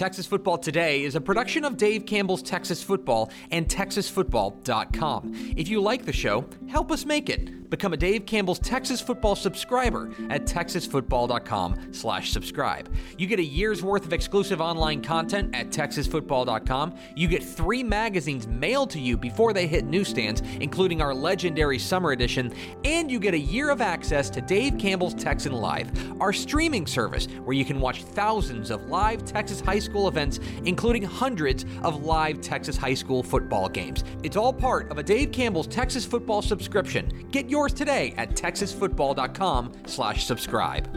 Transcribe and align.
Texas 0.00 0.24
Football 0.24 0.56
Today 0.56 1.04
is 1.04 1.14
a 1.14 1.20
production 1.20 1.62
of 1.62 1.76
Dave 1.76 2.06
Campbell's 2.06 2.42
Texas 2.42 2.82
Football 2.82 3.30
and 3.50 3.68
TexasFootball.com. 3.68 5.52
If 5.58 5.68
you 5.68 5.82
like 5.82 6.06
the 6.06 6.12
show, 6.14 6.46
help 6.70 6.90
us 6.90 7.04
make 7.04 7.28
it. 7.28 7.59
Become 7.70 7.92
a 7.92 7.96
Dave 7.96 8.26
Campbell's 8.26 8.58
Texas 8.58 9.00
Football 9.00 9.36
subscriber 9.36 10.10
at 10.28 10.44
TexasFootball.com 10.44 11.92
slash 11.92 12.32
subscribe. 12.32 12.92
You 13.16 13.28
get 13.28 13.38
a 13.38 13.44
year's 13.44 13.82
worth 13.82 14.04
of 14.04 14.12
exclusive 14.12 14.60
online 14.60 15.02
content 15.02 15.54
at 15.54 15.70
TexasFootball.com. 15.70 16.96
You 17.14 17.28
get 17.28 17.44
three 17.44 17.84
magazines 17.84 18.48
mailed 18.48 18.90
to 18.90 19.00
you 19.00 19.16
before 19.16 19.52
they 19.52 19.68
hit 19.68 19.84
newsstands, 19.84 20.42
including 20.60 21.00
our 21.00 21.14
legendary 21.14 21.78
summer 21.78 22.10
edition, 22.10 22.52
and 22.84 23.08
you 23.08 23.20
get 23.20 23.34
a 23.34 23.38
year 23.38 23.70
of 23.70 23.80
access 23.80 24.30
to 24.30 24.40
Dave 24.40 24.76
Campbell's 24.76 25.14
Texan 25.14 25.52
Live, 25.52 25.90
our 26.20 26.32
streaming 26.32 26.86
service 26.88 27.26
where 27.44 27.56
you 27.56 27.64
can 27.64 27.78
watch 27.78 28.02
thousands 28.02 28.70
of 28.70 28.88
live 28.88 29.24
Texas 29.24 29.60
high 29.60 29.78
school 29.78 30.08
events, 30.08 30.40
including 30.64 31.02
hundreds 31.02 31.64
of 31.82 32.04
live 32.04 32.40
Texas 32.40 32.76
high 32.76 32.94
school 32.94 33.22
football 33.22 33.68
games. 33.68 34.02
It's 34.24 34.36
all 34.36 34.52
part 34.52 34.90
of 34.90 34.98
a 34.98 35.02
Dave 35.04 35.30
Campbell's 35.30 35.68
Texas 35.68 36.04
Football 36.04 36.42
subscription. 36.42 37.28
Get 37.30 37.48
yours 37.60 37.74
today 37.74 38.14
at 38.16 38.30
texasfootball.com 38.30 39.72
slash 39.84 40.24
subscribe. 40.24 40.88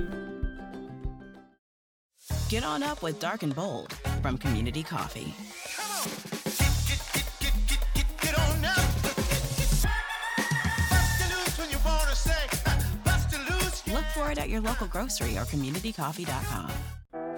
Get 2.47 2.63
on 2.63 2.81
up 2.83 3.03
with 3.03 3.19
Dark 3.19 3.43
and 3.43 3.53
Bold 3.53 3.91
from 4.21 4.37
Community 4.37 4.81
Coffee. 4.81 5.33
Get 8.21 8.39
on 8.39 8.63
up. 8.63 8.75
Bust 10.89 11.19
the 11.19 11.25
loose 11.35 11.59
when 11.59 11.69
you 11.69 11.77
wanna 11.83 12.15
say, 12.15 12.47
bust 13.03 13.31
the 13.31 13.39
loose. 13.39 13.85
Look 13.87 14.05
for 14.13 14.31
it 14.31 14.37
at 14.37 14.47
your 14.47 14.61
local 14.61 14.87
grocery 14.87 15.37
or 15.37 15.43
communitycoffee.com. 15.43 16.71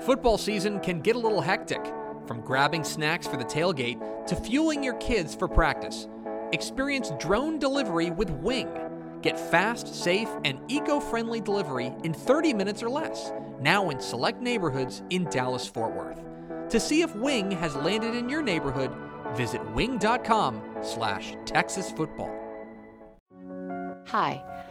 Football 0.02 0.38
season 0.38 0.80
can 0.82 1.00
get 1.02 1.16
a 1.16 1.20
little 1.20 1.42
hectic, 1.42 1.84
from 2.28 2.42
grabbing 2.42 2.84
snacks 2.84 3.26
for 3.26 3.38
the 3.38 3.46
tailgate 3.46 4.28
to 4.28 4.36
fueling 4.36 4.84
your 4.84 4.96
kids 4.96 5.34
for 5.34 5.48
practice. 5.48 6.08
Experience 6.52 7.12
drone 7.20 7.58
delivery 7.58 8.12
with 8.12 8.30
Wing. 8.30 8.85
Get 9.26 9.40
fast, 9.40 9.88
safe, 9.88 10.30
and 10.44 10.60
eco 10.68 11.00
friendly 11.00 11.42
delivery 11.42 11.92
in 12.04 12.14
30 12.14 12.54
minutes 12.54 12.84
or 12.84 12.90
less, 12.92 13.34
now 13.60 13.90
in 13.90 14.00
select 14.00 14.40
neighborhoods 14.40 15.02
in 15.10 15.24
Dallas 15.32 15.66
Fort 15.66 15.96
Worth. 15.96 16.22
To 16.70 16.80
see 16.80 17.02
if 17.02 17.16
Wing 17.16 17.50
has 17.50 17.76
landed 17.76 18.14
in 18.14 18.30
your 18.30 18.44
neighborhood, 18.44 18.92
visit 19.34 19.68
wing.com 19.72 20.62
slash 20.84 21.36
Texas 21.44 21.90
football. 21.90 22.30
Hi, 24.10 24.55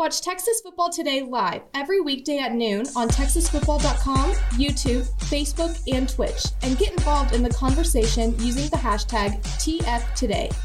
Watch 0.00 0.22
Texas 0.22 0.62
Football 0.62 0.88
Today 0.88 1.20
live 1.20 1.60
every 1.74 2.00
weekday 2.00 2.38
at 2.38 2.54
noon 2.54 2.86
on 2.96 3.06
TexasFootball.com, 3.10 4.30
YouTube, 4.52 5.06
Facebook, 5.28 5.78
and 5.94 6.08
Twitch, 6.08 6.42
and 6.62 6.78
get 6.78 6.92
involved 6.92 7.34
in 7.34 7.42
the 7.42 7.50
conversation 7.50 8.34
using 8.38 8.70
the 8.70 8.78
hashtag 8.78 9.42
TFToday. 9.42 10.56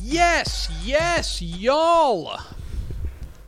Yes, 0.00 0.72
yes, 0.82 1.42
y'all. 1.42 2.40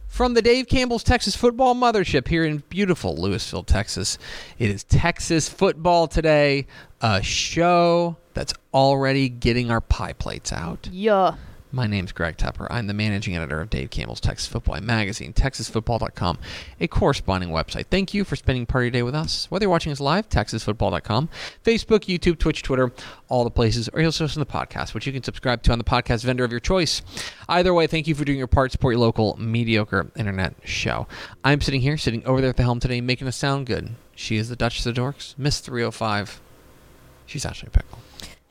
From 0.06 0.34
the 0.34 0.42
Dave 0.42 0.66
Campbell's 0.66 1.02
Texas 1.02 1.34
Football 1.34 1.75
Mothership 1.75 2.28
here 2.28 2.44
in 2.44 2.62
beautiful 2.69 3.16
Lewisville, 3.16 3.64
Texas, 3.64 4.19
it 4.58 4.69
is 4.69 4.84
Texas 4.84 5.48
Football 5.48 6.08
Today, 6.08 6.66
a 7.00 7.22
show 7.22 8.19
that's 8.34 8.52
already 8.75 9.30
getting 9.30 9.70
our 9.70 9.80
pie 9.80 10.12
plates 10.12 10.52
out. 10.52 10.91
Yeah. 10.92 11.36
My 11.72 11.87
name's 11.87 12.12
Greg 12.12 12.37
Tepper. 12.37 12.69
I'm 12.71 12.87
the 12.87 12.94
managing 12.94 13.37
editor 13.37 13.60
of 13.60 13.71
Dave 13.71 13.91
Campbell's 13.91 14.21
Texas 14.21 14.47
Football 14.47 14.81
Magazine, 14.81 15.32
TexasFootball.com, 15.32 16.38
a 16.81 16.87
corresponding 16.87 17.50
website. 17.50 17.87
Thank 17.87 18.15
you 18.15 18.25
for 18.25 18.37
spending 18.37 18.66
part 18.66 18.82
of 18.82 18.84
your 18.87 18.91
day 18.93 19.03
with 19.03 19.15
us. 19.16 19.50
Whether 19.50 19.65
you're 19.65 19.71
watching 19.71 19.91
us 19.91 19.99
live, 20.00 20.28
TexasFootball.com, 20.28 21.28
Facebook, 21.65 22.00
YouTube, 22.06 22.38
Twitch, 22.38 22.62
Twitter, 22.62 22.93
all 23.28 23.43
the 23.44 23.50
places, 23.50 23.88
or 23.93 24.00
you'll 24.00 24.09
listen 24.09 24.28
to 24.28 24.38
the 24.38 24.47
podcast, 24.47 24.94
which 24.94 25.06
you 25.06 25.12
can 25.12 25.25
subscribe 25.25 25.62
to 25.65 25.72
on 25.72 25.78
the 25.78 25.84
podcast 25.84 26.25
vendor 26.25 26.44
of 26.44 26.53
your 26.53 26.60
choice. 26.60 27.03
Either 27.49 27.75
way, 27.75 27.87
thank 27.87 28.06
you 28.06 28.15
for 28.15 28.25
doing 28.25 28.38
your 28.38 28.47
part. 28.47 28.71
Support 28.72 28.94
your 28.94 29.00
local 29.00 29.37
mediocre 29.38 30.10
internet 30.16 30.55
show. 30.65 31.09
I'm 31.43 31.60
sitting 31.60 31.81
here, 31.81 31.99
sitting 31.99 32.25
over 32.25 32.41
there 32.41 32.50
at 32.50 32.56
the 32.56 32.62
helm 32.62 32.81
today, 32.81 33.00
making 33.00 33.26
us 33.26 33.37
sound 33.37 33.66
good. 33.66 33.91
She 34.15 34.37
is 34.37 34.49
the 34.49 34.56
Duchess 34.56 34.87
of 34.87 34.94
Dorks, 34.94 35.34
Miss 35.37 35.60
305. 35.60 36.41
She's 37.26 37.44
Ashley 37.44 37.69
Pickle. 37.71 37.99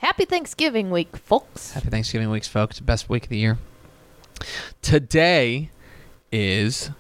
Happy 0.06 0.26
Thanksgiving 0.26 0.92
week, 0.92 1.18
folks. 1.18 1.72
Happy 1.72 1.90
Thanksgiving 1.90 2.30
weeks, 2.30 2.48
folks. 2.48 2.80
Best 2.80 3.10
week 3.10 3.24
of 3.24 3.30
the 3.30 3.38
year. 3.40 3.58
Today 4.84 5.72
is 6.32 6.92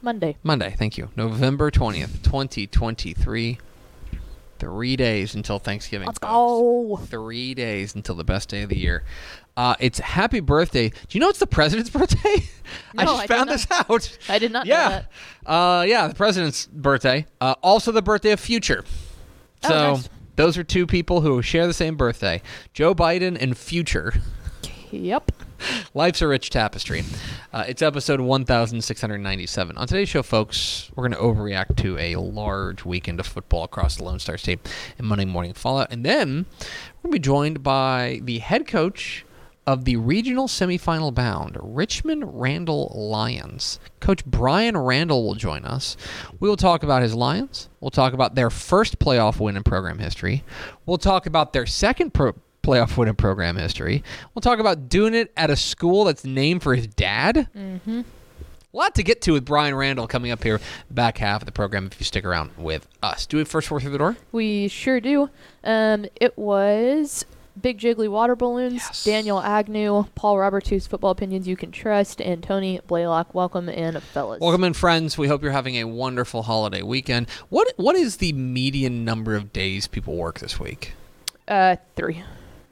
Monday. 0.00 0.38
Monday. 0.42 0.74
Thank 0.78 0.96
you. 0.96 1.10
November 1.16 1.70
20th, 1.70 2.22
2023. 2.22 3.58
Three 4.58 4.96
days 4.96 5.34
until 5.34 5.58
Thanksgiving. 5.58 6.06
Let's 6.06 6.18
folks. 6.18 6.32
go. 6.32 6.96
Three 7.04 7.52
days 7.52 7.94
until 7.94 8.14
the 8.14 8.24
best 8.24 8.48
day 8.48 8.62
of 8.62 8.70
the 8.70 8.78
year. 8.78 9.04
Uh, 9.54 9.74
it's 9.78 9.98
happy 9.98 10.40
birthday. 10.40 10.88
Do 10.88 10.96
you 11.10 11.20
know 11.20 11.28
it's 11.28 11.40
the 11.40 11.46
president's 11.46 11.90
birthday? 11.90 12.42
I 12.96 13.04
just 13.04 13.20
I 13.20 13.26
found 13.26 13.50
not. 13.50 13.52
this 13.52 13.66
out. 13.70 14.18
I 14.30 14.38
did 14.38 14.50
not 14.52 14.66
know 14.66 14.74
yeah. 14.74 14.88
that. 15.44 15.50
Uh, 15.52 15.82
yeah, 15.82 16.08
the 16.08 16.14
president's 16.14 16.68
birthday. 16.68 17.26
Uh, 17.38 17.54
also 17.62 17.92
the 17.92 18.00
birthday 18.00 18.30
of 18.30 18.40
Future. 18.40 18.82
Oh, 19.64 19.68
So 19.68 19.92
nice. 19.92 20.08
Those 20.38 20.56
are 20.56 20.62
two 20.62 20.86
people 20.86 21.22
who 21.22 21.42
share 21.42 21.66
the 21.66 21.74
same 21.74 21.96
birthday 21.96 22.40
Joe 22.72 22.94
Biden 22.94 23.36
and 23.40 23.58
Future. 23.58 24.14
Yep. 24.92 25.32
Life's 25.94 26.22
a 26.22 26.28
Rich 26.28 26.50
Tapestry. 26.50 27.02
Uh, 27.52 27.64
it's 27.66 27.82
episode 27.82 28.20
1697. 28.20 29.76
On 29.76 29.86
today's 29.88 30.08
show, 30.08 30.22
folks, 30.22 30.90
we're 30.94 31.08
going 31.08 31.20
to 31.20 31.26
overreact 31.26 31.76
to 31.78 31.98
a 31.98 32.14
large 32.14 32.84
weekend 32.84 33.18
of 33.18 33.26
football 33.26 33.64
across 33.64 33.96
the 33.96 34.04
Lone 34.04 34.20
Star 34.20 34.38
State 34.38 34.60
and 34.96 35.08
Monday 35.08 35.24
Morning 35.24 35.52
Fallout. 35.54 35.90
And 35.90 36.06
then 36.06 36.46
we're 37.02 37.10
going 37.10 37.12
to 37.12 37.16
be 37.16 37.18
joined 37.18 37.62
by 37.64 38.20
the 38.22 38.38
head 38.38 38.68
coach 38.68 39.24
of 39.68 39.84
the 39.84 39.96
regional 39.96 40.48
semifinal 40.48 41.12
bound, 41.12 41.58
Richmond 41.60 42.40
Randle 42.40 42.90
Lions. 42.94 43.78
Coach 44.00 44.24
Brian 44.24 44.78
Randle 44.78 45.26
will 45.26 45.34
join 45.34 45.66
us. 45.66 45.94
We 46.40 46.48
will 46.48 46.56
talk 46.56 46.82
about 46.82 47.02
his 47.02 47.14
Lions. 47.14 47.68
We'll 47.78 47.90
talk 47.90 48.14
about 48.14 48.34
their 48.34 48.48
first 48.48 48.98
playoff 48.98 49.38
win 49.38 49.58
in 49.58 49.62
program 49.62 49.98
history. 49.98 50.42
We'll 50.86 50.96
talk 50.96 51.26
about 51.26 51.52
their 51.52 51.66
second 51.66 52.14
pro- 52.14 52.34
playoff 52.62 52.96
win 52.96 53.08
in 53.10 53.16
program 53.16 53.56
history. 53.56 54.02
We'll 54.34 54.40
talk 54.40 54.58
about 54.58 54.88
doing 54.88 55.12
it 55.12 55.34
at 55.36 55.50
a 55.50 55.56
school 55.56 56.04
that's 56.04 56.24
named 56.24 56.62
for 56.62 56.74
his 56.74 56.86
dad. 56.86 57.46
Mm-hmm. 57.54 58.00
A 58.72 58.76
lot 58.76 58.94
to 58.94 59.02
get 59.02 59.20
to 59.22 59.34
with 59.34 59.44
Brian 59.44 59.74
Randle 59.74 60.06
coming 60.06 60.30
up 60.30 60.42
here, 60.42 60.62
back 60.90 61.18
half 61.18 61.42
of 61.42 61.46
the 61.46 61.52
program 61.52 61.90
if 61.92 62.00
you 62.00 62.04
stick 62.04 62.24
around 62.24 62.52
with 62.56 62.88
us. 63.02 63.26
Do 63.26 63.36
we 63.36 63.44
first 63.44 63.68
four 63.68 63.82
through 63.82 63.90
the 63.90 63.98
door? 63.98 64.16
We 64.32 64.68
sure 64.68 64.98
do. 64.98 65.28
Um, 65.62 66.06
it 66.16 66.38
was 66.38 67.26
Big 67.60 67.78
Jiggly 67.78 68.08
Water 68.08 68.36
Balloons, 68.36 68.74
Yes. 68.74 69.04
Daniel 69.04 69.40
Agnew, 69.40 70.04
Paul 70.14 70.38
Roberts, 70.38 70.68
whose 70.68 70.86
football 70.86 71.10
opinions 71.10 71.46
you 71.48 71.56
can 71.56 71.70
trust, 71.70 72.20
and 72.20 72.42
Tony 72.42 72.80
Blaylock. 72.86 73.34
Welcome 73.34 73.68
in, 73.68 73.98
fellas. 74.00 74.40
Welcome 74.40 74.64
in, 74.64 74.72
friends. 74.72 75.18
We 75.18 75.28
hope 75.28 75.42
you're 75.42 75.52
having 75.52 75.76
a 75.76 75.84
wonderful 75.84 76.42
holiday 76.44 76.82
weekend. 76.82 77.28
What 77.48 77.72
What 77.76 77.96
is 77.96 78.16
the 78.18 78.32
median 78.32 79.04
number 79.04 79.34
of 79.34 79.52
days 79.52 79.86
people 79.86 80.16
work 80.16 80.38
this 80.40 80.58
week? 80.60 80.92
Uh, 81.46 81.76
three. 81.96 82.22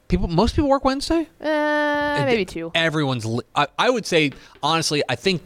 People, 0.07 0.27
most 0.29 0.55
people 0.55 0.69
work 0.69 0.85
Wednesday. 0.85 1.27
Uh, 1.41 2.23
maybe 2.25 2.45
two. 2.45 2.71
Everyone's. 2.73 3.25
Li- 3.25 3.43
I, 3.55 3.67
I 3.77 3.89
would 3.89 4.05
say 4.05 4.31
honestly, 4.63 5.03
I 5.09 5.15
think 5.15 5.41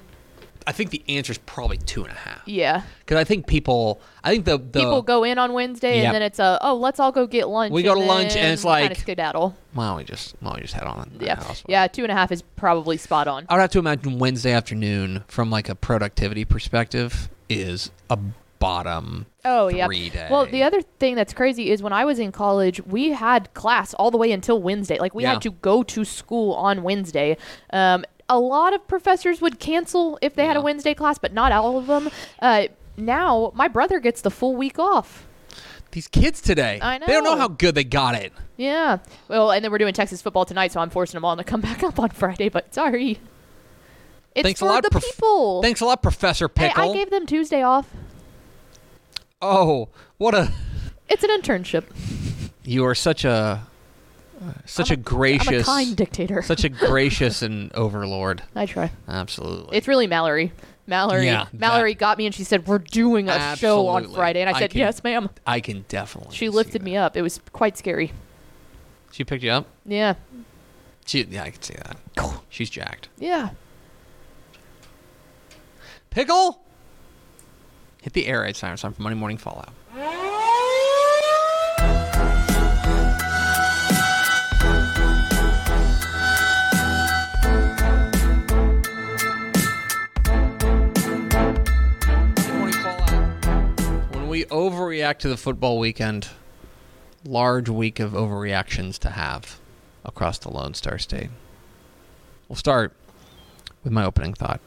I 0.68 0.72
think 0.72 0.92
the 0.92 1.02
answer 1.10 1.31
is 1.31 1.38
probably 1.40 1.78
two 1.78 2.04
and 2.04 2.12
a 2.12 2.16
half. 2.16 2.42
Yeah. 2.48 2.84
Because 3.00 3.18
I 3.18 3.24
think 3.24 3.48
people, 3.48 4.00
I 4.24 4.30
think 4.31 4.46
the, 4.46 4.58
the 4.58 4.80
People 4.80 5.02
go 5.02 5.24
in 5.24 5.38
on 5.38 5.54
Wednesday 5.54 6.06
and 6.06 6.13
then 6.13 6.22
it's 6.22 6.40
a 6.40 6.60
oh 6.62 6.75
let's 6.75 7.00
all 7.00 7.12
go 7.12 7.25
get 7.28 7.48
lunch. 7.50 7.72
We 7.74 7.84
go 7.84 7.96
to 7.96 8.00
lunch, 8.00 8.36
and 8.36 8.54
it's 8.54 8.63
like- 8.63 8.98
skedaddle. 8.98 9.56
Why 9.74 9.88
don't 9.88 9.98
we 9.98 10.04
just, 10.04 10.42
don't 10.44 10.54
we 10.56 10.62
just 10.62 10.74
head 10.74 10.84
on? 10.84 11.12
Yeah. 11.19 11.36
house? 11.42 11.63
Yeah. 11.68 11.88
Two 11.88 12.04
and 12.04 12.12
a 12.12 12.16
half 12.16 12.31
is 12.31 12.42
probably 12.42 12.98
spot 12.98 13.28
on. 13.28 13.46
I 13.50 13.54
would 13.56 13.62
have 13.62 13.69
to 13.72 13.80
imagine 13.80 14.19
Wednesday 14.19 14.52
afternoon, 14.52 15.24
from 15.28 15.50
like 15.50 15.69
a 15.69 15.75
productivity 15.75 16.44
perspective, 16.46 17.30
is 17.50 17.90
a 18.10 18.19
bottom. 18.60 19.25
Oh 19.44 19.69
yeah. 19.69 19.88
three 19.88 20.12
Well, 20.30 20.46
the 20.46 20.62
other 20.62 20.84
thing 21.00 21.16
that's 21.16 21.34
crazy 21.34 21.72
is 21.72 21.81
when 21.81 21.92
I 21.94 22.06
was 22.06 22.19
in 22.19 22.31
college, 22.31 22.80
we 22.86 23.10
had 23.10 23.52
class 23.56 23.94
all 23.96 24.12
the 24.12 24.18
way 24.18 24.31
until 24.31 24.62
Wednesday. 24.62 25.00
Like 25.00 25.16
we 25.16 25.24
Yeah. 25.24 25.34
had 25.34 25.42
to 25.42 25.52
go 25.52 25.81
to 25.81 26.06
school 26.06 26.54
on 26.54 26.84
Wednesday. 26.84 27.38
Um, 27.74 28.06
a 28.31 28.39
lot 28.39 28.74
of 28.74 28.88
professors 28.88 29.42
would 29.42 29.60
cancel 29.60 30.18
if 30.22 30.33
they 30.36 30.45
had 30.45 30.56
a 30.57 30.62
Wednesday 30.62 30.94
class, 30.94 31.18
but 31.19 31.33
not 31.33 31.51
all 31.51 31.78
of 31.78 31.88
them. 31.88 32.10
Uh, 32.39 32.68
now 32.98 33.51
my 33.54 33.68
brother 33.68 34.00
gets 34.00 34.22
the 34.22 34.31
full 34.31 34.56
week 34.56 34.80
off. 34.80 35.28
These 35.92 36.07
kids 36.07 36.39
today, 36.42 36.80
I 36.81 36.98
know. 36.98 37.06
they 37.06 37.12
don't 37.12 37.25
know 37.25 37.36
how 37.38 37.50
good 37.50 37.75
they 37.75 37.83
got 37.83 38.16
it. 38.16 38.31
Yeah. 38.56 39.00
Well, 39.28 39.51
and 39.51 39.63
then 39.63 39.72
we're 39.72 39.78
doing 39.80 39.94
Texas 39.94 40.22
football 40.22 40.45
tonight, 40.45 40.72
so 40.72 40.80
I'm 40.80 40.89
forcing 40.89 41.18
them 41.18 41.25
all 41.25 41.36
to 41.36 41.44
come 41.44 41.60
back 41.69 41.83
up 41.83 42.00
on 42.00 42.10
Friday. 42.10 42.48
But 42.48 42.74
sorry. 42.74 43.19
It's 44.34 44.44
Thanks 44.45 44.60
for 44.62 44.68
a 44.68 44.69
lot, 44.69 44.84
the 44.84 44.89
prof- 44.89 45.04
people. 45.04 45.62
Thanks 45.62 45.81
a 45.81 45.86
lot, 45.86 46.01
Professor 46.01 46.48
Hey, 46.56 46.69
Pickle. 46.69 46.92
I 46.92 46.95
gave 46.95 47.10
them 47.10 47.25
Tuesday 47.25 47.62
off. 47.63 47.89
oh, 49.42 49.89
what 50.18 50.34
a! 50.34 50.54
It's 51.10 51.24
an 51.25 51.30
internship. 51.31 51.84
You 52.63 52.86
are 52.86 52.95
such 52.95 53.25
a, 53.25 53.63
such 54.66 54.92
a 54.92 54.96
gracious, 54.96 55.68
I'm 55.68 55.74
a 55.84 55.86
kind 55.86 55.98
dictator. 55.98 56.42
such 56.42 56.64
a 56.64 56.70
gracious 56.70 57.42
and 57.42 57.74
overlord. 57.74 58.44
I 58.56 58.66
try. 58.66 58.92
Absolutely. 59.08 59.78
It's 59.78 59.88
really 59.88 60.08
Mallory. 60.08 60.52
Mallory. 60.88 61.26
Yeah, 61.26 61.48
Mallory 61.54 61.94
got 61.94 62.18
me 62.18 62.26
and 62.26 62.34
she 62.36 62.44
said, 62.44 62.68
"We're 62.68 62.80
doing 62.80 63.30
a 63.30 63.56
show 63.56 63.88
on 63.88 63.98
Absolutely. 63.98 64.16
Friday," 64.16 64.42
and 64.42 64.50
I 64.50 64.54
I 64.54 64.60
said, 64.60 64.72
can- 64.72 64.80
"Yes, 64.80 65.04
ma'am." 65.04 65.30
I 65.46 65.60
can 65.60 65.86
definitely. 65.88 66.34
She 66.36 66.46
see 66.46 66.50
lifted 66.50 66.82
that. 66.82 66.86
me 66.86 66.98
up. 66.98 67.16
It 67.16 67.22
was 67.22 67.40
quite 67.54 67.78
scary. 67.78 68.12
She 69.12 69.24
picked 69.24 69.44
you 69.44 69.52
up. 69.52 69.68
Yeah. 69.86 70.16
She, 71.06 71.24
yeah, 71.24 71.44
I 71.44 71.50
can 71.52 71.62
see 71.62 71.76
that. 71.76 71.98
She's 72.50 72.70
jacked. 72.70 73.10
Yeah. 73.18 73.50
Pickle. 76.10 76.62
Hit 78.02 78.14
the 78.14 78.28
air 78.28 78.42
raid 78.42 78.56
sign. 78.56 78.74
It's 78.74 78.82
time 78.82 78.94
for 78.94 79.02
Monday 79.02 79.18
Morning 79.18 79.38
Fallout. 79.38 79.70
We 94.42 94.46
overreact 94.48 95.20
to 95.20 95.30
the 95.30 95.38
football 95.38 95.78
weekend, 95.78 96.30
large 97.24 97.70
week 97.70 98.00
of 98.00 98.14
overreactions 98.14 98.98
to 98.98 99.12
have 99.12 99.60
across 100.04 100.40
the 100.40 100.50
Lone 100.50 100.74
Star 100.74 100.98
State. 100.98 101.30
We'll 102.50 102.56
start 102.56 102.92
with 103.84 103.94
my 103.94 104.04
opening 104.04 104.34
thought. 104.34 104.60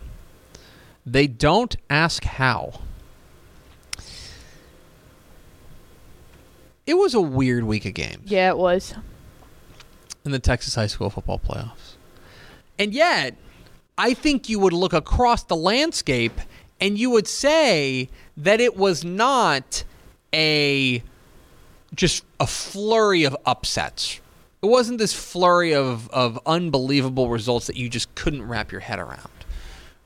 They 1.04 1.26
don't 1.26 1.74
ask 1.90 2.22
how. 2.22 2.82
It 6.86 6.94
was 6.94 7.14
a 7.14 7.20
weird 7.20 7.64
week 7.64 7.84
of 7.86 7.94
games 7.94 8.30
Yeah, 8.30 8.50
it 8.50 8.58
was. 8.58 8.94
in 10.24 10.30
the 10.30 10.38
Texas 10.38 10.76
high 10.76 10.86
school 10.86 11.10
football 11.10 11.40
playoffs. 11.40 11.94
And 12.78 12.92
yet, 12.94 13.36
I 13.98 14.14
think 14.14 14.48
you 14.48 14.60
would 14.60 14.72
look 14.72 14.92
across 14.92 15.42
the 15.42 15.56
landscape 15.56 16.40
and 16.80 16.98
you 16.98 17.10
would 17.10 17.26
say 17.26 18.08
that 18.36 18.60
it 18.60 18.76
was 18.76 19.04
not 19.04 19.84
a 20.32 21.02
just 21.94 22.24
a 22.40 22.46
flurry 22.46 23.24
of 23.24 23.36
upsets. 23.46 24.20
It 24.62 24.66
wasn't 24.66 24.98
this 24.98 25.12
flurry 25.12 25.74
of, 25.74 26.08
of 26.10 26.40
unbelievable 26.46 27.28
results 27.28 27.66
that 27.66 27.76
you 27.76 27.88
just 27.88 28.14
couldn't 28.14 28.42
wrap 28.42 28.72
your 28.72 28.80
head 28.80 28.98
around. 28.98 29.28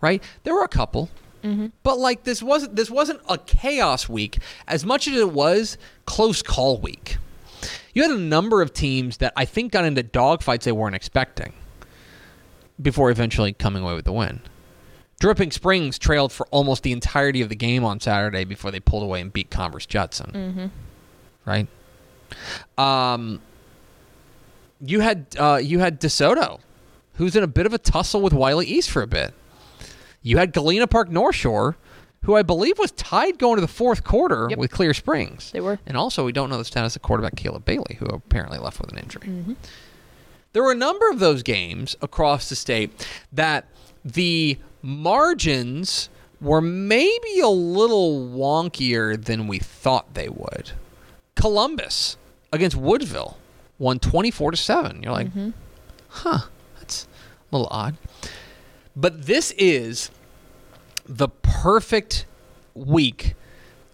Right? 0.00 0.22
There 0.44 0.54
were 0.54 0.64
a 0.64 0.68
couple. 0.68 1.08
Mm-hmm. 1.42 1.66
But 1.82 1.98
like 1.98 2.24
this 2.24 2.42
wasn't 2.42 2.74
this 2.76 2.90
wasn't 2.90 3.20
a 3.28 3.38
chaos 3.38 4.08
week 4.08 4.38
as 4.66 4.84
much 4.84 5.06
as 5.06 5.14
it 5.14 5.32
was 5.32 5.78
close 6.04 6.42
call 6.42 6.78
week. 6.78 7.16
You 7.94 8.02
had 8.02 8.10
a 8.10 8.18
number 8.18 8.60
of 8.60 8.72
teams 8.72 9.18
that 9.18 9.32
I 9.36 9.44
think 9.44 9.72
got 9.72 9.84
into 9.84 10.02
dogfights 10.02 10.62
they 10.62 10.72
weren't 10.72 10.94
expecting 10.94 11.52
before 12.80 13.10
eventually 13.10 13.52
coming 13.52 13.82
away 13.82 13.94
with 13.94 14.04
the 14.04 14.12
win. 14.12 14.40
Dripping 15.18 15.50
Springs 15.50 15.98
trailed 15.98 16.32
for 16.32 16.46
almost 16.50 16.82
the 16.82 16.92
entirety 16.92 17.40
of 17.42 17.48
the 17.48 17.56
game 17.56 17.84
on 17.84 17.98
Saturday 18.00 18.44
before 18.44 18.70
they 18.70 18.80
pulled 18.80 19.02
away 19.02 19.20
and 19.20 19.32
beat 19.32 19.50
Converse 19.50 19.86
Judson. 19.86 20.30
Mm-hmm. 20.32 20.66
Right? 21.44 21.66
Um, 22.76 23.40
you 24.80 25.00
had 25.00 25.26
uh, 25.38 25.60
you 25.62 25.80
had 25.80 26.00
DeSoto, 26.00 26.60
who's 27.14 27.34
in 27.34 27.42
a 27.42 27.48
bit 27.48 27.66
of 27.66 27.72
a 27.74 27.78
tussle 27.78 28.20
with 28.20 28.32
Wylie 28.32 28.66
East 28.66 28.90
for 28.90 29.02
a 29.02 29.06
bit. 29.06 29.34
You 30.22 30.38
had 30.38 30.52
Galena 30.52 30.86
Park 30.86 31.10
North 31.10 31.34
Shore, 31.36 31.76
who 32.24 32.36
I 32.36 32.42
believe 32.42 32.78
was 32.78 32.92
tied 32.92 33.38
going 33.38 33.56
to 33.56 33.60
the 33.60 33.66
fourth 33.68 34.04
quarter 34.04 34.46
Yep. 34.50 34.58
with 34.58 34.70
Clear 34.70 34.92
Springs. 34.94 35.50
They 35.52 35.60
were. 35.60 35.78
And 35.86 35.96
also, 35.96 36.24
we 36.24 36.32
don't 36.32 36.50
know 36.50 36.58
the 36.58 36.64
status 36.64 36.94
of 36.96 37.02
quarterback 37.02 37.34
Caleb 37.36 37.64
Bailey, 37.64 37.96
who 37.98 38.06
apparently 38.06 38.58
left 38.58 38.80
with 38.80 38.92
an 38.92 38.98
injury. 38.98 39.56
There 40.52 40.62
were 40.62 40.72
a 40.72 40.76
number 40.76 41.08
of 41.10 41.18
those 41.18 41.42
games 41.42 41.96
across 42.02 42.48
the 42.48 42.56
state 42.56 43.06
that 43.32 43.66
the 44.04 44.58
margins 44.82 46.08
were 46.40 46.60
maybe 46.60 47.40
a 47.40 47.48
little 47.48 48.28
wonkier 48.28 49.22
than 49.22 49.46
we 49.46 49.58
thought 49.58 50.14
they 50.14 50.28
would. 50.28 50.72
Columbus 51.34 52.16
against 52.52 52.76
Woodville 52.76 53.38
won 53.78 53.98
24 53.98 54.52
to 54.52 54.56
7. 54.56 55.02
You're 55.02 55.12
like, 55.12 55.28
mm-hmm. 55.28 55.50
huh, 56.08 56.46
that's 56.78 57.08
a 57.50 57.56
little 57.56 57.68
odd. 57.70 57.96
But 58.94 59.26
this 59.26 59.52
is 59.52 60.10
the 61.06 61.28
perfect 61.28 62.26
week 62.74 63.34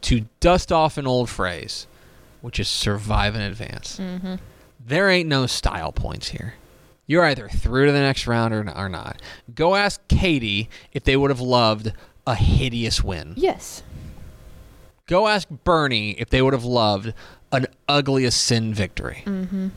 to 0.02 0.26
dust 0.40 0.72
off 0.72 0.98
an 0.98 1.06
old 1.06 1.30
phrase, 1.30 1.86
which 2.40 2.58
is 2.58 2.68
survive 2.68 3.34
in 3.34 3.40
advance. 3.40 3.98
Mm-hmm. 3.98 4.36
There 4.86 5.08
ain't 5.08 5.28
no 5.28 5.46
style 5.46 5.92
points 5.92 6.28
here. 6.28 6.54
You're 7.06 7.24
either 7.24 7.48
through 7.48 7.86
to 7.86 7.92
the 7.92 8.00
next 8.00 8.26
round 8.26 8.54
or, 8.54 8.70
or 8.76 8.88
not. 8.88 9.20
Go 9.54 9.74
ask 9.74 10.06
Katy 10.08 10.70
if 10.92 11.04
they 11.04 11.16
would 11.16 11.30
have 11.30 11.40
loved 11.40 11.92
a 12.26 12.34
hideous 12.34 13.04
win. 13.04 13.34
Yes. 13.36 13.82
Go 15.06 15.28
ask 15.28 15.48
Boerne 15.48 16.14
if 16.16 16.30
they 16.30 16.40
would 16.40 16.54
have 16.54 16.64
loved 16.64 17.12
an 17.52 17.66
ugliest 17.88 18.40
sin 18.42 18.72
victory. 18.72 19.22
Mm-hmm. 19.26 19.68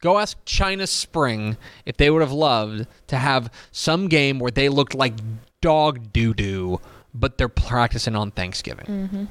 Go 0.00 0.18
ask 0.18 0.36
China 0.44 0.86
Spring 0.86 1.56
if 1.86 1.96
they 1.96 2.10
would 2.10 2.20
have 2.20 2.32
loved 2.32 2.86
to 3.06 3.16
have 3.16 3.50
some 3.70 4.08
game 4.08 4.38
where 4.38 4.50
they 4.50 4.68
looked 4.68 4.94
like 4.94 5.14
dog 5.60 6.12
doo 6.12 6.34
doo, 6.34 6.80
but 7.14 7.38
they're 7.38 7.48
practicing 7.48 8.14
on 8.14 8.30
Thanksgiving. 8.32 8.86
Mm-hmm. 8.86 9.24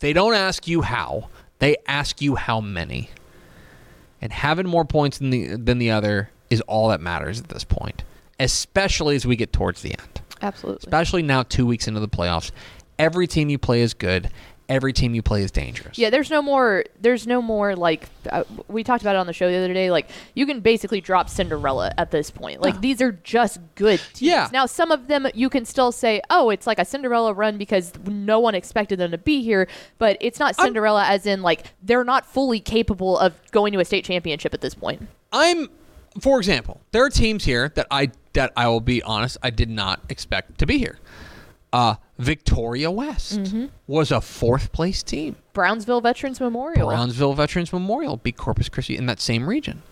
They 0.00 0.12
don't 0.14 0.34
ask 0.34 0.66
you 0.66 0.82
how; 0.82 1.28
they 1.58 1.76
ask 1.86 2.22
you 2.22 2.36
how 2.36 2.60
many. 2.60 3.10
And 4.20 4.32
having 4.32 4.66
more 4.66 4.84
points 4.84 5.18
than 5.18 5.30
the 5.30 5.56
than 5.56 5.78
the 5.78 5.90
other 5.90 6.30
is 6.50 6.60
all 6.62 6.88
that 6.88 7.00
matters 7.00 7.40
at 7.40 7.48
this 7.48 7.64
point, 7.64 8.02
especially 8.40 9.14
as 9.16 9.26
we 9.26 9.36
get 9.36 9.52
towards 9.52 9.82
the 9.82 9.90
end 9.90 10.22
Absolutely. 10.42 10.80
especially 10.86 11.22
now 11.22 11.42
two 11.42 11.66
weeks 11.66 11.88
into 11.88 12.00
the 12.00 12.08
playoffs. 12.08 12.50
Every 12.98 13.26
team 13.26 13.48
you 13.48 13.58
play 13.58 13.80
is 13.80 13.94
good. 13.94 14.30
Every 14.68 14.92
team 14.92 15.14
you 15.14 15.22
play 15.22 15.42
is 15.42 15.50
dangerous. 15.50 15.96
Yeah, 15.96 16.10
there's 16.10 16.28
no 16.28 16.42
more. 16.42 16.84
There's 17.00 17.26
no 17.26 17.40
more 17.40 17.74
like 17.74 18.08
uh, 18.28 18.44
we 18.68 18.84
talked 18.84 19.02
about 19.02 19.16
it 19.16 19.18
on 19.18 19.26
the 19.26 19.32
show 19.32 19.50
the 19.50 19.56
other 19.56 19.72
day. 19.72 19.90
Like 19.90 20.10
you 20.34 20.44
can 20.44 20.60
basically 20.60 21.00
drop 21.00 21.30
Cinderella 21.30 21.90
at 21.96 22.10
this 22.10 22.30
point. 22.30 22.60
Like 22.60 22.80
these 22.82 23.00
are 23.00 23.12
just 23.12 23.60
good 23.76 23.98
teams. 24.12 24.22
Yeah. 24.28 24.48
Now 24.52 24.66
some 24.66 24.90
of 24.90 25.08
them 25.08 25.26
you 25.32 25.48
can 25.48 25.64
still 25.64 25.90
say, 25.90 26.20
oh, 26.28 26.50
it's 26.50 26.66
like 26.66 26.78
a 26.78 26.84
Cinderella 26.84 27.32
run 27.32 27.56
because 27.56 27.92
no 28.04 28.40
one 28.40 28.54
expected 28.54 28.98
them 28.98 29.10
to 29.12 29.18
be 29.18 29.42
here. 29.42 29.68
But 29.96 30.18
it's 30.20 30.38
not 30.38 30.54
Cinderella 30.54 31.06
as 31.06 31.24
in 31.24 31.40
like 31.40 31.64
they're 31.82 32.04
not 32.04 32.26
fully 32.26 32.60
capable 32.60 33.18
of 33.18 33.34
going 33.52 33.72
to 33.72 33.80
a 33.80 33.84
state 33.86 34.04
championship 34.04 34.52
at 34.52 34.60
this 34.60 34.74
point. 34.74 35.08
I'm, 35.32 35.68
for 36.20 36.38
example, 36.38 36.80
there 36.92 37.04
are 37.04 37.10
teams 37.10 37.44
here 37.44 37.70
that 37.70 37.86
I 37.90 38.10
that 38.34 38.52
I 38.56 38.68
will 38.68 38.80
be 38.80 39.02
honest, 39.02 39.36
I 39.42 39.50
did 39.50 39.68
not 39.68 40.00
expect 40.08 40.58
to 40.58 40.66
be 40.66 40.78
here. 40.78 40.98
Uh, 41.72 41.96
Victoria 42.18 42.90
West 42.90 43.38
Mm-hmm. 43.38 43.66
was 43.86 44.10
a 44.10 44.20
fourth 44.20 44.72
place 44.72 45.02
team. 45.02 45.36
Brownsville 45.52 46.00
Veterans 46.00 46.40
Memorial. 46.40 46.88
Brownsville 46.88 47.34
Veterans 47.34 47.72
Memorial 47.72 48.16
beat 48.16 48.36
Corpus 48.36 48.68
Christi 48.68 48.96
in 48.96 49.06
that 49.06 49.20
same 49.20 49.46
region. 49.48 49.82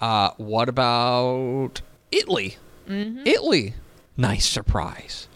Uh, 0.00 0.30
what 0.38 0.68
about 0.68 1.82
Italy? 2.10 2.56
Mm-hmm. 2.88 3.26
Italy, 3.26 3.74
nice 4.16 4.46
surprise. 4.48 5.28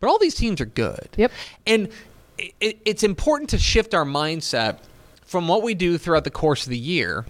But 0.00 0.08
all 0.08 0.18
these 0.18 0.34
teams 0.34 0.60
are 0.60 0.66
good. 0.66 1.08
Yep. 1.16 1.32
And 1.66 1.88
it, 2.60 2.78
it's 2.84 3.02
important 3.04 3.50
to 3.50 3.58
shift 3.58 3.94
our 3.94 4.04
mindset 4.04 4.78
from 5.24 5.46
what 5.48 5.62
we 5.62 5.74
do 5.74 5.96
throughout 5.98 6.24
the 6.24 6.30
course 6.30 6.64
of 6.64 6.70
the 6.70 6.78
year 6.78 7.24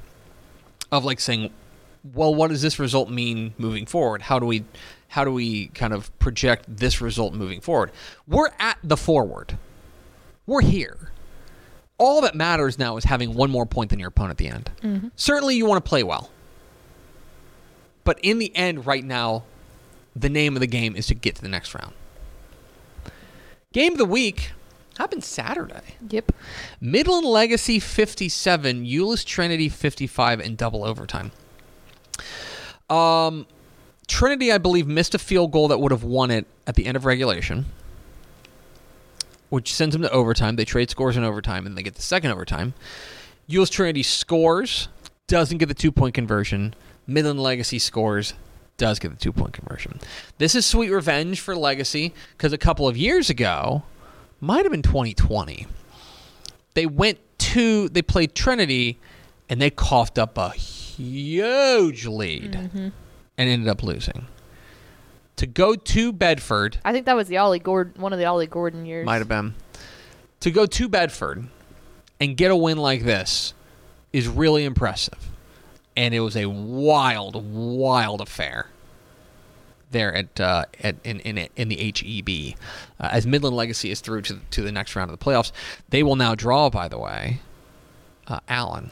of 0.90 1.04
like 1.04 1.20
saying, 1.20 1.50
well, 2.14 2.34
what 2.34 2.48
does 2.48 2.62
this 2.62 2.78
result 2.78 3.10
mean 3.10 3.54
moving 3.58 3.86
forward? 3.86 4.22
How 4.22 4.38
do 4.38 4.46
we 4.46 4.64
how 5.12 5.24
do 5.24 5.30
we 5.30 5.66
kind 5.68 5.92
of 5.92 6.18
project 6.20 6.64
this 6.66 7.02
result 7.02 7.34
moving 7.34 7.60
forward? 7.60 7.92
We're 8.26 8.48
at 8.58 8.78
the 8.82 8.96
forward. 8.96 9.58
We're 10.46 10.62
here. 10.62 11.12
All 11.98 12.22
that 12.22 12.34
matters 12.34 12.78
now 12.78 12.96
is 12.96 13.04
having 13.04 13.34
one 13.34 13.50
more 13.50 13.66
point 13.66 13.90
than 13.90 13.98
your 13.98 14.08
opponent 14.08 14.32
at 14.32 14.38
the 14.38 14.48
end. 14.48 15.12
Certainly, 15.14 15.56
you 15.56 15.66
want 15.66 15.84
to 15.84 15.86
play 15.86 16.02
well. 16.02 16.30
But 18.04 18.20
in 18.22 18.38
the 18.38 18.56
end, 18.56 18.86
right 18.86 19.04
now, 19.04 19.44
the 20.16 20.30
name 20.30 20.56
of 20.56 20.60
the 20.60 20.66
game 20.66 20.96
is 20.96 21.08
to 21.08 21.14
get 21.14 21.36
to 21.36 21.42
the 21.42 21.48
next 21.48 21.74
round. 21.74 21.92
Game 23.74 23.92
of 23.92 23.98
the 23.98 24.06
week 24.06 24.52
happened 24.96 25.24
Saturday. 25.24 25.96
Yep. 26.08 26.32
Midland 26.80 27.26
Legacy 27.26 27.78
57, 27.80 28.86
Euless 28.86 29.26
Trinity 29.26 29.68
55 29.68 30.40
in 30.40 30.56
double 30.56 30.84
overtime. 30.84 31.32
Um, 32.88 33.46
Trinity, 34.12 34.52
I 34.52 34.58
believe, 34.58 34.86
missed 34.86 35.14
a 35.14 35.18
field 35.18 35.52
goal 35.52 35.68
that 35.68 35.80
would 35.80 35.90
have 35.90 36.04
won 36.04 36.30
it 36.30 36.46
at 36.66 36.74
the 36.74 36.84
end 36.84 36.98
of 36.98 37.06
regulation, 37.06 37.64
which 39.48 39.72
sends 39.72 39.94
them 39.94 40.02
to 40.02 40.10
overtime. 40.10 40.56
They 40.56 40.66
trade 40.66 40.90
scores 40.90 41.16
in 41.16 41.24
overtime, 41.24 41.64
and 41.64 41.78
they 41.78 41.82
get 41.82 41.94
the 41.94 42.02
second 42.02 42.30
overtime. 42.30 42.74
Euless 43.48 43.70
Trinity 43.70 44.02
scores, 44.02 44.88
doesn't 45.28 45.56
get 45.56 45.70
the 45.70 45.74
two 45.74 45.90
point 45.90 46.14
conversion. 46.14 46.74
Midland 47.06 47.40
Legacy 47.40 47.78
scores, 47.78 48.34
does 48.76 48.98
get 48.98 49.12
the 49.12 49.16
two 49.16 49.32
point 49.32 49.54
conversion. 49.54 49.98
This 50.36 50.54
is 50.54 50.66
sweet 50.66 50.90
revenge 50.90 51.40
for 51.40 51.56
Legacy 51.56 52.12
because 52.36 52.52
a 52.52 52.58
couple 52.58 52.86
of 52.86 52.98
years 52.98 53.30
ago, 53.30 53.82
might 54.42 54.66
have 54.66 54.72
been 54.72 54.82
2020, 54.82 55.66
they 56.74 56.84
went 56.84 57.18
to, 57.38 57.88
they 57.88 58.02
played 58.02 58.34
Trinity 58.34 58.98
and 59.48 59.58
they 59.58 59.70
coughed 59.70 60.18
up 60.18 60.36
a 60.36 60.50
huge 60.50 62.04
lead 62.04 62.52
mm-hmm. 62.52 62.88
And 63.38 63.48
ended 63.48 63.68
up 63.68 63.82
losing. 63.82 64.26
To 65.36 65.46
go 65.46 65.74
to 65.74 66.12
Bedford, 66.12 66.78
I 66.84 66.92
think 66.92 67.06
that 67.06 67.16
was 67.16 67.28
the 67.28 67.38
Ollie 67.38 67.58
Gordon, 67.58 68.00
one 68.00 68.12
of 68.12 68.18
the 68.18 68.26
Ollie 68.26 68.46
Gordon 68.46 68.86
years. 68.86 69.06
might 69.06 69.18
have 69.18 69.28
been. 69.28 69.54
To 70.40 70.50
go 70.50 70.66
to 70.66 70.88
Bedford 70.88 71.48
and 72.20 72.36
get 72.36 72.50
a 72.50 72.56
win 72.56 72.78
like 72.78 73.02
this 73.02 73.54
is 74.12 74.28
really 74.28 74.64
impressive. 74.64 75.18
And 75.96 76.14
it 76.14 76.20
was 76.20 76.36
a 76.36 76.46
wild, 76.46 77.52
wild 77.52 78.20
affair 78.20 78.68
there 79.90 80.14
at, 80.14 80.40
uh, 80.40 80.64
at 80.82 80.96
in, 81.04 81.20
in 81.20 81.48
in 81.56 81.68
the 81.68 81.76
HEB. 81.76 82.56
Uh, 82.98 83.08
as 83.12 83.26
Midland 83.26 83.56
Legacy 83.56 83.90
is 83.90 84.00
through 84.00 84.22
to 84.22 84.38
to 84.52 84.62
the 84.62 84.72
next 84.72 84.96
round 84.96 85.10
of 85.10 85.18
the 85.18 85.24
playoffs, 85.24 85.52
they 85.90 86.02
will 86.02 86.16
now 86.16 86.34
draw. 86.34 86.70
By 86.70 86.88
the 86.88 86.98
way, 86.98 87.40
uh, 88.26 88.40
Allen. 88.48 88.90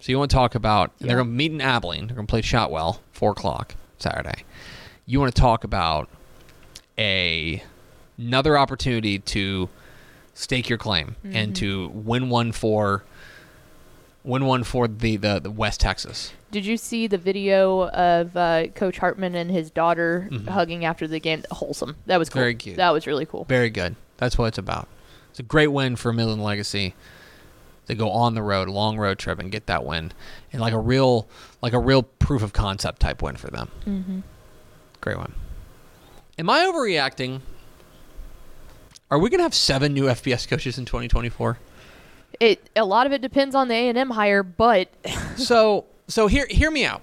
So 0.00 0.10
you 0.12 0.18
want 0.18 0.30
to 0.30 0.34
talk 0.36 0.54
about? 0.54 0.90
and 1.00 1.08
They're 1.08 1.16
going 1.16 1.28
to 1.28 1.32
meet 1.32 1.52
in 1.52 1.60
Abilene. 1.60 2.06
They're 2.08 2.16
going 2.16 2.26
to 2.26 2.30
play 2.30 2.42
Shotwell, 2.42 3.00
four 3.12 3.30
o'clock 3.30 3.76
Saturday. 4.02 4.44
You 5.06 5.20
want 5.20 5.34
to 5.34 5.40
talk 5.40 5.64
about 5.64 6.08
a 6.98 7.62
another 8.18 8.58
opportunity 8.58 9.18
to 9.18 9.68
stake 10.34 10.68
your 10.68 10.78
claim 10.78 11.16
and 11.24 11.54
to 11.56 11.88
win 11.88 12.28
one 12.28 12.52
for 12.52 13.04
win 14.24 14.46
one 14.46 14.62
for 14.62 14.86
the, 14.86 15.16
the, 15.16 15.40
the 15.40 15.50
West 15.50 15.80
Texas. 15.80 16.32
Did 16.50 16.64
you 16.64 16.76
see 16.76 17.06
the 17.06 17.18
video 17.18 17.88
of 17.88 18.36
uh, 18.36 18.68
Coach 18.68 18.98
Hartman 18.98 19.34
and 19.34 19.50
his 19.50 19.70
daughter 19.70 20.28
hugging 20.48 20.84
after 20.84 21.08
the 21.08 21.18
game? 21.18 21.42
Wholesome. 21.50 21.96
That 22.06 22.18
was 22.18 22.28
cool. 22.28 22.40
Mm-hmm. 22.40 22.44
Very 22.44 22.54
cute. 22.54 22.76
That 22.76 22.90
was 22.90 23.06
really 23.06 23.26
cool. 23.26 23.44
Very 23.44 23.70
good. 23.70 23.96
That's 24.18 24.38
what 24.38 24.46
it's 24.46 24.58
about. 24.58 24.88
It's 25.30 25.40
a 25.40 25.42
great 25.42 25.68
win 25.68 25.96
for 25.96 26.12
Midland 26.12 26.44
Legacy. 26.44 26.94
They 27.86 27.94
go 27.94 28.10
on 28.10 28.34
the 28.34 28.42
road, 28.42 28.68
long 28.68 28.96
road 28.96 29.18
trip, 29.18 29.38
and 29.38 29.50
get 29.50 29.66
that 29.66 29.84
win, 29.84 30.12
and 30.52 30.60
like 30.60 30.72
a 30.72 30.78
real, 30.78 31.28
like 31.60 31.72
a 31.72 31.78
real 31.78 32.02
proof 32.02 32.42
of 32.42 32.52
concept 32.52 33.00
type 33.00 33.22
win 33.22 33.36
for 33.36 33.48
them. 33.48 33.70
Mm-hmm. 33.86 34.20
Great 35.00 35.18
one. 35.18 35.34
Am 36.38 36.48
I 36.48 36.60
overreacting? 36.60 37.40
Are 39.10 39.18
we 39.18 39.28
gonna 39.28 39.42
have 39.42 39.54
seven 39.54 39.92
new 39.92 40.04
FBS 40.04 40.48
coaches 40.48 40.78
in 40.78 40.84
2024? 40.84 41.58
It 42.40 42.70
a 42.76 42.84
lot 42.84 43.06
of 43.06 43.12
it 43.12 43.20
depends 43.20 43.54
on 43.54 43.68
the 43.68 43.74
A 43.74 43.88
and 43.88 43.98
M 43.98 44.10
hire, 44.10 44.42
but 44.42 44.88
so 45.36 45.84
so 46.08 46.28
hear 46.28 46.46
hear 46.48 46.70
me 46.70 46.84
out. 46.84 47.02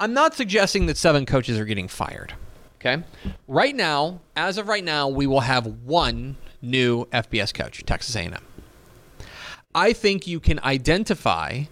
I'm 0.00 0.12
not 0.12 0.34
suggesting 0.34 0.86
that 0.86 0.96
seven 0.96 1.26
coaches 1.26 1.58
are 1.58 1.64
getting 1.64 1.88
fired. 1.88 2.34
Okay? 2.76 3.02
Right 3.48 3.74
now, 3.74 4.20
as 4.36 4.58
of 4.58 4.68
right 4.68 4.84
now, 4.84 5.08
we 5.08 5.26
will 5.26 5.40
have 5.40 5.66
one 5.66 6.36
new 6.62 7.06
FBS 7.06 7.52
coach, 7.52 7.84
Texas 7.84 8.14
A&M. 8.14 8.36
I 9.78 9.92
think 9.92 10.26
you 10.26 10.40
can 10.40 10.58
identify 10.60 11.64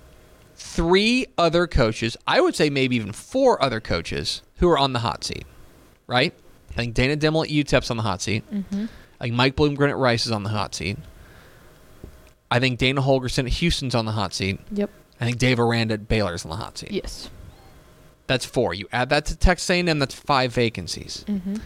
three 0.54 1.26
other 1.36 1.66
coaches, 1.66 2.16
I 2.26 2.40
would 2.40 2.54
say 2.54 2.70
maybe 2.70 2.94
even 2.94 3.10
four 3.12 3.60
other 3.60 3.80
coaches 3.80 4.42
who 4.58 4.68
are 4.70 4.78
on 4.78 4.92
the 4.92 5.00
hot 5.00 5.25
seat. 5.25 5.44
Right? 6.06 6.32
I 6.70 6.75
think 6.75 6.94
Dana 6.94 7.16
Dimel 7.16 7.44
at 7.44 7.50
UTEP's 7.50 7.90
on 7.90 7.96
the 7.96 8.04
hot 8.04 8.22
seat. 8.22 8.48
Mm-hmm. 8.52 8.86
I 9.20 9.25
think 9.25 9.34
Mike 9.34 9.56
Bloomgren 9.56 9.90
at 9.90 9.96
Rice 9.96 10.25
is 10.25 10.30
on 10.30 10.44
the 10.44 10.50
hot 10.50 10.75
seat. 10.75 10.98
I 12.48 12.60
think 12.60 12.78
Dana 12.78 13.02
Holgorsen 13.02 13.46
at 13.46 13.52
Houston's 13.54 13.94
on 13.94 14.04
the 14.04 14.12
hot 14.12 14.32
seat. 14.32 14.60
yep, 14.70 14.88
I 15.20 15.25
think 15.25 15.38
Dave 15.38 15.58
Aranda 15.58 15.94
at 15.94 16.06
Baylor's 16.06 16.44
on 16.44 16.50
the 16.50 16.56
hot 16.56 16.78
seat. 16.78 16.92
yes, 16.92 17.28
That's 18.28 18.44
four. 18.46 18.72
You 18.72 18.86
add 18.92 19.08
that 19.08 19.26
to 19.26 19.36
Texas 19.36 19.68
A&M, 19.68 19.98
that's 19.98 20.14
five 20.14 20.52
vacancies. 20.54 21.25
Mm-hmm. 21.26 21.56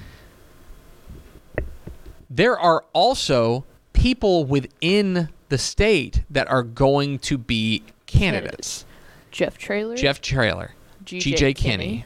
There 2.31 2.59
are 2.59 2.85
also 2.95 3.67
people 3.93 4.45
within 4.47 5.29
the 5.51 5.59
state 5.59 6.23
that 6.31 6.49
are 6.51 6.63
going 6.63 7.19
to 7.21 7.37
be 7.39 7.83
candidates. 8.07 8.87
Jeff 9.31 9.57
Traylor, 9.59 9.95
Jeff 9.97 10.21
Traylor, 10.21 10.73
G.J. 11.05 11.55
Kinney. 11.55 11.55
Kinney. 11.55 12.05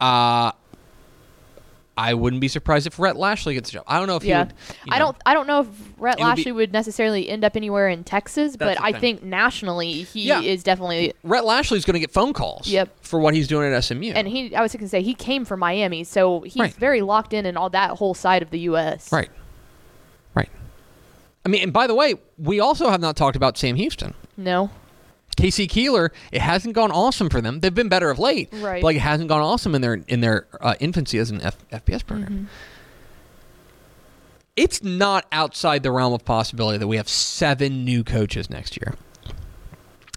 Uh, 0.00 0.52
I 1.96 2.14
wouldn't 2.14 2.40
be 2.40 2.46
surprised 2.46 2.86
if 2.86 3.00
Rhett 3.00 3.16
Lashlee 3.16 3.54
gets 3.54 3.70
the 3.70 3.74
job. 3.74 3.84
I 3.88 3.98
don't 3.98 4.06
know 4.06 4.14
if 4.16 4.22
Yeah, 4.24 4.44
he 4.44 4.44
would. 4.44 4.54
you 4.86 4.92
I 4.92 4.98
don't. 5.00 5.16
I 5.26 5.34
don't 5.34 5.48
know 5.48 5.60
if 5.62 5.66
Rhett 5.98 6.20
It 6.20 6.22
would 6.22 6.34
be- 6.36 6.40
Lashlee 6.42 6.52
would 6.52 6.72
necessarily 6.72 7.28
end 7.28 7.44
up 7.44 7.56
anywhere 7.56 7.88
in 7.88 8.04
Texas, 8.04 8.56
but 8.56 8.80
I 8.80 8.92
think 8.92 9.24
nationally 9.24 10.02
he 10.04 10.22
Yeah. 10.28 10.40
is 10.40 10.62
definitely. 10.62 11.12
Rhett 11.24 11.44
Lashlee's 11.44 11.84
going 11.84 11.94
to 11.94 12.00
get 12.00 12.12
phone 12.12 12.32
calls. 12.32 12.68
Yep. 12.68 12.90
For 13.02 13.18
what 13.18 13.34
he's 13.34 13.48
doing 13.48 13.72
at 13.72 13.82
SMU. 13.84 14.12
And 14.14 14.28
he, 14.28 14.54
I 14.54 14.62
was 14.62 14.72
going 14.72 14.84
to 14.84 14.88
say, 14.88 15.02
he 15.02 15.14
came 15.14 15.44
from 15.44 15.58
Miami, 15.58 16.04
so 16.04 16.42
he's 16.42 16.56
Right. 16.56 16.74
very 16.74 17.00
locked 17.02 17.32
in 17.32 17.46
in 17.46 17.56
all 17.56 17.70
that 17.70 17.92
whole 17.98 18.14
side 18.14 18.42
of 18.42 18.50
the 18.50 18.60
U.S. 18.60 19.10
Right. 19.10 19.30
I 21.44 21.48
mean, 21.48 21.62
and 21.62 21.72
by 21.72 21.86
the 21.86 21.94
way, 21.94 22.14
we 22.36 22.60
also 22.60 22.90
have 22.90 23.00
not 23.00 23.16
talked 23.16 23.36
about 23.36 23.56
Sam 23.56 23.76
Houston. 23.76 24.14
No. 24.36 24.70
K.C. 25.36 25.66
Keeler, 25.68 26.10
it 26.32 26.40
hasn't 26.40 26.74
gone 26.74 26.90
awesome 26.90 27.30
for 27.30 27.40
them. 27.40 27.60
They've 27.60 27.74
been 27.74 27.88
better 27.88 28.10
of 28.10 28.18
late, 28.18 28.48
Right. 28.52 28.82
but 28.82 28.86
like 28.88 28.96
it 28.96 29.00
hasn't 29.02 29.28
gone 29.28 29.40
awesome 29.40 29.74
in 29.74 29.80
their 29.82 29.94
in 30.08 30.20
their 30.20 30.48
uh, 30.60 30.74
infancy 30.80 31.16
as 31.18 31.30
an 31.30 31.40
F- 31.40 31.56
FBS 31.70 32.04
program. 32.04 32.48
It's 34.56 34.82
not 34.82 35.26
outside 35.30 35.84
the 35.84 35.92
realm 35.92 36.12
of 36.12 36.24
possibility 36.24 36.78
that 36.78 36.88
we 36.88 36.96
have 36.96 37.08
seven 37.08 37.84
new 37.84 38.02
coaches 38.02 38.50
next 38.50 38.76
year 38.76 38.94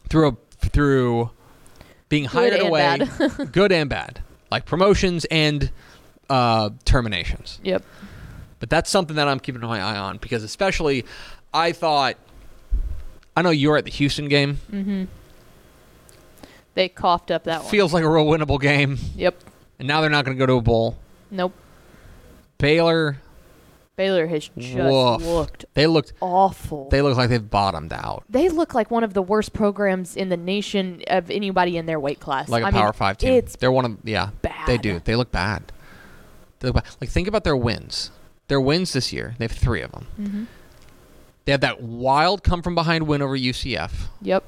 through 0.10 0.30
a, 0.30 0.38
through 0.68 1.30
being 2.10 2.26
hired 2.26 2.54
and 2.54 2.68
away, 2.68 3.00
good 3.52 3.72
and 3.72 3.90
bad, 3.90 4.22
like 4.50 4.66
promotions 4.66 5.26
and 5.26 5.70
uh, 6.30 6.72
terminations. 6.86 7.60
Yep. 7.64 7.84
But 8.62 8.70
that's 8.70 8.90
something 8.90 9.18
that 9.18 9.28
I'm 9.28 9.40
keeping 9.42 9.60
my 9.62 9.82
eye 9.82 9.98
on 9.98 10.18
because, 10.18 10.44
especially, 10.44 11.04
I 11.54 11.74
thought. 11.74 12.16
I 13.36 13.42
know 13.42 13.50
you 13.50 13.70
were 13.70 13.78
at 13.78 13.86
the 13.86 13.92
Houston 13.92 14.28
game. 14.30 14.60
Mm-hmm. 14.72 15.06
They 16.74 16.88
coughed 16.90 17.32
up 17.32 17.44
that 17.46 17.64
one. 17.64 17.72
Feels 17.72 17.94
like 17.94 18.04
a 18.04 18.10
real 18.10 18.26
winnable 18.26 18.60
game, 18.62 18.98
Yep. 19.16 19.36
and 19.80 19.88
now 19.88 20.00
they're 20.02 20.10
not 20.10 20.24
going 20.26 20.38
to 20.38 20.40
go 20.40 20.46
to 20.46 20.54
a 20.54 20.62
bowl. 20.62 20.98
Nope. 21.30 21.54
Baylor, 22.58 23.18
Baylor 23.96 24.28
has 24.28 24.50
just 24.58 24.76
woof. 24.76 25.22
looked 25.26 25.66
They 25.74 25.88
looked. 25.88 26.14
awful. 26.22 26.90
They 26.90 27.02
look 27.02 27.18
like 27.18 27.30
they've 27.30 27.50
bottomed 27.50 27.92
out. 27.94 28.24
they 28.30 28.50
look 28.50 28.74
like 28.74 28.92
one 28.92 29.04
of 29.04 29.14
the 29.14 29.22
worst 29.22 29.52
programs 29.54 30.16
in 30.16 30.30
the 30.30 30.38
nation 30.38 31.02
of 31.08 31.32
anybody 31.32 31.76
in 31.78 31.88
their 31.88 32.00
weight 32.00 32.20
class. 32.20 32.48
Like 32.48 32.64
a 32.64 32.68
I 32.68 32.72
mean, 32.72 32.82
Power 32.82 32.94
Five 32.94 33.18
team. 33.18 33.34
It's 33.34 33.56
they're 33.56 33.72
one 33.72 33.86
of 33.86 33.98
yeah. 34.04 34.30
They 34.68 34.78
do. 34.78 35.02
They 35.04 35.16
look 35.16 35.32
bad. 35.32 35.72
They 36.60 36.68
look 36.68 36.76
bad. 36.76 36.86
Like 37.02 37.10
think 37.10 37.28
about 37.28 37.44
their 37.44 37.58
wins. 37.58 38.12
Their 38.52 38.60
wins 38.60 38.92
this 38.92 39.14
year. 39.14 39.34
They 39.38 39.46
have 39.46 39.54
three 39.54 39.82
of 39.82 39.94
them. 39.94 40.08
Mm-hmm. 40.20 40.44
They 41.46 41.54
had 41.54 41.62
that 41.62 41.82
wild 41.82 42.44
come 42.44 42.62
from 42.62 42.76
behind 42.76 43.08
win 43.08 43.22
over 43.22 43.38
UCF. 43.38 43.92
yep. 44.22 44.44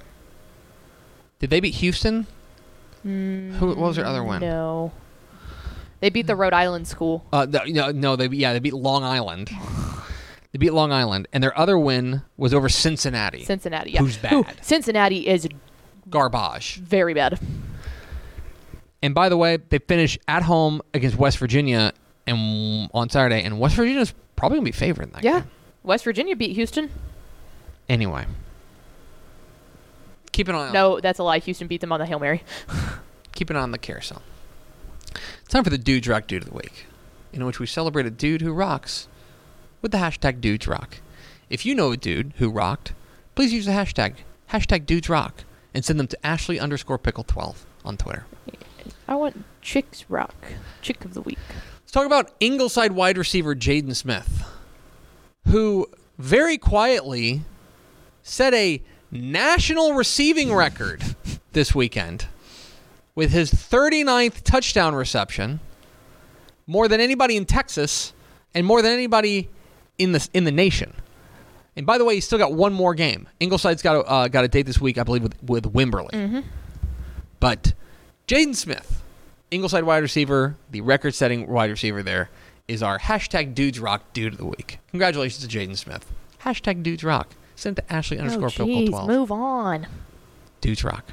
Did 1.39 1.49
they 1.49 1.61
beat 1.61 1.75
Houston? 1.75 2.27
Who 3.03 3.53
what 3.61 3.77
was 3.77 3.95
their 3.95 4.05
other 4.05 4.21
win? 4.21 4.41
No. 4.41 4.91
They 6.01 6.09
beat 6.09 6.27
the 6.27 6.35
Rhode 6.35 6.51
Island 6.51 6.85
school. 6.85 7.23
Uh, 7.31 7.45
no, 7.49 7.63
no, 7.65 7.91
no, 7.91 8.15
they 8.17 8.27
yeah 8.27 8.51
they 8.51 8.59
beat 8.59 8.73
Long 8.73 9.05
Island. 9.05 9.51
they 10.51 10.57
beat 10.57 10.73
Long 10.73 10.91
Island, 10.91 11.29
and 11.31 11.41
their 11.41 11.57
other 11.57 11.79
win 11.79 12.23
was 12.35 12.53
over 12.53 12.67
Cincinnati. 12.67 13.45
Cincinnati. 13.45 13.91
Yeah. 13.91 14.01
Who's 14.01 14.17
Who- 14.17 14.43
bad? 14.43 14.57
Cincinnati 14.61 15.29
is 15.29 15.47
Garbage. 16.09 16.75
very 16.81 17.13
bad. 17.13 17.39
And 19.01 19.15
by 19.15 19.29
the 19.29 19.37
way, 19.37 19.59
they 19.69 19.79
finish 19.79 20.17
at 20.27 20.43
home 20.43 20.81
against 20.93 21.15
West 21.15 21.37
Virginia 21.37 21.93
and 22.27 22.89
on 22.93 23.09
Saturday, 23.09 23.43
and 23.43 23.59
West 23.59 23.75
Virginia's 23.75 24.13
probably 24.35 24.57
gonna 24.57 24.65
be 24.65 24.71
favored 24.71 25.03
in 25.03 25.11
that 25.11 25.23
Yeah. 25.23 25.39
game. 25.41 25.49
West 25.83 26.03
Virginia 26.03 26.35
beat 26.35 26.53
Houston. 26.55 26.89
Anyway, 27.89 28.25
keep 30.31 30.47
an 30.47 30.55
eye 30.55 30.67
on. 30.67 30.73
No, 30.73 30.99
that's 30.99 31.19
a 31.19 31.23
lie. 31.23 31.39
Houston 31.39 31.67
beat 31.67 31.81
them 31.81 31.91
on 31.91 31.99
the 31.99 32.05
Hail 32.05 32.19
Mary. 32.19 32.43
keep 33.33 33.49
an 33.49 33.55
eye 33.55 33.61
on 33.61 33.71
the 33.71 33.77
carousel. 33.77 34.21
It's 35.41 35.49
time 35.49 35.63
for 35.63 35.69
the 35.69 35.77
Dudes 35.77 36.07
Rock 36.07 36.27
Dude 36.27 36.43
of 36.43 36.49
the 36.49 36.55
Week, 36.55 36.85
in 37.33 37.45
which 37.45 37.59
we 37.59 37.67
celebrate 37.67 38.05
a 38.05 38.09
dude 38.11 38.41
who 38.41 38.53
rocks 38.53 39.07
with 39.81 39.91
the 39.91 39.97
hashtag 39.97 40.41
Dudes 40.41 40.67
Rock. 40.67 40.97
If 41.49 41.65
you 41.65 41.75
know 41.75 41.91
a 41.91 41.97
dude 41.97 42.33
who 42.37 42.49
rocked, 42.49 42.93
please 43.35 43.53
use 43.53 43.65
the 43.65 43.71
hashtag 43.73 44.15
hashtag 44.51 44.85
Dudes 44.85 45.09
Rock 45.09 45.43
and 45.73 45.83
send 45.83 45.99
them 45.99 46.07
to 46.07 46.25
Ashley 46.25 46.59
underscore 46.59 46.97
pickle 46.97 47.23
twelve 47.23 47.65
on 47.83 47.97
Twitter. 47.97 48.25
I 49.07 49.15
want 49.15 49.43
Chicks 49.61 50.05
Rock. 50.09 50.33
Chick 50.81 51.03
of 51.05 51.13
the 51.13 51.21
week. 51.21 51.37
Talk 51.93 52.07
about 52.07 52.31
Ingleside 52.39 52.93
wide 52.93 53.19
receiver 53.19 53.53
Jaden 53.53 53.95
Smith, 53.95 54.43
who 55.49 55.87
very 56.17 56.57
quietly 56.57 57.43
set 58.23 58.51
a 58.55 58.81
national 59.11 59.93
receiving 59.93 60.51
record 60.51 61.03
this 61.51 61.75
weekend 61.75 62.25
with 63.13 63.29
his 63.29 63.53
39th 63.53 64.41
touchdown 64.41 64.95
reception, 64.95 65.59
more 66.65 66.87
than 66.87 66.99
anybody 66.99 67.37
in 67.37 67.45
Texas 67.45 68.11
and 68.55 68.65
more 68.65 68.81
than 68.81 68.91
anybody 68.91 69.47
in 69.99 70.13
the 70.13 70.29
in 70.33 70.45
the 70.45 70.51
nation. 70.51 70.95
And 71.75 71.85
by 71.85 71.99
the 71.99 72.05
way, 72.05 72.15
he's 72.15 72.25
still 72.25 72.39
got 72.39 72.53
one 72.53 72.73
more 72.73 72.95
game. 72.95 73.29
Ingleside's 73.39 73.83
got 73.83 73.97
a, 73.97 73.99
uh, 74.09 74.27
got 74.29 74.43
a 74.43 74.47
date 74.47 74.65
this 74.65 74.81
week, 74.81 74.97
I 74.97 75.03
believe, 75.03 75.21
with 75.21 75.43
with 75.43 75.71
Wimberley. 75.71 76.43
But 77.39 77.73
Jaden 78.27 78.55
Smith, 78.55 79.02
Ingleside 79.53 79.83
wide 79.83 80.01
receiver, 80.01 80.55
the 80.71 80.81
record-setting 80.81 81.47
wide 81.47 81.69
receiver 81.69 82.01
there, 82.01 82.29
is 82.67 82.81
our 82.81 82.97
hashtag 82.97 83.53
Dudes 83.53 83.79
Rock 83.79 84.01
Dude 84.13 84.33
of 84.33 84.39
the 84.39 84.45
Week. 84.45 84.79
Congratulations 84.89 85.45
to 85.45 85.57
Jaden 85.57 85.77
Smith. 85.77 86.11
Hashtag 86.41 86.81
Dudes 86.81 87.03
Rock. 87.03 87.29
Send 87.55 87.77
it 87.77 87.87
to 87.87 87.93
Ashley 87.93 88.17
underscore 88.17 88.47
oh, 88.47 88.67
jeez, 88.67 88.89
12. 88.89 89.07
move 89.07 89.31
on. 89.31 89.87
Dudes 90.59 90.83
Rock. 90.83 91.05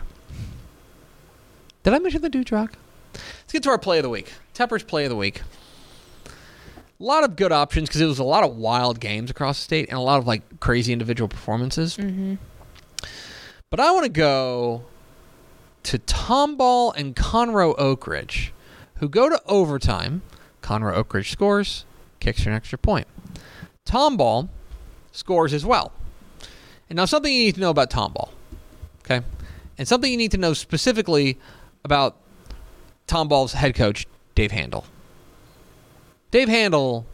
Did 1.82 1.92
I 1.92 1.98
mention 1.98 2.22
the 2.22 2.30
Dudes 2.30 2.50
Rock? 2.50 2.74
Let's 3.12 3.52
get 3.52 3.62
to 3.64 3.70
our 3.70 3.78
play 3.78 3.98
of 3.98 4.04
the 4.04 4.10
week. 4.10 4.32
Tepper's 4.54 4.82
play 4.82 5.04
of 5.04 5.10
the 5.10 5.16
week. 5.16 5.42
A 6.26 6.30
lot 7.02 7.24
of 7.24 7.36
good 7.36 7.52
options 7.52 7.88
because 7.88 8.00
it 8.00 8.06
was 8.06 8.18
a 8.18 8.24
lot 8.24 8.44
of 8.44 8.56
wild 8.56 9.00
games 9.00 9.30
across 9.30 9.58
the 9.58 9.64
state 9.64 9.88
and 9.88 9.98
a 9.98 10.02
lot 10.02 10.18
of 10.18 10.26
like 10.26 10.60
crazy 10.60 10.92
individual 10.92 11.28
performances. 11.28 11.96
Mm-hmm. 11.96 12.34
But 13.70 13.80
I 13.80 13.90
want 13.92 14.04
to 14.04 14.10
go 14.10 14.84
to 15.84 15.98
Tomball 15.98 16.94
and 16.96 17.16
Conroe 17.16 17.76
Oakridge, 17.78 18.50
who 18.96 19.08
go 19.08 19.28
to 19.28 19.40
overtime. 19.46 20.22
Conroe 20.62 21.02
Oakridge 21.02 21.30
scores, 21.30 21.84
kicks 22.20 22.42
for 22.42 22.50
an 22.50 22.56
extra 22.56 22.78
point. 22.78 23.06
Tomball 23.86 24.48
scores 25.12 25.54
as 25.54 25.64
well. 25.64 25.92
And 26.88 26.96
now 26.96 27.04
something 27.04 27.32
you 27.32 27.44
need 27.44 27.54
to 27.54 27.60
know 27.60 27.70
about 27.70 27.90
Tomball, 27.90 28.30
okay? 29.04 29.24
And 29.78 29.88
something 29.88 30.10
you 30.10 30.18
need 30.18 30.32
to 30.32 30.38
know 30.38 30.52
specifically 30.52 31.38
about 31.84 32.16
Tomball's 33.08 33.54
head 33.54 33.74
coach, 33.74 34.06
Dave 34.34 34.50
Handel. 34.52 34.84
Dave 36.30 36.48
Handel 36.48 37.06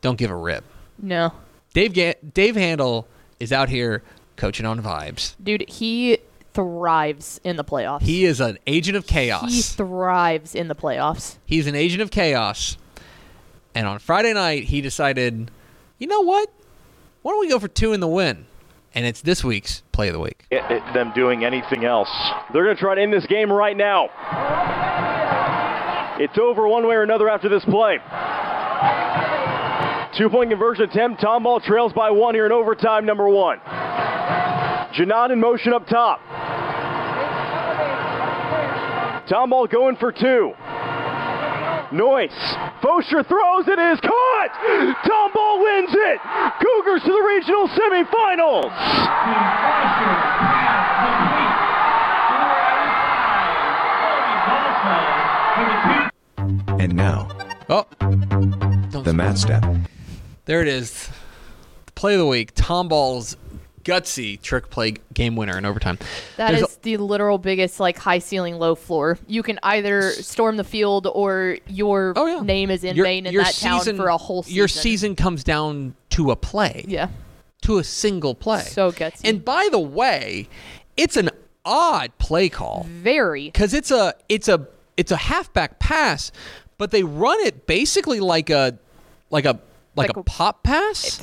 don't 0.00 0.18
give 0.18 0.30
a 0.30 0.36
rip. 0.36 0.64
No. 0.98 1.32
Dave 1.72 1.92
Ga- 1.92 2.16
Dave 2.34 2.56
Handel 2.56 3.06
is 3.38 3.52
out 3.52 3.68
here 3.68 4.02
coaching 4.36 4.66
on 4.66 4.82
vibes. 4.82 5.34
Dude, 5.42 5.68
he 5.68 6.18
thrives 6.52 7.40
in 7.44 7.56
the 7.56 7.64
playoffs. 7.64 8.02
He 8.02 8.24
is 8.24 8.40
an 8.40 8.58
agent 8.66 8.96
of 8.96 9.06
chaos. 9.06 9.50
He 9.50 9.62
thrives 9.62 10.54
in 10.54 10.68
the 10.68 10.74
playoffs. 10.74 11.36
He's 11.44 11.66
an 11.66 11.74
agent 11.74 12.02
of 12.02 12.10
chaos. 12.10 12.76
And 13.74 13.86
on 13.86 13.98
Friday 14.00 14.32
night, 14.32 14.64
he 14.64 14.80
decided, 14.80 15.50
you 15.98 16.06
know 16.06 16.22
what? 16.22 16.50
Why 17.22 17.32
don't 17.32 17.40
we 17.40 17.48
go 17.48 17.58
for 17.58 17.68
two 17.68 17.92
in 17.92 18.00
the 18.00 18.08
win? 18.08 18.46
And 18.94 19.06
it's 19.06 19.20
this 19.20 19.44
week's 19.44 19.82
play 19.92 20.08
of 20.08 20.14
the 20.14 20.20
week. 20.20 20.44
it- 20.50 20.64
it- 20.68 20.82
them 20.92 21.12
doing 21.14 21.44
anything 21.44 21.84
else. 21.84 22.10
They're 22.52 22.64
going 22.64 22.74
to 22.76 22.80
try 22.80 22.96
to 22.96 23.00
end 23.00 23.12
this 23.12 23.26
game 23.26 23.52
right 23.52 23.76
now. 23.76 24.08
It's 26.18 26.36
over 26.36 26.66
one 26.66 26.86
way 26.86 26.96
or 26.96 27.02
another 27.02 27.28
after 27.30 27.48
this 27.48 27.64
play. 27.64 27.98
Two 30.18 30.28
point 30.28 30.50
conversion 30.50 30.84
attempt. 30.90 31.22
Tomball 31.22 31.62
trails 31.62 31.92
by 31.92 32.10
one 32.10 32.34
here 32.34 32.44
in 32.46 32.52
overtime, 32.52 33.06
number 33.06 33.28
one. 33.28 33.58
Janot 34.94 35.30
in 35.32 35.40
motion 35.40 35.72
up 35.72 35.86
top. 35.86 36.20
Tomball 39.28 39.70
going 39.70 39.96
for 39.96 40.10
two. 40.10 40.52
Noyce. 41.92 42.80
Fosher 42.82 43.22
throws. 43.22 43.68
It 43.68 43.78
is 43.78 44.00
caught. 44.00 44.50
Tomball 45.04 45.62
wins 45.62 45.90
it. 45.92 46.20
Cougars 46.60 47.02
to 47.02 47.12
the 47.12 47.22
regional 47.22 47.68
semifinals. 47.68 48.70
And 56.78 56.94
now, 56.94 57.28
Oh, 57.68 57.86
the 58.00 59.12
Matt 59.14 59.38
Step. 59.38 59.64
there 60.46 60.60
it 60.62 60.68
is. 60.68 61.08
Play 61.94 62.14
of 62.14 62.18
the 62.20 62.26
week. 62.26 62.54
Tomball's 62.54 63.36
gutsy 63.84 64.40
trick 64.40 64.70
play 64.70 64.94
game 65.14 65.36
winner 65.36 65.56
in 65.58 65.64
overtime. 65.64 65.98
That 66.36 66.50
There's 66.52 66.62
is 66.68 66.76
the 66.78 66.96
literal 66.98 67.38
biggest 67.38 67.80
like 67.80 67.96
high 67.98 68.18
ceiling, 68.18 68.56
low 68.58 68.74
floor. 68.74 69.18
You 69.26 69.42
can 69.42 69.58
either 69.62 70.10
storm 70.12 70.56
the 70.56 70.64
field 70.64 71.06
or 71.06 71.58
your 71.66 72.12
Oh, 72.16 72.26
yeah. 72.26 72.40
name 72.42 72.70
is 72.70 72.84
in 72.84 72.96
Your- 72.96 73.06
vain 73.06 73.26
in 73.26 73.34
that 73.36 73.54
town 73.54 73.80
season- 73.80 73.96
for 73.96 74.08
a 74.08 74.16
whole 74.16 74.42
season. 74.42 74.56
Your 74.56 74.68
season 74.68 75.16
comes 75.16 75.42
down 75.44 75.94
to 76.10 76.30
a 76.30 76.36
play. 76.36 76.84
Yeah. 76.88 77.08
To 77.62 77.78
a 77.78 77.84
single 77.84 78.34
play. 78.34 78.62
So 78.62 78.90
gutsy. 78.92 79.20
And 79.24 79.44
by 79.44 79.68
the 79.70 79.78
way, 79.78 80.48
it's 80.96 81.16
an 81.16 81.30
odd 81.64 82.16
play 82.18 82.48
call. 82.48 82.86
Very. 82.88 83.46
because 83.46 83.74
it's 83.74 83.90
a 83.90 84.14
it's 84.28 84.48
a 84.48 84.66
it's 84.96 85.12
a 85.12 85.16
halfback 85.16 85.78
pass, 85.78 86.32
but 86.78 86.90
they 86.90 87.02
run 87.02 87.38
it 87.40 87.66
basically 87.66 88.20
like 88.20 88.48
a 88.50 88.78
like 89.30 89.44
a 89.44 89.58
like, 89.96 90.08
Like 90.08 90.16
a, 90.16 90.20
a- 90.20 90.24
pop 90.24 90.62
pass. 90.62 91.20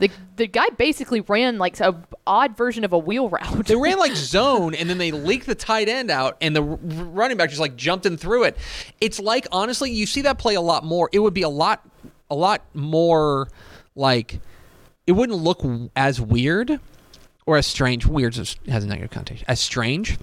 The 0.00 0.10
the 0.36 0.46
guy 0.46 0.66
basically 0.78 1.20
ran 1.20 1.58
like 1.58 1.78
a 1.78 2.02
odd 2.26 2.56
version 2.56 2.84
of 2.84 2.92
a 2.92 2.98
wheel 2.98 3.28
route. 3.28 3.66
They 3.66 3.76
ran 3.76 3.98
like 3.98 4.12
zone, 4.16 4.74
and 4.74 4.88
then 4.88 4.98
they 4.98 5.12
leaked 5.12 5.46
the 5.46 5.54
tight 5.54 5.88
end 5.88 6.10
out, 6.10 6.36
and 6.40 6.56
the 6.56 6.62
r- 6.62 6.78
running 6.82 7.36
back 7.36 7.50
just 7.50 7.60
like 7.60 7.76
jumped 7.76 8.06
in 8.06 8.16
through 8.16 8.44
it. 8.44 8.56
It's 9.00 9.20
like 9.20 9.46
honestly, 9.52 9.90
you 9.90 10.06
see 10.06 10.22
that 10.22 10.38
play 10.38 10.54
a 10.54 10.60
lot 10.60 10.84
more. 10.84 11.10
It 11.12 11.18
would 11.18 11.34
be 11.34 11.42
a 11.42 11.48
lot 11.48 11.86
a 12.30 12.34
lot 12.34 12.62
more 12.74 13.48
like 13.94 14.40
it 15.06 15.12
wouldn't 15.12 15.38
look 15.38 15.62
as 15.94 16.20
weird 16.20 16.80
or 17.44 17.58
as 17.58 17.66
strange. 17.66 18.06
Weird 18.06 18.36
has 18.36 18.56
a 18.66 18.86
negative 18.86 19.10
connotation. 19.10 19.44
As 19.48 19.60
strange. 19.60 20.16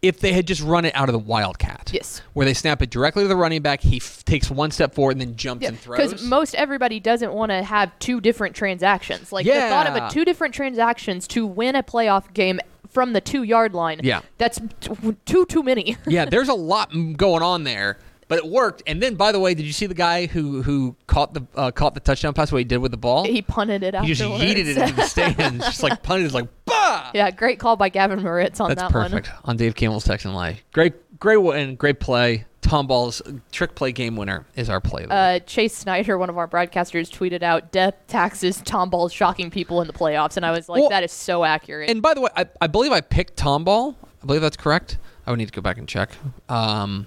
If 0.00 0.20
they 0.20 0.32
had 0.32 0.46
just 0.46 0.62
run 0.62 0.84
it 0.84 0.94
out 0.94 1.08
of 1.08 1.12
the 1.12 1.18
wildcat, 1.18 1.90
Yes. 1.92 2.22
where 2.32 2.46
they 2.46 2.54
snap 2.54 2.80
it 2.82 2.90
directly 2.90 3.24
to 3.24 3.28
the 3.28 3.34
running 3.34 3.62
back, 3.62 3.80
he 3.80 3.96
f- 3.96 4.24
takes 4.24 4.48
one 4.48 4.70
step 4.70 4.94
forward 4.94 5.12
and 5.12 5.20
then 5.20 5.34
jumps 5.34 5.62
Yeah, 5.62 5.70
and 5.70 5.78
throws. 5.80 5.98
because 6.12 6.22
most 6.24 6.54
everybody 6.54 7.00
doesn't 7.00 7.32
want 7.32 7.50
to 7.50 7.64
have 7.64 7.90
two 7.98 8.20
different 8.20 8.54
transactions. 8.54 9.32
Like 9.32 9.44
the 9.44 9.52
thought 9.52 9.88
of 9.88 9.96
a 9.96 10.08
two 10.10 10.24
different 10.24 10.54
transactions 10.54 11.26
to 11.28 11.44
win 11.44 11.74
a 11.74 11.82
playoff 11.82 12.32
game 12.32 12.60
from 12.88 13.12
the 13.12 13.20
two 13.20 13.42
yard 13.42 13.74
line. 13.74 14.00
Yeah. 14.04 14.20
that's 14.38 14.60
t- 14.80 15.16
too 15.26 15.44
too 15.46 15.62
many. 15.64 15.96
yeah, 16.06 16.24
there's 16.30 16.48
a 16.48 16.54
lot 16.54 16.90
going 17.16 17.42
on 17.42 17.64
there, 17.64 17.98
but 18.28 18.38
it 18.38 18.46
worked. 18.46 18.82
And 18.86 19.02
then, 19.02 19.14
by 19.16 19.32
the 19.32 19.40
way, 19.40 19.54
did 19.54 19.64
you 19.66 19.72
see 19.72 19.86
the 19.86 19.94
guy 19.94 20.26
who 20.26 20.62
who 20.62 20.94
caught 21.06 21.34
the 21.34 21.46
uh, 21.56 21.70
caught 21.70 21.94
the 21.94 22.00
touchdown 22.00 22.34
pass? 22.34 22.52
What 22.52 22.58
he 22.58 22.64
did 22.64 22.78
with 22.78 22.90
the 22.92 22.96
ball? 22.98 23.24
he 23.24 23.42
punted 23.42 23.82
it 23.82 23.94
He 24.00 24.08
just 24.08 24.20
afterwards. 24.22 24.44
yeeted 24.44 24.66
it 24.66 24.78
into 24.78 24.94
the 24.94 25.02
stands, 25.06 25.64
just 25.64 25.82
like 25.82 26.02
punted, 26.02 26.26
it, 26.26 26.34
like 26.34 26.48
bah. 26.64 27.10
yeah, 27.14 27.30
great 27.30 27.58
call 27.58 27.76
by 27.76 27.88
Gavin 27.88 28.22
Moritz 28.22 28.60
on 28.60 28.68
that 28.68 28.76
one. 28.76 28.92
That's 28.92 28.92
that 28.92 29.10
perfect 29.24 29.30
on 29.44 29.56
Dave 29.56 29.74
Campbell's 29.74 30.04
Texan 30.04 30.32
Live. 30.34 30.62
Great, 30.72 31.18
great 31.18 31.38
win, 31.38 31.74
great 31.76 32.00
play. 32.00 32.44
Tomball's 32.60 33.22
trick 33.50 33.74
play 33.74 33.92
game 33.92 34.14
winner 34.14 34.44
is 34.54 34.68
our 34.68 34.78
play. 34.80 35.04
of 35.04 35.08
the 35.08 35.14
one. 35.14 35.32
week. 35.34 35.42
Uh, 35.42 35.46
Chase 35.46 35.74
Snyder, 35.74 36.18
one 36.18 36.28
of 36.28 36.36
our 36.36 36.46
broadcasters, 36.46 37.08
tweeted 37.10 37.42
out 37.42 37.72
death 37.72 37.94
taxes 38.08 38.58
Tomball 38.60 39.10
shocking 39.10 39.50
people 39.50 39.80
in 39.80 39.86
the 39.86 39.92
playoffs, 39.94 40.36
and 40.36 40.44
I 40.44 40.50
was 40.50 40.68
like, 40.68 40.80
Well, 40.80 40.90
that 40.90 41.02
is 41.02 41.12
so 41.12 41.44
accurate. 41.44 41.88
and 41.88 42.02
by 42.02 42.12
the 42.12 42.20
way, 42.20 42.28
I, 42.36 42.46
I 42.60 42.66
believe 42.66 42.92
I 42.92 43.00
picked 43.00 43.36
Tomball. 43.36 43.94
I 44.22 44.26
believe 44.26 44.42
that's 44.42 44.56
correct. 44.58 44.98
I 45.26 45.30
would 45.30 45.38
need 45.38 45.46
to 45.46 45.52
go 45.52 45.62
back 45.62 45.78
and 45.78 45.88
check. 45.88 46.10
Um, 46.50 47.06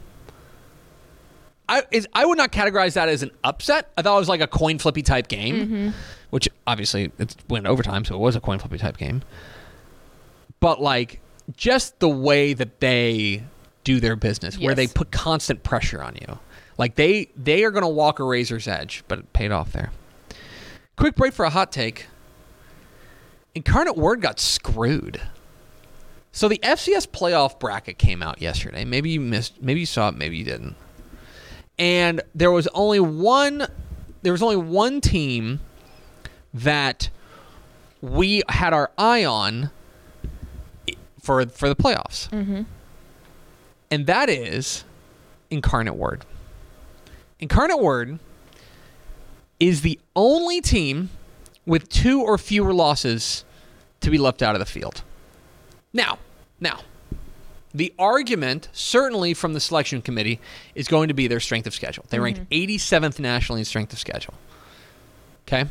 I 1.72 1.84
is 1.90 2.06
I 2.12 2.26
would 2.26 2.38
not 2.38 2.52
categorize 2.52 2.94
that 2.96 3.08
as 3.08 3.24
an 3.24 3.32
upset. 3.46 3.92
I 3.98 4.02
thought 4.02 4.18
it 4.18 4.20
was 4.20 4.28
like 4.28 4.42
a 4.42 4.48
coin 4.48 4.78
flippy 4.78 5.02
type 5.02 5.30
game, 5.30 5.56
mm-hmm. 5.56 5.90
which 6.30 6.50
obviously 6.68 7.14
it 7.18 7.36
went 7.48 7.66
overtime, 7.66 8.04
so 8.04 8.16
it 8.16 8.20
was 8.20 8.36
a 8.36 8.42
coin 8.42 8.60
flippy 8.60 8.78
type 8.78 8.98
game. 8.98 9.24
But 10.60 10.82
like 10.82 11.22
just 11.56 12.00
the 12.00 12.10
way 12.10 12.54
that 12.54 12.82
they 12.82 13.44
do 13.86 14.02
their 14.02 14.18
business, 14.18 14.60
where 14.60 14.76
they 14.76 14.86
put 14.86 15.12
constant 15.12 15.64
pressure 15.64 16.04
on 16.04 16.18
you, 16.20 16.40
like 16.78 16.96
they 16.96 17.30
they 17.38 17.64
are 17.64 17.72
going 17.72 17.84
to 17.84 17.90
walk 17.90 18.20
a 18.20 18.26
razor's 18.26 18.68
edge, 18.68 19.06
but 19.08 19.20
it 19.20 19.32
paid 19.32 19.52
off 19.52 19.72
there. 19.72 19.92
Quick 20.98 21.16
break 21.16 21.34
for 21.34 21.46
a 21.46 21.50
hot 21.50 21.72
take. 21.72 22.08
Incarnate 23.56 23.98
Word 23.98 24.22
got 24.22 24.42
screwed. 24.42 25.22
So 26.34 26.50
the 26.50 26.60
FCS 26.60 27.08
playoff 27.08 27.60
bracket 27.60 27.98
came 27.98 28.22
out 28.22 28.42
yesterday. 28.42 28.84
Maybe 28.84 29.10
you 29.10 29.22
missed, 29.22 29.62
maybe 29.62 29.80
you 29.82 29.86
saw 29.86 30.10
it, 30.10 30.16
maybe 30.16 30.38
you 30.38 30.46
didn't. 30.46 30.76
And 31.82 32.22
there 32.36 32.52
was 32.52 32.68
only 32.76 33.00
one 33.00 33.66
there 34.22 34.32
was 34.32 34.44
only 34.44 34.56
one 34.56 35.02
team 35.02 35.62
that 36.54 37.10
we 38.02 38.44
had 38.50 38.72
our 38.72 38.92
eye 39.00 39.26
on 39.26 39.72
for 41.20 41.44
for 41.48 41.68
the 41.68 41.76
playoffs. 41.76 42.30
Mm-hmm. 42.30 42.62
And 43.90 44.06
that 44.06 44.30
is 44.30 44.84
Incarnate 45.50 45.96
Word. 45.96 46.24
Incarnate 47.40 47.80
Word 47.80 48.20
is 49.60 49.82
the 49.82 50.00
only 50.16 50.62
team 50.62 51.10
with 51.66 51.90
two 51.90 52.22
or 52.22 52.38
fewer 52.38 52.76
losses 52.76 53.44
to 54.02 54.12
be 54.12 54.20
left 54.20 54.44
out 54.44 54.54
of 54.54 54.60
the 54.60 54.66
field. 54.68 55.02
Now, 55.94 56.20
now, 56.60 56.82
the 57.74 57.94
argument, 57.98 58.70
certainly 58.74 59.34
from 59.34 59.54
the 59.54 59.60
selection 59.60 60.02
committee, 60.02 60.40
is 60.76 60.88
going 60.88 61.08
to 61.08 61.14
be 61.14 61.28
their 61.28 61.40
strength 61.40 61.68
of 61.68 61.74
schedule. 61.74 62.06
They 62.10 62.20
ranked 62.20 62.50
mm-hmm. 62.50 62.74
87th 62.74 63.20
nationally 63.20 63.62
in 63.62 63.66
strength 63.66 63.94
of 63.94 64.00
schedule. 64.00 64.34
Okay? 65.48 65.70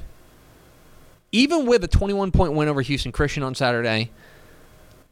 Even 1.33 1.67
with 1.67 1.85
a 1.85 1.89
21 1.89 2.33
point 2.33 2.53
win 2.55 2.69
over 2.69 2.83
Houston 2.83 3.13
Christian 3.13 3.43
on 3.43 3.55
Saturday, 3.55 4.11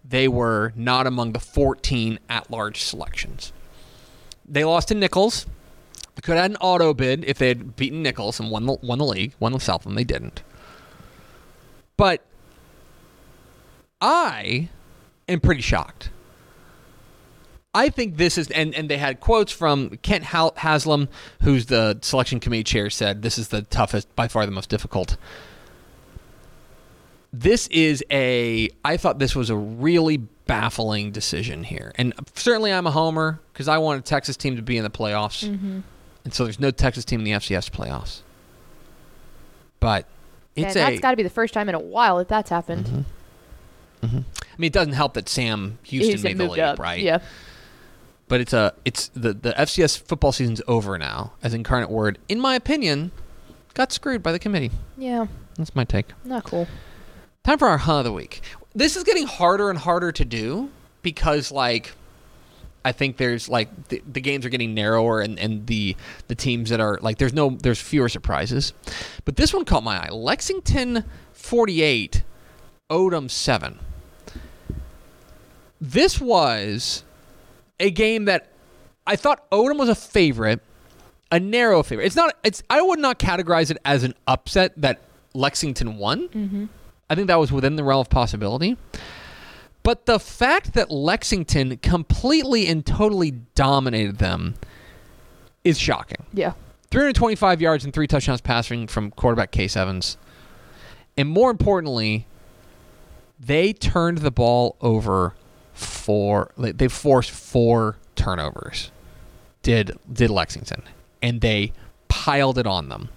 they 0.05 0.29
were 0.29 0.73
not 0.75 1.07
among 1.07 1.33
the 1.33 1.41
14 1.41 2.19
at 2.29 2.51
large 2.51 2.83
selections. 2.83 3.53
They 4.47 4.65
lost 4.65 4.89
to 4.89 4.95
Nicholls. 4.95 5.47
They 6.15 6.23
could 6.23 6.37
have 6.37 6.43
had 6.43 6.51
an 6.53 6.57
auto 6.57 6.95
bid 6.95 7.25
if 7.25 7.39
they 7.39 7.49
had 7.49 7.77
beaten 7.77 8.03
Nicholls 8.03 8.41
and 8.41 8.51
won 8.51 8.67
the, 8.67 8.73
won 8.83 8.99
the 8.99 9.05
league, 9.05 9.35
won 9.39 9.53
the 9.53 9.61
Southland. 9.61 9.97
They 9.97 10.05
didn't. 10.05 10.43
But 11.97 12.25
I 14.01 14.71
am 15.29 15.41
pretty 15.41 15.63
shocked. 15.63 16.11
I 17.75 17.91
think 17.91 18.17
this 18.17 18.39
is, 18.39 18.51
and, 18.51 18.75
and 18.75 18.89
they 18.89 18.97
had 18.99 19.21
quotes 19.21 19.53
from 19.53 19.91
Kent 20.03 20.25
Haslam, 20.25 21.09
who's 21.43 21.67
the 21.67 21.99
selection 22.03 22.41
committee 22.41 22.65
chair, 22.65 22.91
said 22.91 23.23
this 23.23 23.39
is 23.39 23.49
the 23.49 23.63
toughest, 23.63 24.15
by 24.17 24.27
far 24.29 24.47
the 24.47 24.53
most 24.53 24.71
difficult. 24.71 25.17
This 27.33 27.69
is 27.69 28.03
a, 28.11 28.71
I 28.85 28.97
thought 28.97 29.19
this 29.19 29.37
was 29.37 29.51
a 29.51 29.57
really 29.57 30.17
baffling 30.47 31.13
decision 31.13 31.63
here. 31.63 31.93
And 31.97 32.15
certainly 32.35 32.73
I'm 32.73 32.87
a 32.87 32.91
homer 32.91 33.39
because 33.53 33.69
I 33.69 33.79
want 33.79 34.01
a 34.01 34.03
Texas 34.03 34.37
team 34.37 34.57
to 34.57 34.63
be 34.63 34.79
in 34.79 34.83
the 34.83 34.91
playoffs. 34.91 35.47
Mm-hmm. 35.47 35.81
And 36.25 36.35
so 36.35 36.45
there's 36.45 36.59
no 36.59 36.71
Texas 36.71 37.05
team 37.05 37.21
in 37.21 37.25
the 37.25 37.33
FCS 37.33 37.71
playoffs. 37.71 38.23
But 39.79 40.07
it's 40.57 40.75
and 40.75 40.89
a, 40.89 40.91
that's 40.91 41.01
got 41.01 41.11
to 41.11 41.17
be 41.17 41.23
the 41.23 41.31
first 41.31 41.55
time 41.55 41.69
in 41.69 41.75
a 41.75 41.81
while 41.81 42.17
that 42.17 42.29
that's 42.29 42.51
happened. 42.51 42.87
Mm-hmm. 42.87 44.07
Mm-hmm. 44.07 44.19
I 44.19 44.57
mean, 44.57 44.67
it 44.67 44.73
doesn't 44.73 44.95
help 44.95 45.15
that 45.15 45.29
Sam 45.29 45.79
Houston 45.85 46.11
Houston 46.11 46.39
made 46.39 46.39
the 46.39 46.51
league, 46.51 46.61
up. 46.61 46.79
right? 46.79 47.01
Yeah. 47.01 47.21
But 48.29 48.41
it's 48.41 48.53
a 48.53 48.75
it's 48.85 49.09
the 49.09 49.33
the 49.33 49.53
FCS 49.53 50.01
football 50.01 50.33
season's 50.33 50.63
over 50.69 50.99
now. 50.99 51.33
As 51.43 51.55
Incarnate 51.55 51.91
Word, 51.91 52.19
in 52.29 52.41
my 52.41 52.55
opinion, 52.55 53.11
got 53.75 53.93
screwed 53.93 54.23
by 54.23 54.33
the 54.33 54.39
committee. 54.39 54.71
Yeah. 54.97 55.27
That's 55.57 55.75
my 55.75 55.85
take. 55.85 56.07
Not 56.25 56.45
cool. 56.45 56.69
Time 57.43 57.59
for 57.59 57.69
our 57.69 57.79
hunt 57.79 57.99
of 57.99 58.05
the 58.05 58.13
week. 58.13 58.43
This 58.75 58.97
is 58.97 59.05
getting 59.05 59.27
harder 59.27 59.71
and 59.71 59.79
harder 59.79 60.13
to 60.13 60.25
do 60.25 60.71
because 61.03 61.51
like 61.51 61.93
I 62.85 62.93
think 62.93 63.17
there's 63.17 63.49
like 63.49 63.89
the, 63.89 64.03
the 64.11 64.21
games 64.21 64.47
are 64.47 64.49
getting 64.49 64.75
narrower 64.75 65.21
and, 65.21 65.39
and 65.39 65.67
the 65.67 65.97
the 66.29 66.35
teams 66.35 66.71
that 66.71 66.81
are 66.81 66.99
like 67.03 67.19
there's 67.19 67.35
no 67.35 67.51
there's 67.51 67.81
fewer 67.81 68.09
surprises. 68.09 68.73
But 69.25 69.37
this 69.37 69.53
one 69.53 69.65
caught 69.65 69.83
my 69.83 69.99
eye. 69.99 70.11
Lexington 70.11 71.05
48, 71.33 72.23
Odem 72.91 73.31
7. 73.31 73.79
This 75.81 76.21
was 76.21 77.05
a 77.81 77.91
game 77.91 78.27
that 78.27 78.53
I 79.07 79.17
thought 79.17 79.49
Odem 79.51 79.79
was 79.79 79.89
a 79.89 79.95
favorite, 79.95 80.61
a 81.31 81.41
narrow 81.41 81.83
favorite. 81.83 82.07
It's 82.07 82.17
not. 82.17 82.37
It's. 82.45 82.63
I 82.71 82.83
would 82.83 82.99
not 82.99 83.19
categorize 83.19 83.71
it 83.71 83.79
as 83.85 84.05
an 84.05 84.15
upset 84.27 84.73
that 84.77 85.01
Lexington 85.35 85.97
won. 85.97 86.29
Mm-hmm. 86.29 86.67
I 87.11 87.15
think 87.15 87.29
that 87.29 87.39
was 87.39 87.51
within 87.51 87.77
the 87.77 87.85
realm 87.85 88.01
of 88.01 88.11
possibility. 88.11 88.77
But 89.83 90.05
the 90.05 90.19
fact 90.19 90.75
that 90.75 90.91
Lexington 90.91 91.79
completely 91.79 92.67
and 92.67 92.85
totally 92.85 93.31
dominated 93.31 94.19
them 94.19 94.57
is 95.65 95.79
shocking. 95.79 96.27
Yeah. 96.33 96.53
325 96.91 97.61
yards 97.61 97.85
and 97.85 97.95
three 97.95 98.07
touchdowns 98.07 98.41
passing 98.41 98.87
from 98.87 99.11
quarterback 99.11 99.51
Case 99.51 99.77
Evans. 99.77 100.19
And 101.17 101.29
more 101.29 101.51
importantly, 101.51 102.27
they 103.39 103.73
turned 103.73 104.19
the 104.19 104.31
ball 104.31 104.77
over 104.81 105.35
four. 105.79 106.51
They 106.57 106.89
forced 106.89 107.31
four 107.31 107.97
turnovers. 108.17 108.91
Did 109.63 109.99
did 110.11 110.31
Lexington, 110.31 110.83
and 111.23 111.41
they 111.41 111.73
piled 112.09 112.59
it 112.59 112.67
on 112.67 112.89
them. 112.89 113.09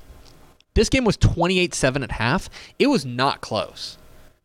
This 0.74 0.88
game 0.89 1.04
was 1.04 1.17
28-7 1.17 2.02
at 2.04 2.12
half. 2.13 2.50
It 2.80 2.88
was 2.88 3.06
not 3.06 3.41
close. 3.41 3.97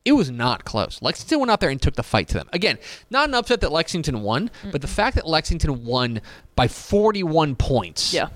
It 0.05 0.13
was 0.13 0.31
not 0.31 0.65
close. 0.65 1.01
Lexington 1.01 1.39
went 1.41 1.51
out 1.51 1.61
there 1.61 1.71
and 1.71 1.81
took 1.81 1.95
the 1.95 2.03
fight 2.03 2.29
to 2.29 2.35
them. 2.35 2.49
Again, 2.53 2.79
not 3.11 3.29
an 3.29 3.35
upset 3.35 3.61
that 3.61 3.71
Lexington 3.73 4.23
won, 4.23 4.51
but 4.73 4.81
the 4.81 4.87
fact 4.89 5.15
that 5.17 5.27
Lexington 5.27 5.85
won 5.85 6.21
by 6.57 6.67
41 6.69 7.55
points 7.57 8.13
Yeah. 8.13 8.29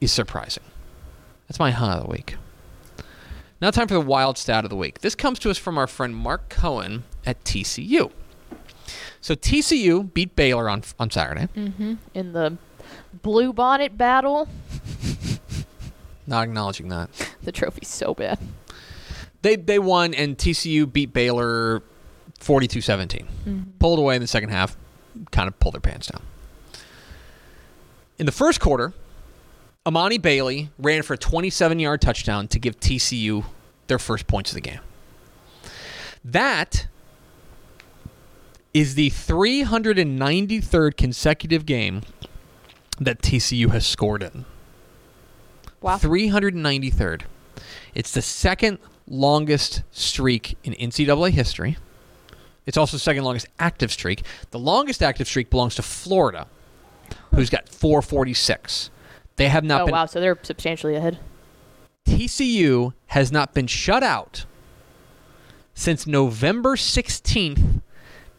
is 0.00 0.10
surprising. 0.12 0.62
That's 1.48 1.58
my 1.58 1.70
hunt 1.72 1.98
of 2.00 2.06
the 2.06 2.10
week. 2.10 2.36
Now, 3.60 3.70
time 3.70 3.88
for 3.88 3.94
the 3.94 4.00
wild 4.00 4.38
stat 4.38 4.64
of 4.64 4.70
the 4.70 4.76
week. 4.76 5.00
This 5.00 5.14
comes 5.14 5.38
to 5.40 5.50
us 5.50 5.58
from 5.58 5.76
our 5.78 5.86
friend 5.86 6.14
Mark 6.16 6.48
Cohen 6.48 7.04
at 7.26 7.42
TCU. 7.44 8.10
So 9.20 9.34
TCU 9.34 10.12
beat 10.12 10.34
Baylor 10.36 10.68
on 10.68 10.82
on 10.98 11.10
Saturday. 11.10 11.48
Mm-hmm. 11.56 11.94
In 12.14 12.32
the 12.32 12.56
blue 13.22 13.52
bonnet 13.52 13.96
battle, 13.98 14.48
Not 16.26 16.44
acknowledging 16.44 16.88
that 16.88 17.10
the 17.42 17.52
trophy's 17.52 17.88
so 17.88 18.14
bad. 18.14 18.38
they 19.42 19.56
they 19.56 19.78
won, 19.78 20.14
and 20.14 20.36
TCU 20.38 20.90
beat 20.90 21.12
Baylor 21.12 21.82
42-17. 22.40 23.24
Mm-hmm. 23.24 23.60
Pulled 23.78 23.98
away 23.98 24.14
in 24.16 24.22
the 24.22 24.26
second 24.28 24.50
half, 24.50 24.76
kind 25.30 25.48
of 25.48 25.58
pulled 25.60 25.74
their 25.74 25.80
pants 25.80 26.06
down. 26.06 26.22
In 28.18 28.26
the 28.26 28.32
first 28.32 28.60
quarter, 28.60 28.92
Emani 29.86 30.20
Bailey 30.20 30.70
ran 30.78 31.02
for 31.02 31.14
a 31.14 31.18
27-yard 31.18 32.00
touchdown 32.00 32.48
to 32.48 32.58
give 32.58 32.78
TCU 32.78 33.44
their 33.86 33.98
first 33.98 34.26
points 34.26 34.50
of 34.50 34.54
the 34.54 34.60
game. 34.60 34.80
That 36.24 36.86
is 38.72 38.94
the 38.94 39.10
393rd 39.10 40.96
consecutive 40.96 41.66
game 41.66 42.02
that 43.00 43.20
TCU 43.20 43.70
has 43.70 43.86
scored 43.86 44.22
in. 44.22 44.44
Wow. 45.80 45.96
393rd. 45.96 47.22
It's 47.94 48.12
the 48.12 48.22
second 48.22 48.78
longest 49.08 49.82
streak 49.90 50.56
in 50.62 50.74
NCAA 50.74 51.30
history. 51.30 51.76
It's 52.66 52.76
also 52.76 52.96
the 52.96 53.00
second 53.00 53.24
longest 53.24 53.48
active 53.58 53.90
streak. 53.90 54.22
The 54.50 54.58
longest 54.58 55.02
active 55.02 55.26
streak 55.26 55.50
belongs 55.50 55.74
to 55.76 55.82
Florida, 55.82 56.46
who's 57.34 57.50
got 57.50 57.68
446. 57.68 58.90
They 59.36 59.48
have 59.48 59.64
not 59.64 59.82
oh 59.82 59.84
been 59.86 59.92
wow, 59.92 60.06
so 60.06 60.20
they're 60.20 60.38
substantially 60.42 60.94
ahead. 60.94 61.18
TCU 62.06 62.92
has 63.08 63.32
not 63.32 63.54
been 63.54 63.66
shut 63.66 64.02
out 64.02 64.44
since 65.74 66.06
November 66.06 66.76
16th, 66.76 67.80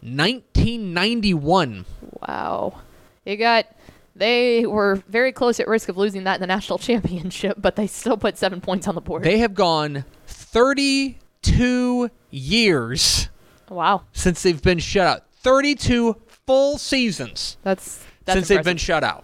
1991. 0.02 1.86
Wow. 2.28 2.82
You 3.26 3.38
got 3.38 3.68
they 4.16 4.66
were 4.66 4.96
very 5.08 5.32
close 5.32 5.60
at 5.60 5.68
risk 5.68 5.90
of 5.90 5.98
losing 5.98 6.26
that 6.26 6.36
in 6.36 6.42
the 6.42 6.48
national 6.48 6.78
championship, 6.88 7.58
but 7.60 7.76
they 7.76 7.88
still 7.88 8.18
put 8.18 8.38
seven 8.38 8.62
points 8.62 8.88
on 8.88 8.96
the 8.96 9.02
board. 9.02 9.24
They 9.24 9.40
have 9.40 9.54
gone 9.54 10.06
32 10.28 12.10
years 12.30 13.30
wow. 13.70 14.04
since 14.12 14.44
they've 14.44 14.62
been 14.62 14.80
shut 14.80 15.08
out. 15.08 15.24
32 15.44 16.16
full 16.46 16.78
seasons 16.78 17.58
That's 17.64 18.06
that's 18.26 18.38
since 18.38 18.48
they've 18.48 18.64
been 18.64 18.78
shut 18.78 19.04
out. 19.04 19.24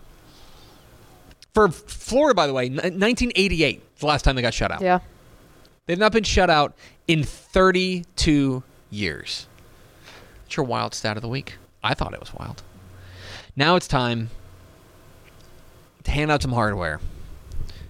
For 1.54 1.70
Florida, 1.70 2.36
by 2.36 2.48
the 2.48 2.54
way, 2.54 2.70
1988 2.70 3.76
is 3.78 4.00
the 4.00 4.06
last 4.06 4.24
time 4.24 4.36
they 4.36 4.42
got 4.42 4.54
shut 4.54 4.72
out. 4.72 4.82
Yeah. 4.82 5.00
They've 5.86 5.98
not 5.98 6.12
been 6.12 6.24
shut 6.24 6.50
out 6.50 6.76
in 7.08 7.24
32 7.24 8.64
years. 8.90 9.48
That's 10.48 10.56
your 10.56 10.66
wild 10.66 10.94
stat 10.94 11.18
of 11.18 11.22
the 11.22 11.28
week. 11.28 11.58
I 11.84 11.94
thought 11.94 12.14
it 12.14 12.22
was 12.22 12.34
wild. 12.34 12.64
Now 13.58 13.76
it's 13.76 13.86
time 13.86 14.30
to 16.06 16.12
hand 16.12 16.32
out 16.32 16.42
some 16.42 16.54
hardware. 16.54 17.02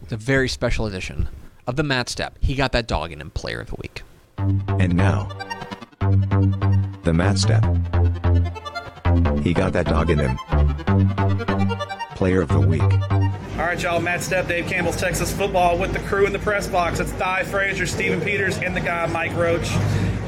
It's 0.01 0.11
a 0.11 0.17
very 0.17 0.49
special 0.49 0.87
edition 0.87 1.29
of 1.67 1.75
the 1.75 1.83
Matt 1.83 2.09
Step. 2.09 2.35
He 2.41 2.55
got 2.55 2.71
that 2.71 2.87
dog 2.87 3.11
in 3.11 3.21
him 3.21 3.29
player 3.29 3.59
of 3.59 3.67
the 3.67 3.75
week. 3.75 4.01
And 4.39 4.95
now, 4.95 5.25
the 7.03 7.13
Matt 7.13 7.37
Step. 7.37 7.63
He 9.43 9.53
got 9.53 9.73
that 9.73 9.85
dog 9.85 10.09
in 10.09 10.17
him. 10.17 10.35
Player 12.15 12.41
of 12.41 12.49
the 12.49 12.59
week. 12.59 12.81
All 12.81 13.65
right, 13.65 13.79
y'all. 13.79 13.99
Matt 13.99 14.23
Step, 14.23 14.47
Dave 14.47 14.65
Campbell's 14.65 14.97
Texas 14.97 15.31
Football 15.31 15.77
with 15.77 15.93
the 15.93 15.99
crew 15.99 16.25
in 16.25 16.33
the 16.33 16.39
press 16.39 16.67
box. 16.67 16.99
It's 16.99 17.11
Di 17.19 17.43
Frazier, 17.43 17.85
Stephen 17.85 18.19
Peters, 18.19 18.57
and 18.57 18.75
the 18.75 18.81
guy 18.81 19.05
Mike 19.05 19.35
Roach 19.35 19.69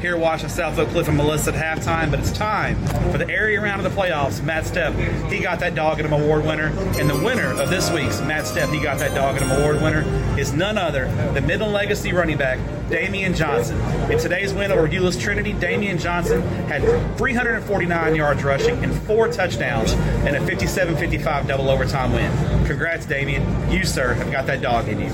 here 0.00 0.16
watching 0.16 0.48
South 0.48 0.78
Oak 0.78 0.88
Cliff 0.88 1.08
and 1.08 1.16
Melissa 1.16 1.54
at 1.54 1.78
halftime. 1.78 2.10
But 2.10 2.20
it's 2.20 2.32
time 2.32 2.76
for 3.12 3.18
the 3.18 3.28
area 3.28 3.60
round 3.60 3.84
of 3.84 3.94
the 3.94 4.00
playoffs. 4.00 4.42
Matt 4.42 4.64
Stepp, 4.64 5.30
he 5.30 5.40
got 5.40 5.60
that 5.60 5.74
dog 5.74 6.00
in 6.00 6.06
him 6.06 6.12
award 6.12 6.44
winner, 6.44 6.66
and 6.98 7.08
the 7.08 7.22
winner 7.24 7.52
of 7.60 7.70
this 7.70 7.90
week's 7.90 8.20
Matt 8.22 8.44
Stepp, 8.44 8.72
he 8.72 8.82
got 8.82 8.98
that 8.98 9.14
dog 9.14 9.36
in 9.36 9.42
him 9.42 9.50
award 9.50 9.82
winner 9.82 10.02
is 10.38 10.52
none 10.52 10.78
other 10.78 11.06
than 11.32 11.46
Midland 11.46 11.72
Legacy 11.72 12.12
running 12.12 12.38
back 12.38 12.58
Damian 12.88 13.34
Johnson. 13.34 13.78
In 14.10 14.18
today's 14.18 14.52
win 14.52 14.72
over 14.72 14.88
Euless 14.88 15.20
Trinity, 15.20 15.52
Damian 15.52 15.98
Johnson 15.98 16.42
had 16.66 16.82
349 17.16 18.14
yards 18.14 18.42
rushing 18.42 18.82
and 18.82 18.92
four 19.02 19.28
touchdowns 19.28 19.92
in 20.26 20.34
a 20.34 20.40
57-55 20.40 21.46
double 21.46 21.68
overtime 21.70 22.12
win. 22.12 22.30
Congrats, 22.66 23.06
Damian. 23.06 23.70
You, 23.70 23.84
sir, 23.84 24.14
have 24.14 24.32
got 24.32 24.46
that 24.46 24.60
dog 24.60 24.88
in 24.88 25.00
you. 25.00 25.10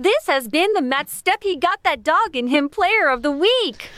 This 0.00 0.26
has 0.28 0.48
been 0.48 0.72
the 0.72 0.80
Matt 0.80 1.10
Step 1.10 1.42
He 1.42 1.56
Got 1.56 1.82
That 1.82 2.02
Dog 2.02 2.34
in 2.34 2.46
Him 2.46 2.70
Player 2.70 3.10
of 3.10 3.22
the 3.22 3.30
Week. 3.30 3.90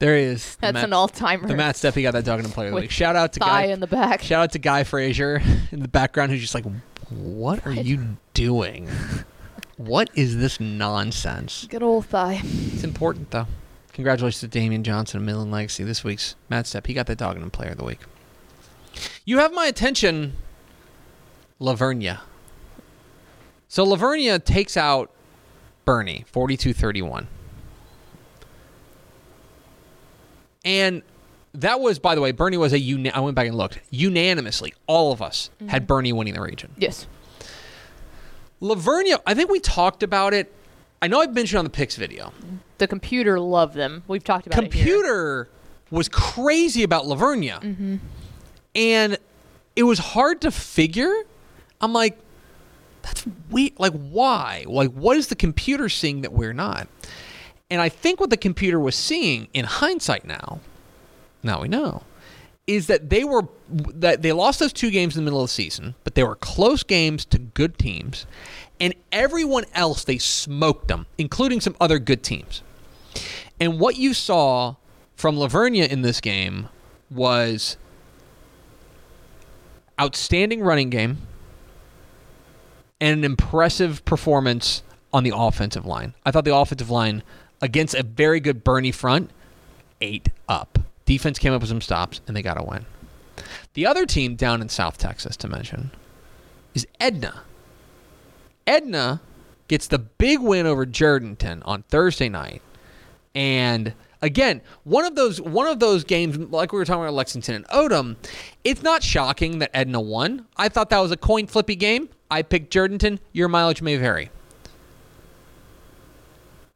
There 0.00 0.16
he 0.18 0.24
is. 0.24 0.56
The 0.56 0.60
That's 0.60 0.74
Matt- 0.74 0.84
an 0.84 0.92
all-timer. 0.92 1.48
The 1.48 1.54
Matt 1.54 1.76
Steffi 1.76 2.02
got 2.02 2.12
that 2.12 2.24
dog 2.26 2.40
in 2.40 2.44
the 2.46 2.52
player 2.52 2.68
of 2.68 2.74
the 2.74 2.80
week. 2.80 2.90
Shout 2.90 3.16
out 3.16 3.32
to 3.34 3.40
Guy 3.40 3.64
in 3.64 3.80
the 3.80 3.86
back. 3.86 4.20
Shout 4.22 4.42
out 4.42 4.52
to 4.52 4.58
Guy 4.58 4.84
Frazier 4.84 5.40
in 5.72 5.80
the 5.80 5.88
background 5.88 6.30
who's 6.30 6.40
just 6.42 6.54
like, 6.54 6.64
"What 7.08 7.66
are 7.66 7.72
you 7.72 8.16
doing? 8.34 8.88
What 9.78 10.10
is 10.14 10.36
this 10.38 10.58
nonsense?" 10.60 11.66
Good 11.70 11.82
old 11.82 12.04
thigh. 12.06 12.40
It's 12.42 12.84
important 12.84 13.30
though. 13.30 13.46
Congratulations 13.94 14.40
to 14.40 14.48
Damian 14.48 14.84
Johnson 14.84 15.20
of 15.20 15.24
Midland 15.26 15.52
Legacy 15.52 15.84
this 15.84 16.02
week's 16.04 16.34
Matt 16.50 16.66
Step. 16.66 16.86
He 16.86 16.92
got 16.94 17.06
that 17.06 17.18
dog 17.18 17.36
in 17.36 17.42
the 17.42 17.50
player 17.50 17.70
of 17.70 17.78
the 17.78 17.84
week. 17.84 18.00
You 19.24 19.38
have 19.38 19.52
my 19.54 19.66
attention, 19.66 20.34
La 21.58 21.74
Vernia. 21.74 22.20
So 23.70 23.84
La 23.84 23.96
Vernia 23.96 24.44
takes 24.44 24.76
out 24.76 25.12
Boerne, 25.86 26.26
42-31. 26.26 27.28
And 30.64 31.02
that 31.54 31.80
was, 31.80 32.00
by 32.00 32.16
the 32.16 32.20
way, 32.20 32.32
Boerne 32.32 32.58
was 32.58 32.72
a 32.72 32.80
uni- 32.80 33.12
I 33.12 33.20
went 33.20 33.36
back 33.36 33.46
and 33.46 33.56
looked. 33.56 33.78
Unanimously, 33.90 34.74
all 34.88 35.12
of 35.12 35.22
us 35.22 35.50
had 35.68 35.86
mm-hmm. 35.86 35.92
Boerne 35.92 36.12
winning 36.14 36.34
the 36.34 36.40
region. 36.40 36.72
Yes. 36.78 37.06
La 38.58 38.74
Vernia, 38.74 39.20
I 39.24 39.34
think 39.34 39.48
we 39.48 39.60
talked 39.60 40.02
about 40.02 40.34
it. 40.34 40.52
I 41.00 41.06
know 41.06 41.20
I've 41.20 41.32
mentioned 41.32 41.60
on 41.60 41.64
the 41.64 41.70
Pix 41.70 41.94
video. 41.94 42.32
The 42.78 42.88
computer 42.88 43.38
loved 43.38 43.74
them. 43.74 44.02
We've 44.08 44.24
talked 44.24 44.48
about 44.48 44.58
it. 44.58 44.72
Computer 44.72 45.48
was 45.92 46.08
crazy 46.08 46.82
about 46.82 47.06
La 47.06 47.14
Vernia. 47.14 47.60
Mm-hmm. 47.60 47.96
And 48.74 49.16
it 49.76 49.84
was 49.84 50.00
hard 50.00 50.40
to 50.40 50.50
figure. 50.50 51.14
I'm 51.80 51.92
like, 51.92 52.18
that's 53.02 53.26
weird. 53.50 53.72
Like, 53.78 53.92
why? 53.92 54.64
Like, 54.66 54.90
what 54.92 55.16
is 55.16 55.28
the 55.28 55.36
computer 55.36 55.88
seeing 55.88 56.22
that 56.22 56.32
we're 56.32 56.52
not? 56.52 56.88
And 57.70 57.80
I 57.80 57.88
think 57.88 58.20
what 58.20 58.30
the 58.30 58.36
computer 58.36 58.80
was 58.80 58.96
seeing 58.96 59.48
in 59.54 59.64
hindsight 59.64 60.24
now, 60.24 60.60
now 61.42 61.62
we 61.62 61.68
know, 61.68 62.02
is 62.66 62.88
that 62.88 63.10
they 63.10 63.24
were 63.24 63.42
that 63.68 64.22
they 64.22 64.32
lost 64.32 64.58
those 64.58 64.72
two 64.72 64.90
games 64.90 65.16
in 65.16 65.24
the 65.24 65.30
middle 65.30 65.42
of 65.42 65.48
the 65.48 65.52
season, 65.52 65.94
but 66.04 66.14
they 66.14 66.24
were 66.24 66.36
close 66.36 66.82
games 66.82 67.24
to 67.26 67.38
good 67.38 67.78
teams, 67.78 68.26
and 68.80 68.94
everyone 69.12 69.64
else 69.74 70.04
they 70.04 70.18
smoked 70.18 70.88
them, 70.88 71.06
including 71.18 71.60
some 71.60 71.76
other 71.80 71.98
good 71.98 72.22
teams. 72.22 72.62
And 73.60 73.78
what 73.78 73.96
you 73.96 74.14
saw 74.14 74.76
from 75.14 75.36
La 75.36 75.48
Vernia 75.48 75.88
in 75.88 76.02
this 76.02 76.20
game 76.20 76.68
was 77.10 77.76
outstanding 80.00 80.62
running 80.62 80.90
game 80.90 81.18
and 83.00 83.18
an 83.18 83.24
impressive 83.24 84.04
performance 84.04 84.82
on 85.12 85.24
the 85.24 85.32
offensive 85.34 85.86
line. 85.86 86.14
I 86.24 86.30
thought 86.30 86.44
the 86.44 86.54
offensive 86.54 86.90
line 86.90 87.22
against 87.60 87.94
a 87.94 88.02
very 88.02 88.40
good 88.40 88.64
Boerne 88.64 88.94
front 88.94 89.30
ate 90.00 90.28
up. 90.48 90.78
Defense 91.04 91.38
came 91.38 91.52
up 91.52 91.60
with 91.60 91.70
some 91.70 91.80
stops 91.80 92.20
and 92.26 92.36
they 92.36 92.42
got 92.42 92.60
a 92.60 92.64
win. 92.64 92.86
The 93.74 93.86
other 93.86 94.06
team 94.06 94.36
down 94.36 94.60
in 94.62 94.68
South 94.68 94.98
Texas 94.98 95.36
to 95.38 95.48
mention 95.48 95.90
is 96.74 96.86
Edna. 96.98 97.42
Edna 98.66 99.20
gets 99.68 99.86
the 99.86 99.98
big 99.98 100.40
win 100.40 100.66
over 100.66 100.86
Jourdanton 100.86 101.62
on 101.64 101.82
Thursday 101.84 102.28
night. 102.28 102.62
And 103.34 103.94
again, 104.22 104.60
one 104.84 105.04
of 105.04 105.14
those 105.14 105.40
one 105.40 105.66
of 105.66 105.80
those 105.80 106.04
games, 106.04 106.36
like 106.36 106.72
we 106.72 106.78
were 106.78 106.84
talking 106.84 107.02
about 107.02 107.14
Lexington 107.14 107.54
and 107.54 107.68
Odem, 107.68 108.16
it's 108.64 108.82
not 108.82 109.02
shocking 109.02 109.58
that 109.60 109.70
Edna 109.74 110.00
won. 110.00 110.46
I 110.56 110.68
thought 110.68 110.90
that 110.90 110.98
was 110.98 111.12
a 111.12 111.16
coin 111.16 111.46
flippy 111.46 111.76
game. 111.76 112.08
I 112.30 112.42
picked 112.42 112.72
Jourdanton. 112.72 113.18
Your 113.32 113.48
mileage 113.48 113.82
may 113.82 113.96
vary. 113.96 114.30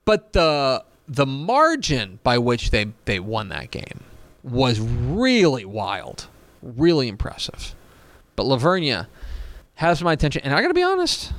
But 0.05 0.33
the 0.33 0.85
the 1.07 1.27
margin 1.27 2.19
by 2.23 2.39
which 2.39 2.71
they, 2.71 2.87
they 3.05 3.21
won 3.21 3.49
that 3.51 3.71
game 3.71 4.05
was 4.43 4.81
really 4.81 5.65
wild. 5.65 6.27
Really 6.63 7.09
impressive. 7.09 7.75
But 8.37 8.45
La 8.47 8.57
Vernia 8.57 9.07
has 9.77 10.03
my 10.03 10.13
attention. 10.13 10.43
And 10.45 10.55
I 10.55 10.61
gotta 10.63 10.75
be 10.75 10.83
honest. 10.83 11.33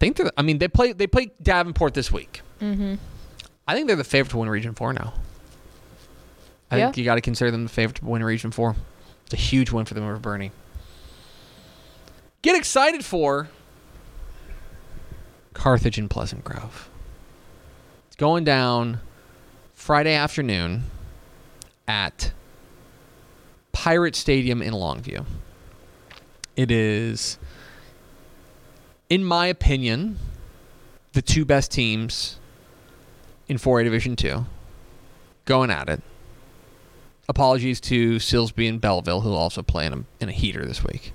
Think 0.00 0.16
they're, 0.16 0.30
I 0.36 0.42
mean 0.42 0.58
they 0.58 0.68
play 0.68 0.92
they 0.92 1.06
play 1.06 1.30
Davenport 1.42 1.94
this 1.94 2.10
week. 2.12 2.42
Mm-hmm. 2.60 2.94
I 3.66 3.74
think 3.74 3.86
they're 3.86 3.96
the 3.96 4.04
favorite 4.04 4.30
to 4.30 4.38
win 4.38 4.48
Region 4.50 4.74
Four 4.74 4.92
now. 4.92 5.14
I 6.70 6.78
Yeah. 6.78 6.86
think 6.86 6.98
you 6.98 7.04
got 7.04 7.14
to 7.16 7.20
consider 7.20 7.50
them 7.50 7.62
the 7.64 7.68
favorite 7.70 7.96
to 7.96 8.04
win 8.04 8.22
Region 8.24 8.50
Four. 8.50 8.76
It's 9.24 9.34
a 9.34 9.36
huge 9.38 9.70
win 9.70 9.84
for 9.86 9.94
them 9.94 10.04
over 10.04 10.18
Boerne. 10.18 10.50
Get 12.44 12.56
excited 12.56 13.06
for 13.06 13.48
Carthage 15.54 15.96
and 15.96 16.10
Pleasant 16.10 16.44
Grove. 16.44 16.90
It's 18.06 18.16
going 18.16 18.44
down 18.44 19.00
Friday 19.72 20.12
afternoon 20.12 20.82
at 21.88 22.32
Pirate 23.72 24.14
Stadium 24.14 24.60
in 24.60 24.74
Longview. 24.74 25.24
It 26.54 26.70
is, 26.70 27.38
in 29.08 29.24
my 29.24 29.46
opinion, 29.46 30.18
the 31.14 31.22
two 31.22 31.46
best 31.46 31.72
teams 31.72 32.38
in 33.48 33.56
4A 33.56 33.84
Division 33.84 34.16
2 34.16 34.44
going 35.46 35.70
at 35.70 35.88
it. 35.88 36.02
Apologies 37.26 37.80
to 37.80 38.16
Silsbee 38.16 38.68
and 38.68 38.82
Bellville, 38.82 39.22
who 39.22 39.32
also 39.32 39.62
play 39.62 39.86
in 39.86 39.92
a, 39.94 40.04
in 40.20 40.28
a 40.28 40.32
heater 40.32 40.66
this 40.66 40.84
week. 40.84 41.14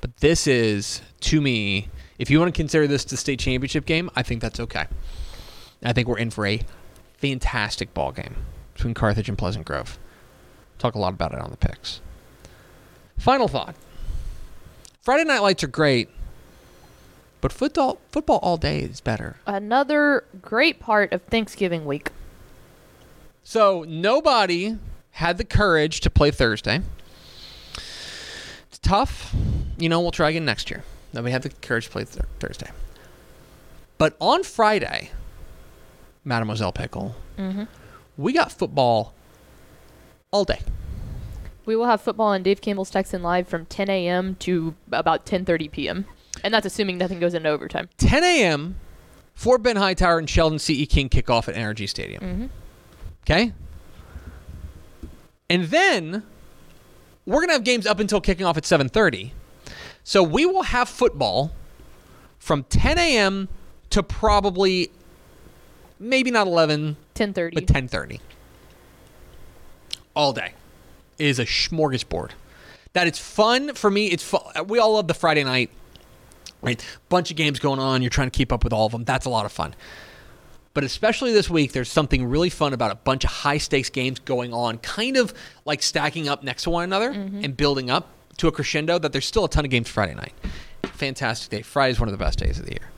But 0.00 0.16
this 0.18 0.46
is, 0.46 1.02
to 1.20 1.40
me, 1.40 1.88
if 2.18 2.30
you 2.30 2.38
want 2.38 2.54
to 2.54 2.58
consider 2.58 2.86
this 2.86 3.04
the 3.04 3.16
state 3.16 3.38
championship 3.38 3.86
game, 3.86 4.10
I 4.14 4.22
think 4.22 4.40
that's 4.40 4.60
okay. 4.60 4.86
I 5.82 5.92
think 5.92 6.08
we're 6.08 6.18
in 6.18 6.30
for 6.30 6.46
a 6.46 6.60
fantastic 7.18 7.92
ball 7.94 8.12
game 8.12 8.36
between 8.74 8.94
Carthage 8.94 9.28
and 9.28 9.36
Pleasant 9.36 9.64
Grove. 9.66 9.98
Talk 10.78 10.94
a 10.94 10.98
lot 10.98 11.12
about 11.12 11.32
it 11.32 11.38
on 11.38 11.50
the 11.50 11.56
picks. 11.56 12.00
Final 13.18 13.48
thought. 13.48 13.74
Friday 15.02 15.24
night 15.24 15.40
lights 15.40 15.64
are 15.64 15.68
great, 15.68 16.08
but 17.40 17.52
football 17.52 17.98
football 18.10 18.38
all 18.42 18.56
day 18.56 18.80
is 18.80 19.00
better. 19.00 19.36
Another 19.46 20.24
great 20.40 20.80
part 20.80 21.12
of 21.12 21.22
Thanksgiving 21.22 21.84
week. 21.84 22.10
So 23.42 23.84
nobody 23.88 24.76
had 25.12 25.38
the 25.38 25.44
courage 25.44 26.00
to 26.00 26.10
play 26.10 26.30
Thursday. 26.30 26.82
It's 27.74 28.78
tough. 28.78 29.34
You 29.80 29.88
know, 29.88 30.00
we'll 30.00 30.10
try 30.12 30.30
again 30.30 30.44
next 30.44 30.70
year. 30.70 30.84
Nobody 31.12 31.32
have 31.32 31.42
the 31.42 31.50
courage 31.50 31.86
to 31.86 31.90
play 31.90 32.04
th- 32.04 32.24
Thursday. 32.38 32.70
But 33.98 34.14
on 34.20 34.44
Friday, 34.44 35.10
Mademoiselle 36.24 36.72
Pickle, 36.72 37.16
Mm-hmm. 37.38 37.64
we 38.16 38.32
got 38.32 38.52
football 38.52 39.14
all 40.30 40.44
day. 40.44 40.60
We 41.64 41.74
will 41.76 41.86
have 41.86 42.00
football 42.00 42.28
on 42.28 42.42
Dave 42.42 42.60
Campbell's 42.60 42.90
Texan 42.90 43.22
Live 43.22 43.48
from 43.48 43.64
10 43.66 43.88
a.m. 43.90 44.36
to 44.40 44.74
about 44.92 45.24
10:30 45.26 45.70
p.m. 45.72 46.04
And 46.44 46.52
that's 46.54 46.66
assuming 46.66 46.98
nothing 46.98 47.18
goes 47.20 47.34
into 47.34 47.48
overtime. 47.48 47.88
10 47.98 48.22
a.m. 48.24 48.76
Fort 49.34 49.62
Bend 49.62 49.78
Hightower 49.78 50.18
and 50.18 50.28
Sheldon 50.28 50.58
C.E. 50.58 50.84
King 50.86 51.08
kick 51.08 51.30
off 51.30 51.48
at 51.48 51.54
Energy 51.56 51.86
Stadium. 51.86 52.22
Mm-hmm. 52.22 52.46
Okay? 53.24 53.52
And 55.48 55.64
then 55.64 56.22
we're 57.26 57.40
going 57.40 57.48
to 57.48 57.54
have 57.54 57.64
games 57.64 57.86
up 57.86 57.98
until 58.00 58.20
kicking 58.20 58.44
off 58.46 58.56
at 58.56 58.64
7:30. 58.64 59.32
So 60.04 60.22
we 60.22 60.46
will 60.46 60.64
have 60.64 60.88
football 60.88 61.52
from 62.38 62.64
10 62.64 62.98
a.m. 62.98 63.48
to 63.90 64.02
probably 64.02 64.90
maybe 66.00 66.30
not 66.30 66.46
11, 66.46 66.96
10:30. 67.14 67.54
but 67.54 67.66
10:30. 67.66 68.20
All 70.14 70.32
day. 70.32 70.54
It 71.18 71.26
is 71.26 71.38
a 71.38 71.44
smorgasbord. 71.44 72.30
That 72.94 73.06
it's 73.06 73.18
fun 73.18 73.74
for 73.74 73.90
me. 73.90 74.08
It's 74.08 74.24
fun. 74.24 74.42
We 74.66 74.78
all 74.78 74.94
love 74.94 75.06
the 75.06 75.14
Friday 75.14 75.44
night, 75.44 75.70
right? 76.62 76.84
Bunch 77.08 77.30
of 77.30 77.36
games 77.36 77.60
going 77.60 77.78
on. 77.78 78.02
You're 78.02 78.10
trying 78.10 78.30
to 78.30 78.36
keep 78.36 78.52
up 78.52 78.64
with 78.64 78.72
all 78.72 78.86
of 78.86 78.92
them. 78.92 79.04
That's 79.04 79.26
a 79.26 79.30
lot 79.30 79.46
of 79.46 79.52
fun. 79.52 79.74
But 80.72 80.84
especially 80.84 81.32
this 81.32 81.50
week, 81.50 81.72
there's 81.72 81.90
something 81.90 82.24
really 82.24 82.50
fun 82.50 82.72
about 82.72 82.90
a 82.90 82.94
bunch 82.94 83.24
of 83.24 83.30
high 83.30 83.58
stakes 83.58 83.90
games 83.90 84.18
going 84.20 84.52
on, 84.52 84.78
kind 84.78 85.16
of 85.16 85.34
like 85.64 85.82
stacking 85.82 86.28
up 86.28 86.42
next 86.42 86.64
to 86.64 86.70
one 86.70 86.84
another 86.84 87.12
mm-hmm. 87.12 87.44
and 87.44 87.56
building 87.56 87.90
up 87.90 88.08
to 88.40 88.48
a 88.48 88.52
crescendo. 88.52 88.98
That 88.98 89.12
there's 89.12 89.26
still 89.26 89.44
a 89.44 89.48
ton 89.48 89.64
of 89.64 89.70
games 89.70 89.88
Friday 89.88 90.14
night. 90.14 90.34
Fantastic 90.84 91.50
day. 91.50 91.62
Friday 91.62 91.92
is 91.92 92.00
one 92.00 92.08
of 92.08 92.12
the 92.12 92.22
best 92.22 92.38
days 92.38 92.58
of 92.58 92.66
the 92.66 92.72
year. 92.72 92.90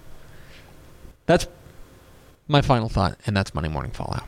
That's 1.27 1.47
my 2.49 2.63
final 2.63 2.89
thought, 2.89 3.19
and 3.27 3.37
that's 3.37 3.55
Monday 3.55 3.69
Morning 3.69 3.93
Fallout. 3.93 4.25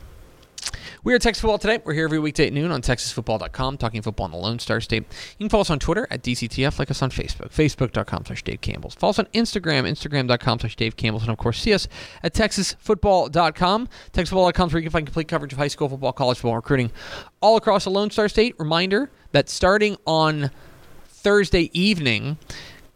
We 1.02 1.12
are 1.12 1.18
Texas 1.18 1.42
Football 1.42 1.58
Today. 1.58 1.82
We're 1.84 1.92
here 1.92 2.04
every 2.04 2.18
weekday 2.18 2.46
at 2.46 2.54
noon 2.54 2.70
on 2.70 2.80
TexasFootball.com, 2.80 3.76
talking 3.76 4.00
football 4.00 4.24
in 4.24 4.32
the 4.32 4.38
Lone 4.38 4.58
Star 4.58 4.80
State. 4.80 5.04
You 5.38 5.44
can 5.44 5.48
follow 5.50 5.60
us 5.60 5.68
on 5.68 5.78
Twitter 5.78 6.06
at 6.10 6.22
DCTF, 6.22 6.78
like 6.78 6.90
us 6.90 7.02
on 7.02 7.10
Facebook, 7.10 7.50
Facebook.com 7.50 8.24
slash 8.24 8.42
Dave 8.42 8.62
Campbell's. 8.62 8.94
Follow 8.94 9.10
us 9.10 9.18
on 9.18 9.26
Instagram, 9.26 9.82
Instagram.com 9.82 10.60
slash 10.60 10.76
Dave 10.76 10.96
Campbell's, 10.96 11.24
and 11.24 11.32
of 11.32 11.36
course, 11.36 11.60
see 11.60 11.74
us 11.74 11.88
at 12.22 12.32
TexasFootball.com. 12.32 13.88
TexasFootball.com 14.14 14.66
is 14.68 14.72
where 14.72 14.80
you 14.80 14.84
can 14.84 14.92
find 14.92 15.06
complete 15.06 15.28
coverage 15.28 15.52
of 15.52 15.58
high 15.58 15.68
school 15.68 15.90
football, 15.90 16.12
college 16.12 16.38
football, 16.38 16.56
recruiting 16.56 16.90
all 17.42 17.58
across 17.58 17.84
the 17.84 17.90
Lone 17.90 18.10
Star 18.10 18.28
State. 18.30 18.54
Reminder 18.58 19.10
that 19.32 19.50
starting 19.50 19.98
on 20.06 20.50
Thursday 21.24 21.70
evening, 21.72 22.36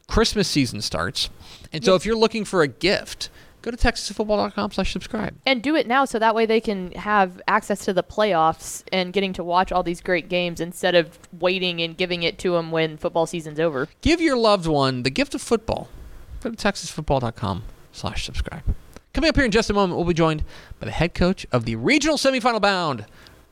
Christmas 0.07 0.47
season 0.47 0.83
starts. 0.83 1.31
And 1.73 1.83
so 1.83 1.95
if 1.95 2.05
you're 2.05 2.15
looking 2.15 2.45
for 2.45 2.63
a 2.63 2.69
gift, 2.69 3.31
go 3.63 3.71
to 3.71 3.77
texasfootball.com 3.77 4.71
slash 4.71 4.93
subscribe. 4.93 5.35
And 5.47 5.63
do 5.63 5.75
it 5.75 5.87
now 5.87 6.05
so 6.05 6.19
that 6.19 6.35
way 6.35 6.45
they 6.45 6.61
can 6.61 6.93
have 6.93 7.41
access 7.49 7.87
to 7.87 7.95
the 7.95 8.03
playoffs 8.03 8.85
and 8.93 9.15
getting 9.15 9.33
to 9.33 9.43
watch 9.43 9.73
all 9.73 9.83
these 9.83 10.03
great 10.03 10.29
games 10.29 10.61
instead 10.61 10.95
of 10.95 11.19
waiting 11.41 11.81
and 11.81 11.97
giving 11.97 12.23
it 12.23 12.39
to 12.41 12.53
them 12.53 12.71
when 12.71 12.99
football 12.99 13.25
season's 13.25 13.59
over. 13.59 13.89
Give 14.03 14.21
your 14.21 14.37
loved 14.37 14.67
one 14.67 15.05
the 15.05 15.11
gift 15.11 15.35
of 15.35 15.41
football. 15.41 15.89
Go 16.43 16.51
to 16.51 16.57
texasfootball.com 16.57 17.65
slash 17.93 18.25
subscribe. 18.27 18.63
Coming 19.15 19.31
up 19.31 19.37
here 19.37 19.47
in 19.47 19.51
just 19.51 19.71
a 19.71 19.75
moment, 19.75 19.97
we'll 19.97 20.07
be 20.07 20.15
joined 20.15 20.45
by 20.79 20.85
the 20.85 20.93
head 20.93 21.15
coach 21.15 21.47
of 21.51 21.65
the 21.65 21.77
regional 21.77 22.19
semifinal 22.19 22.61
bound 22.61 23.07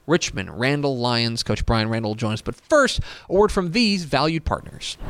Richmond 0.06 0.58
Randle 0.58 0.96
Lions. 0.96 1.42
Coach 1.42 1.66
Brian 1.66 1.88
Randle 1.88 2.12
will 2.12 2.16
join 2.16 2.32
us. 2.32 2.42
But 2.42 2.54
first, 2.54 3.00
a 3.28 3.32
word 3.32 3.52
from 3.52 3.72
these 3.72 4.04
valued 4.04 4.44
partners. 4.44 4.96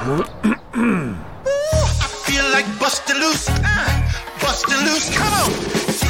I 0.00 1.16
feel 2.24 2.44
like 2.50 2.66
busting 2.78 3.16
loose. 3.16 3.48
Uh, 3.48 4.12
busting 4.40 4.78
loose. 4.84 5.16
Come 5.16 5.32
on. 5.32 6.07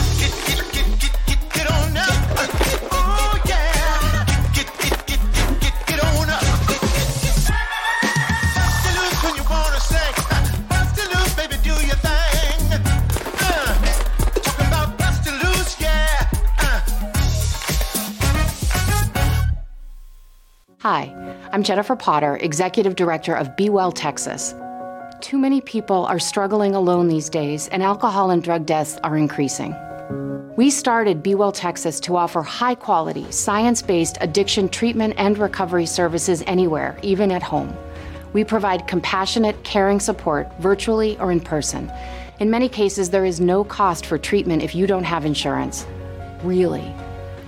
Hi, 20.90 21.14
I'm 21.52 21.62
Jennifer 21.62 21.94
Potter, 21.96 22.38
Executive 22.40 22.96
Director 22.96 23.34
of 23.34 23.54
Be 23.56 23.68
Well 23.68 23.92
Texas. 23.92 24.54
Too 25.20 25.36
many 25.36 25.60
people 25.60 26.06
are 26.06 26.18
struggling 26.18 26.74
alone 26.74 27.08
these 27.08 27.28
days, 27.28 27.68
and 27.68 27.82
alcohol 27.82 28.30
and 28.30 28.42
drug 28.42 28.64
deaths 28.64 28.98
are 29.04 29.18
increasing. 29.18 29.76
We 30.56 30.70
started 30.70 31.22
Be 31.22 31.34
Well 31.34 31.52
Texas 31.52 32.00
to 32.00 32.16
offer 32.16 32.40
high 32.40 32.74
quality, 32.74 33.30
science 33.30 33.82
based 33.82 34.16
addiction 34.22 34.66
treatment 34.70 35.12
and 35.18 35.36
recovery 35.36 35.84
services 35.84 36.42
anywhere, 36.46 36.98
even 37.02 37.32
at 37.32 37.42
home. 37.42 37.76
We 38.32 38.42
provide 38.42 38.88
compassionate, 38.88 39.62
caring 39.64 40.00
support 40.00 40.50
virtually 40.58 41.18
or 41.18 41.30
in 41.32 41.40
person. 41.40 41.92
In 42.40 42.48
many 42.48 42.66
cases, 42.66 43.10
there 43.10 43.26
is 43.26 43.40
no 43.40 43.62
cost 43.62 44.06
for 44.06 44.16
treatment 44.16 44.62
if 44.62 44.74
you 44.74 44.86
don't 44.86 45.04
have 45.04 45.26
insurance. 45.26 45.84
Really. 46.42 46.94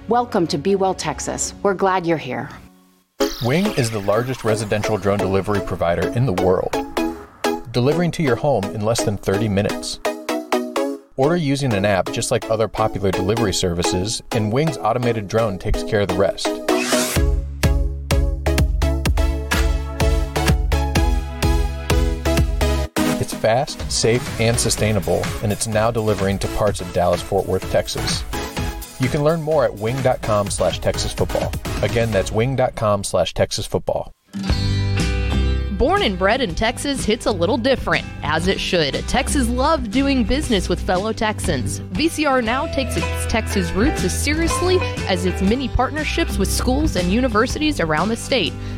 Welcome 0.08 0.46
to 0.48 0.58
Be 0.58 0.74
Well 0.74 0.92
Texas. 0.92 1.54
We're 1.62 1.72
glad 1.72 2.06
you're 2.06 2.18
here. 2.18 2.50
Wing 3.42 3.68
is 3.78 3.90
the 3.90 4.02
largest 4.02 4.44
residential 4.44 4.98
drone 4.98 5.16
delivery 5.16 5.62
provider 5.62 6.08
in 6.08 6.26
the 6.26 6.32
world, 6.44 6.76
delivering 7.72 8.10
to 8.10 8.22
your 8.22 8.36
home 8.36 8.64
in 8.64 8.82
less 8.82 9.02
than 9.02 9.16
30 9.16 9.48
minutes. 9.48 9.98
Order 11.16 11.36
using 11.36 11.72
an 11.72 11.86
app 11.86 12.12
just 12.12 12.30
like 12.30 12.50
other 12.50 12.68
popular 12.68 13.10
delivery 13.10 13.54
services, 13.54 14.20
and 14.32 14.52
Wing's 14.52 14.76
automated 14.76 15.26
drone 15.26 15.58
takes 15.58 15.82
care 15.82 16.02
of 16.02 16.08
the 16.08 16.16
rest. 16.16 16.48
It's 23.22 23.32
fast, 23.32 23.90
safe, 23.90 24.38
and 24.38 24.60
sustainable, 24.60 25.22
and 25.42 25.50
it's 25.50 25.66
now 25.66 25.90
delivering 25.90 26.38
to 26.40 26.48
parts 26.58 26.82
of 26.82 26.92
Dallas 26.92 27.22
Fort 27.22 27.46
Worth, 27.46 27.72
Texas. 27.72 28.22
You 29.00 29.08
can 29.08 29.24
learn 29.24 29.42
more 29.42 29.64
at 29.64 29.74
wing.com 29.74 30.50
slash 30.50 30.78
Texas 30.78 31.12
football. 31.12 31.50
Again, 31.82 32.10
that's 32.10 32.30
wing.com 32.30 33.02
slash 33.02 33.34
Texas 33.34 33.66
football. 33.66 34.12
Born 35.80 36.02
and 36.02 36.18
bred 36.18 36.42
in 36.42 36.54
Texas 36.54 37.06
hits 37.06 37.24
a 37.24 37.32
little 37.32 37.56
different, 37.56 38.04
as 38.22 38.48
it 38.48 38.60
should. 38.60 38.92
Texas 39.08 39.48
loves 39.48 39.88
doing 39.88 40.24
business 40.24 40.68
with 40.68 40.78
fellow 40.78 41.10
Texans. 41.10 41.80
VCR 41.80 42.44
now 42.44 42.66
takes 42.66 42.98
its 42.98 43.32
Texas 43.32 43.70
roots 43.72 44.04
as 44.04 44.12
seriously 44.12 44.76
as 45.08 45.24
its 45.24 45.40
many 45.40 45.68
partnerships 45.68 46.36
with 46.36 46.52
schools 46.52 46.96
and 46.96 47.10
universities 47.10 47.80
around 47.80 48.10
the 48.10 48.16
state. 48.16 48.52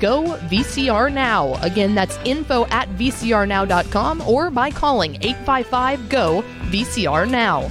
GO 0.00 0.36
VCR 0.48 1.12
Now. 1.12 1.54
Again, 1.62 1.94
that's 1.94 2.18
info 2.24 2.66
at 2.66 2.88
vcrnow.com 2.90 4.22
or 4.22 4.50
by 4.50 4.70
calling 4.70 5.16
855 5.16 6.08
GO 6.08 6.42
VCR 6.70 7.28
Now. 7.30 7.70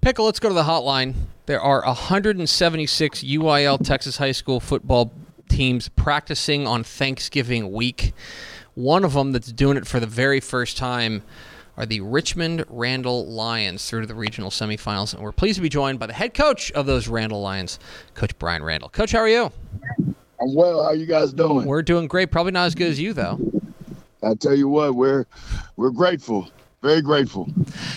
Pickle, 0.00 0.26
let's 0.26 0.38
go 0.38 0.48
to 0.48 0.54
the 0.54 0.64
hotline. 0.64 1.14
There 1.46 1.60
are 1.60 1.82
176 1.84 3.22
UIL 3.22 3.84
Texas 3.84 4.16
high 4.18 4.32
school 4.32 4.60
football 4.60 5.12
teams 5.48 5.88
practicing 5.88 6.66
on 6.66 6.84
Thanksgiving 6.84 7.72
week. 7.72 8.12
One 8.74 9.04
of 9.04 9.12
them 9.12 9.32
that's 9.32 9.52
doing 9.52 9.76
it 9.76 9.86
for 9.86 10.00
the 10.00 10.06
very 10.06 10.40
first 10.40 10.76
time 10.76 11.22
are 11.76 11.86
the 11.86 12.00
Richmond 12.00 12.64
Randle 12.68 13.26
Lions 13.26 13.88
through 13.88 14.02
to 14.02 14.06
the 14.06 14.14
regional 14.14 14.50
semifinals. 14.50 15.14
And 15.14 15.22
we're 15.22 15.32
pleased 15.32 15.56
to 15.56 15.62
be 15.62 15.68
joined 15.68 15.98
by 15.98 16.06
the 16.06 16.12
head 16.12 16.34
coach 16.34 16.70
of 16.72 16.86
those 16.86 17.08
Randle 17.08 17.40
Lions, 17.40 17.78
Coach 18.14 18.38
Brian 18.38 18.62
Randle. 18.62 18.88
Coach, 18.88 19.12
how 19.12 19.18
are 19.18 19.28
you? 19.28 19.50
I'm 20.40 20.54
well. 20.54 20.84
How 20.84 20.92
you 20.92 21.06
guys 21.06 21.32
doing? 21.32 21.66
We're 21.66 21.82
doing 21.82 22.06
great. 22.06 22.30
Probably 22.30 22.52
not 22.52 22.66
as 22.66 22.74
good 22.74 22.90
as 22.90 23.00
you, 23.00 23.12
though. 23.12 23.40
I 24.22 24.34
tell 24.34 24.54
you 24.54 24.68
what, 24.68 24.94
we're 24.94 25.26
we're 25.76 25.90
grateful. 25.90 26.48
Very 26.84 27.00
grateful. 27.00 27.48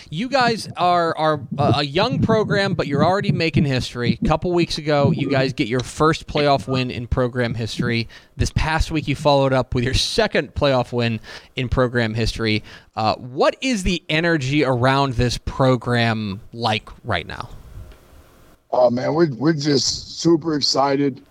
You 0.10 0.30
guys 0.30 0.70
are 0.78 1.14
are 1.18 1.42
a 1.58 1.84
young 1.84 2.22
program, 2.22 2.74
but 2.74 2.88
you're 2.88 3.04
already 3.04 3.34
making 3.34 3.66
history. 3.66 4.18
A 4.24 4.26
couple 4.26 4.54
weeks 4.54 4.78
ago, 4.78 5.12
you 5.12 5.30
guys 5.30 5.52
get 5.52 5.68
your 5.68 5.82
first 5.82 6.26
playoff 6.26 6.70
win 6.70 6.90
in 6.90 7.06
program 7.06 7.54
history. 7.54 8.08
This 8.38 8.50
past 8.50 8.90
week, 8.90 9.10
you 9.10 9.16
followed 9.18 9.52
up 9.52 9.76
with 9.76 9.84
your 9.84 9.94
second 9.94 10.56
playoff 10.56 10.94
win 10.94 11.20
in 11.58 11.68
program 11.68 12.14
history. 12.14 12.64
Uh, 12.96 13.16
what 13.16 13.58
is 13.60 13.84
the 13.84 14.02
energy 14.08 14.64
around 14.64 15.16
this 15.16 15.38
program 15.38 16.40
like 16.54 16.88
right 17.04 17.28
now? 17.28 17.50
Oh 18.72 18.90
man, 18.90 19.14
we're 19.14 19.36
we're 19.36 19.52
just 19.52 20.22
super 20.22 20.56
excited. 20.56 21.22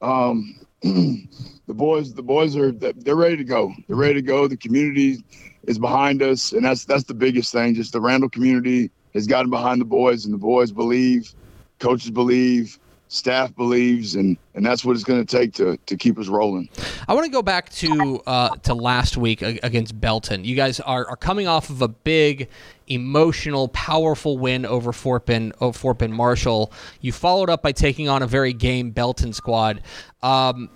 Um, 0.00 0.60
the 0.82 1.26
boys, 1.66 2.14
the 2.14 2.22
boys 2.22 2.56
are 2.56 2.70
they're 2.70 3.16
ready 3.16 3.36
to 3.36 3.44
go. 3.44 3.74
They're 3.88 3.96
ready 3.96 4.14
to 4.14 4.22
go. 4.22 4.46
The 4.46 4.56
community 4.56 5.24
is 5.64 5.78
behind 5.78 6.22
us, 6.22 6.52
and 6.52 6.64
that's 6.64 6.84
that's 6.84 7.04
the 7.04 7.14
biggest 7.14 7.52
thing. 7.52 7.74
Just 7.74 7.92
the 7.92 8.00
Randle 8.00 8.30
community 8.30 8.90
has 9.14 9.26
gotten 9.26 9.50
behind 9.50 9.80
the 9.80 9.84
boys, 9.86 10.24
and 10.24 10.32
the 10.32 10.38
boys 10.38 10.72
believe, 10.72 11.34
coaches 11.78 12.10
believe, 12.10 12.78
staff 13.08 13.54
believes, 13.56 14.14
and 14.14 14.36
and 14.54 14.64
that's 14.64 14.84
what 14.84 14.94
it's 14.94 15.04
going 15.04 15.24
to 15.24 15.36
take 15.38 15.52
to 15.54 15.76
to 15.86 15.96
keep 15.96 16.18
us 16.18 16.28
rolling. 16.28 16.68
I 17.08 17.14
want 17.14 17.26
to 17.26 17.32
go 17.32 17.42
back 17.42 17.68
to 17.70 18.22
uh, 18.26 18.56
to 18.56 18.74
last 18.74 19.16
week 19.16 19.42
against 19.42 20.00
Belton. 20.00 20.44
You 20.44 20.56
guys 20.56 20.80
are, 20.80 21.06
are 21.06 21.16
coming 21.16 21.46
off 21.46 21.68
of 21.70 21.82
a 21.82 21.88
big, 21.88 22.48
emotional, 22.86 23.68
powerful 23.68 24.38
win 24.38 24.64
over 24.64 24.92
Fort 24.92 25.26
Bend, 25.26 25.52
Bend 25.98 26.14
Marshall. 26.14 26.72
You 27.00 27.12
followed 27.12 27.50
up 27.50 27.62
by 27.62 27.72
taking 27.72 28.08
on 28.08 28.22
a 28.22 28.26
very 28.26 28.52
game 28.52 28.92
Belton 28.92 29.32
squad. 29.32 29.82
Um, 30.22 30.70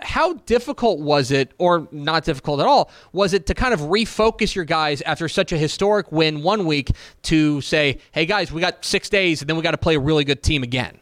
how 0.00 0.34
difficult 0.34 1.00
was 1.00 1.30
it, 1.30 1.52
or 1.58 1.88
not 1.90 2.24
difficult 2.24 2.60
at 2.60 2.66
all, 2.66 2.90
was 3.12 3.34
it 3.34 3.46
to 3.46 3.54
kind 3.54 3.74
of 3.74 3.80
refocus 3.80 4.54
your 4.54 4.64
guys 4.64 5.02
after 5.02 5.28
such 5.28 5.52
a 5.52 5.58
historic 5.58 6.12
win 6.12 6.42
one 6.42 6.66
week 6.66 6.90
to 7.22 7.60
say, 7.60 7.98
hey 8.12 8.26
guys, 8.26 8.52
we 8.52 8.60
got 8.60 8.84
six 8.84 9.08
days 9.08 9.40
and 9.40 9.48
then 9.48 9.56
we 9.56 9.62
got 9.62 9.72
to 9.72 9.78
play 9.78 9.96
a 9.96 10.00
really 10.00 10.24
good 10.24 10.42
team 10.42 10.62
again? 10.62 10.98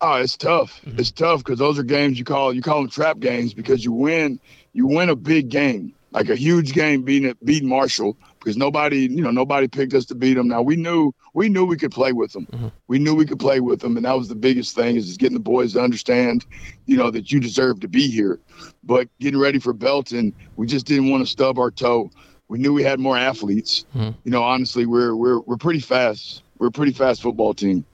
Oh, 0.00 0.14
it's 0.14 0.36
tough. 0.36 0.80
Mm-hmm. 0.86 1.00
It's 1.00 1.10
tough 1.10 1.44
because 1.44 1.58
those 1.58 1.78
are 1.78 1.82
games 1.82 2.18
you 2.18 2.24
call 2.24 2.52
you 2.52 2.62
call 2.62 2.82
them 2.82 2.90
trap 2.90 3.18
games 3.18 3.52
because 3.52 3.84
you 3.84 3.92
win 3.92 4.38
you 4.72 4.86
win 4.86 5.08
a 5.08 5.16
big 5.16 5.48
game 5.48 5.92
like 6.12 6.28
a 6.28 6.36
huge 6.36 6.72
game 6.72 7.02
beating 7.02 7.34
beating 7.44 7.68
Marshall 7.68 8.16
because 8.38 8.56
nobody 8.56 9.00
you 9.00 9.22
know 9.22 9.30
nobody 9.30 9.68
picked 9.68 9.94
us 9.94 10.04
to 10.06 10.14
beat 10.14 10.34
them. 10.34 10.48
Now 10.48 10.62
we 10.62 10.76
knew 10.76 11.12
we 11.34 11.48
knew 11.48 11.64
we 11.64 11.76
could 11.76 11.90
play 11.90 12.12
with 12.12 12.32
them. 12.32 12.46
Mm-hmm. 12.52 12.68
We 12.86 12.98
knew 12.98 13.14
we 13.14 13.26
could 13.26 13.38
play 13.38 13.60
with 13.60 13.80
them, 13.80 13.96
and 13.96 14.06
that 14.06 14.16
was 14.16 14.28
the 14.28 14.34
biggest 14.34 14.74
thing 14.74 14.96
is 14.96 15.06
just 15.06 15.20
getting 15.20 15.36
the 15.36 15.42
boys 15.42 15.74
to 15.74 15.80
understand, 15.80 16.46
you 16.86 16.96
know, 16.96 17.10
that 17.10 17.30
you 17.30 17.40
deserve 17.40 17.80
to 17.80 17.88
be 17.88 18.08
here. 18.08 18.38
But 18.84 19.08
getting 19.20 19.40
ready 19.40 19.58
for 19.58 19.72
Belton, 19.72 20.34
we 20.56 20.66
just 20.66 20.86
didn't 20.86 21.10
want 21.10 21.22
to 21.22 21.26
stub 21.26 21.58
our 21.58 21.70
toe. 21.70 22.10
We 22.48 22.58
knew 22.58 22.72
we 22.72 22.82
had 22.82 22.98
more 22.98 23.16
athletes. 23.16 23.84
Mhm. 23.94 24.14
You 24.24 24.30
know, 24.30 24.42
honestly, 24.42 24.86
we're 24.86 25.14
we're 25.14 25.40
we're 25.40 25.56
pretty 25.56 25.80
fast. 25.80 26.42
We're 26.58 26.68
a 26.68 26.72
pretty 26.72 26.92
fast 26.92 27.22
football 27.22 27.54
team. 27.54 27.84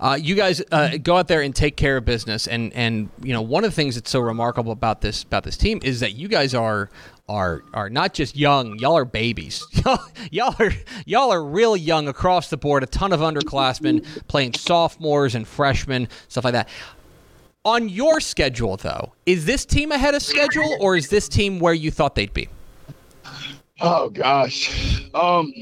Uh, 0.00 0.16
you 0.20 0.36
guys 0.36 0.62
uh, 0.70 0.96
go 1.02 1.16
out 1.16 1.26
there 1.26 1.42
and 1.42 1.54
take 1.54 1.76
care 1.76 1.96
of 1.96 2.04
business, 2.04 2.46
and 2.46 2.72
and 2.72 3.08
you 3.20 3.32
know 3.32 3.42
one 3.42 3.64
of 3.64 3.70
the 3.70 3.74
things 3.74 3.96
that's 3.96 4.10
so 4.10 4.20
remarkable 4.20 4.70
about 4.70 5.00
this 5.00 5.24
about 5.24 5.42
this 5.42 5.56
team 5.56 5.80
is 5.82 6.00
that 6.00 6.14
you 6.14 6.28
guys 6.28 6.54
are 6.54 6.88
are 7.28 7.62
are 7.74 7.90
not 7.90 8.14
just 8.14 8.36
young, 8.36 8.78
y'all 8.78 8.96
are 8.96 9.04
babies. 9.04 9.64
y'all 10.30 10.54
are 10.58 10.72
y'all 11.06 11.32
are 11.32 11.44
real 11.44 11.76
young 11.76 12.08
across 12.08 12.50
the 12.50 12.56
board. 12.56 12.82
A 12.82 12.86
ton 12.86 13.12
of 13.12 13.20
underclassmen 13.20 14.04
playing 14.28 14.54
sophomores 14.54 15.34
and 15.34 15.46
freshmen, 15.46 16.08
stuff 16.28 16.44
like 16.44 16.54
that. 16.54 16.68
On 17.64 17.88
your 17.88 18.20
schedule, 18.20 18.76
though, 18.76 19.12
is 19.26 19.44
this 19.44 19.66
team 19.66 19.92
ahead 19.92 20.14
of 20.14 20.22
schedule, 20.22 20.76
or 20.80 20.96
is 20.96 21.08
this 21.08 21.28
team 21.28 21.58
where 21.58 21.74
you 21.74 21.90
thought 21.90 22.14
they'd 22.14 22.32
be? 22.32 22.48
Oh 23.80 24.08
gosh. 24.10 25.02
Um 25.14 25.52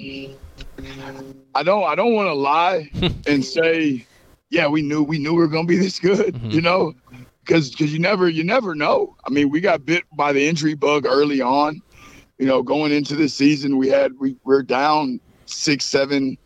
I 1.54 1.62
don't 1.62 1.84
I 1.84 1.94
don't 1.94 2.14
want 2.14 2.28
to 2.28 2.34
lie 2.34 2.90
and 3.26 3.44
say 3.44 4.06
yeah, 4.50 4.68
we 4.68 4.82
knew 4.82 5.02
we 5.02 5.18
knew 5.18 5.32
we 5.32 5.38
were 5.38 5.48
going 5.48 5.66
to 5.66 5.68
be 5.68 5.76
this 5.76 5.98
good, 5.98 6.38
you 6.42 6.60
know? 6.60 6.94
Cuz 7.46 7.74
cuz 7.74 7.92
you 7.92 7.98
never 7.98 8.28
you 8.28 8.44
never 8.44 8.74
know. 8.74 9.16
I 9.26 9.30
mean, 9.30 9.50
we 9.50 9.60
got 9.60 9.84
bit 9.84 10.04
by 10.12 10.32
the 10.32 10.46
injury 10.46 10.74
bug 10.74 11.06
early 11.06 11.40
on. 11.40 11.80
You 12.38 12.46
know, 12.46 12.62
going 12.62 12.92
into 12.92 13.16
this 13.16 13.34
season, 13.34 13.78
we 13.78 13.88
had 13.88 14.12
we 14.18 14.36
we're 14.44 14.62
down 14.62 15.20
six, 15.46 15.84
seven, 15.84 16.36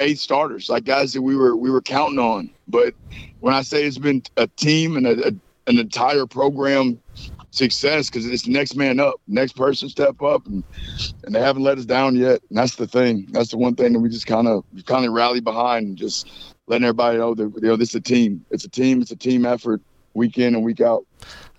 eight 0.00 0.18
starters, 0.18 0.68
like 0.68 0.84
guys 0.84 1.12
that 1.14 1.22
we 1.22 1.36
were 1.36 1.56
we 1.56 1.70
were 1.70 1.80
counting 1.80 2.18
on. 2.18 2.50
But 2.66 2.94
when 3.40 3.54
I 3.54 3.62
say 3.62 3.84
it's 3.84 3.98
been 3.98 4.22
a 4.36 4.46
team 4.46 4.96
and 4.96 5.06
a, 5.06 5.28
a 5.28 5.32
an 5.68 5.78
entire 5.78 6.26
program 6.26 6.98
success 7.50 8.08
because 8.08 8.26
it's 8.26 8.46
next 8.46 8.74
man 8.74 9.00
up, 9.00 9.16
next 9.26 9.52
person 9.52 9.88
step 9.88 10.20
up, 10.22 10.46
and, 10.46 10.64
and 11.24 11.34
they 11.34 11.40
haven't 11.40 11.62
let 11.62 11.78
us 11.78 11.84
down 11.84 12.16
yet. 12.16 12.40
And 12.48 12.58
that's 12.58 12.76
the 12.76 12.86
thing. 12.86 13.28
That's 13.30 13.50
the 13.50 13.58
one 13.58 13.74
thing 13.74 13.92
that 13.92 14.00
we 14.00 14.08
just 14.08 14.26
kind 14.26 14.48
of 14.48 14.64
kind 14.86 15.04
of 15.06 15.12
rally 15.12 15.40
behind 15.40 15.86
and 15.86 15.96
just 15.96 16.28
letting 16.66 16.84
everybody 16.84 17.18
know 17.18 17.34
that 17.34 17.52
you 17.62 17.68
know 17.68 17.76
this 17.76 17.90
is 17.90 17.96
a 17.96 18.00
team. 18.00 18.44
It's 18.50 18.64
a 18.64 18.68
team. 18.68 19.02
It's 19.02 19.10
a 19.10 19.16
team 19.16 19.46
effort, 19.46 19.80
week 20.18 20.36
in 20.36 20.54
and 20.54 20.64
week 20.64 20.82
out. 20.82 21.06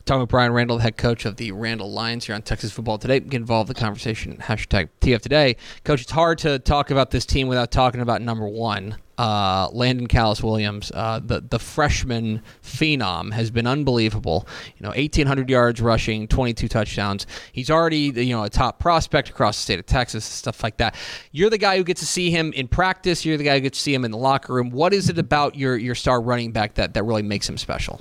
Talking 0.10 0.22
with 0.22 0.30
Brian 0.30 0.52
Randle, 0.54 0.80
head 0.80 0.98
coach 0.98 1.26
of 1.26 1.36
the 1.36 1.52
Randle 1.52 1.92
Lions 1.92 2.26
here 2.26 2.34
on 2.34 2.42
Texas 2.42 2.72
Football 2.72 2.98
Today. 2.98 3.20
Get 3.20 3.36
involved 3.36 3.70
in 3.70 3.76
the 3.76 3.80
conversation. 3.80 4.38
Hashtag 4.38 4.90
TF 5.02 5.22
Today. 5.22 5.56
Coach, 5.84 6.02
it's 6.02 6.10
hard 6.10 6.40
to 6.40 6.58
talk 6.58 6.90
about 6.90 7.12
this 7.12 7.28
team 7.28 7.48
without 7.48 7.70
talking 7.70 8.02
about 8.02 8.20
number 8.24 8.48
one, 8.48 8.98
uh, 9.20 9.70
Landon 9.72 10.08
Callis 10.08 10.42
Williams. 10.42 10.92
Uh, 10.96 11.20
the 11.24 11.42
the 11.42 11.60
freshman 11.60 12.42
phenom 12.64 13.32
has 13.34 13.52
been 13.52 13.68
unbelievable. 13.68 14.48
You 14.78 14.84
know, 14.84 14.90
1,800 14.90 15.48
yards 15.48 15.80
rushing, 15.80 16.28
22 16.28 16.68
touchdowns. 16.68 17.28
He's 17.52 17.70
already 17.70 18.12
you 18.16 18.36
know 18.36 18.44
a 18.44 18.50
top 18.50 18.80
prospect 18.80 19.30
across 19.30 19.58
the 19.58 19.62
state 19.62 19.80
of 19.80 19.86
Texas, 19.86 20.26
stuff 20.26 20.64
like 20.64 20.78
that. 20.78 20.96
You're 21.32 21.52
the 21.52 21.60
guy 21.60 21.78
who 21.78 21.84
gets 21.84 22.00
to 22.00 22.08
see 22.08 22.32
him 22.32 22.52
in 22.54 22.68
practice. 22.68 23.26
You're 23.26 23.38
the 23.38 23.44
guy 23.44 23.56
who 23.56 23.62
gets 23.62 23.78
to 23.78 23.84
see 23.84 23.94
him 23.94 24.06
in 24.06 24.10
the 24.10 24.18
locker 24.18 24.56
room. 24.56 24.72
What 24.72 24.92
is 24.92 25.08
it 25.08 25.20
about 25.20 25.56
your 25.56 25.78
your 25.78 25.94
star 25.94 26.20
running 26.20 26.52
back 26.52 26.74
that 26.76 26.96
that 26.96 27.04
really 27.04 27.22
makes 27.22 27.48
him 27.48 27.60
special? 27.60 28.00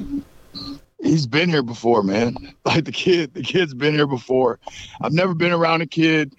He's 1.01 1.26
been 1.26 1.49
here 1.49 1.62
before, 1.62 2.03
man. 2.03 2.36
Like 2.64 2.84
the 2.84 2.92
kid, 2.92 3.32
the 3.32 3.42
kid's 3.42 3.72
been 3.72 3.94
here 3.94 4.07
before. 4.07 4.59
I've 5.01 5.14
never 5.14 5.32
been 5.32 5.53
around 5.53 5.80
a 5.80 5.86
kid 5.86 6.34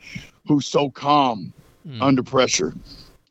who's 0.45 0.68
so 0.68 0.91
calm 0.91 1.51
hmm. 1.84 1.99
under 2.03 2.22
pressure. 2.22 2.76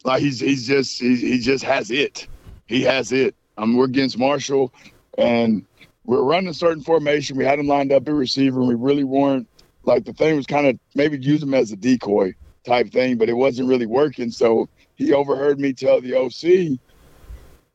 Like 0.03 0.21
he's 0.21 0.41
he's 0.41 0.67
just 0.67 1.01
he, 1.01 1.15
he 1.15 1.39
just 1.39 1.63
has 1.63 1.93
it. 1.93 2.27
He 2.67 2.83
has 2.83 3.13
it. 3.13 3.37
I 3.57 3.65
mean, 3.65 3.77
we're 3.77 3.85
against 3.85 4.19
Marshall, 4.19 4.73
and 5.17 5.65
we're 6.05 6.25
running 6.25 6.49
a 6.49 6.55
certain 6.55 6.83
formation. 6.83 7.37
We 7.37 7.45
had 7.45 7.61
him 7.61 7.69
lined 7.69 7.93
up 7.93 8.09
at 8.09 8.15
receiver, 8.15 8.59
and 8.59 8.69
we 8.69 8.75
really 8.75 9.05
weren't 9.05 9.47
like 9.85 10.05
the 10.05 10.13
thing 10.13 10.37
was 10.37 10.47
kind 10.47 10.67
of 10.67 10.79
maybe 10.95 11.19
use 11.19 11.43
him 11.43 11.55
as 11.55 11.71
a 11.71 11.77
decoy 11.77 12.35
type 12.65 12.91
thing, 12.91 13.17
but 13.17 13.29
it 13.29 13.35
wasn't 13.35 13.69
really 13.69 13.87
working. 13.87 14.31
So 14.31 14.69
he 14.97 15.13
overheard 15.13 15.61
me 15.61 15.73
tell 15.73 16.01
the 16.01 16.15
OC, 16.15 16.79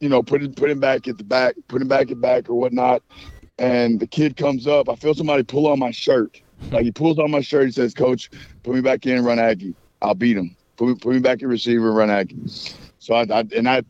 you 0.03 0.09
know, 0.09 0.21
put 0.21 0.43
him 0.43 0.53
put 0.53 0.69
him 0.69 0.81
back 0.81 1.07
at 1.07 1.17
the 1.17 1.23
back, 1.23 1.55
put 1.69 1.81
him 1.81 1.87
back 1.87 2.11
at 2.11 2.19
back 2.19 2.49
or 2.49 2.55
whatnot. 2.55 3.01
And 3.57 3.99
the 3.99 4.07
kid 4.07 4.35
comes 4.35 4.67
up. 4.67 4.89
I 4.89 4.95
feel 4.95 5.13
somebody 5.13 5.43
pull 5.43 5.67
on 5.67 5.79
my 5.79 5.91
shirt. 5.91 6.41
Like 6.71 6.83
he 6.83 6.91
pulls 6.91 7.19
on 7.19 7.31
my 7.31 7.39
shirt. 7.39 7.67
He 7.67 7.71
says, 7.71 7.93
"Coach, 7.93 8.29
put 8.63 8.75
me 8.75 8.81
back 8.81 9.05
in, 9.05 9.23
run 9.23 9.39
Aggie. 9.39 9.75
I'll 10.01 10.13
beat 10.13 10.35
him. 10.35 10.57
Put 10.75 10.87
me 10.89 10.95
put 10.95 11.13
me 11.13 11.19
back 11.19 11.41
at 11.41 11.47
receiver, 11.47 11.93
run 11.93 12.09
Aggie." 12.09 12.37
So 12.99 13.13
I, 13.13 13.21
I 13.21 13.45
and 13.55 13.69
I 13.69 13.83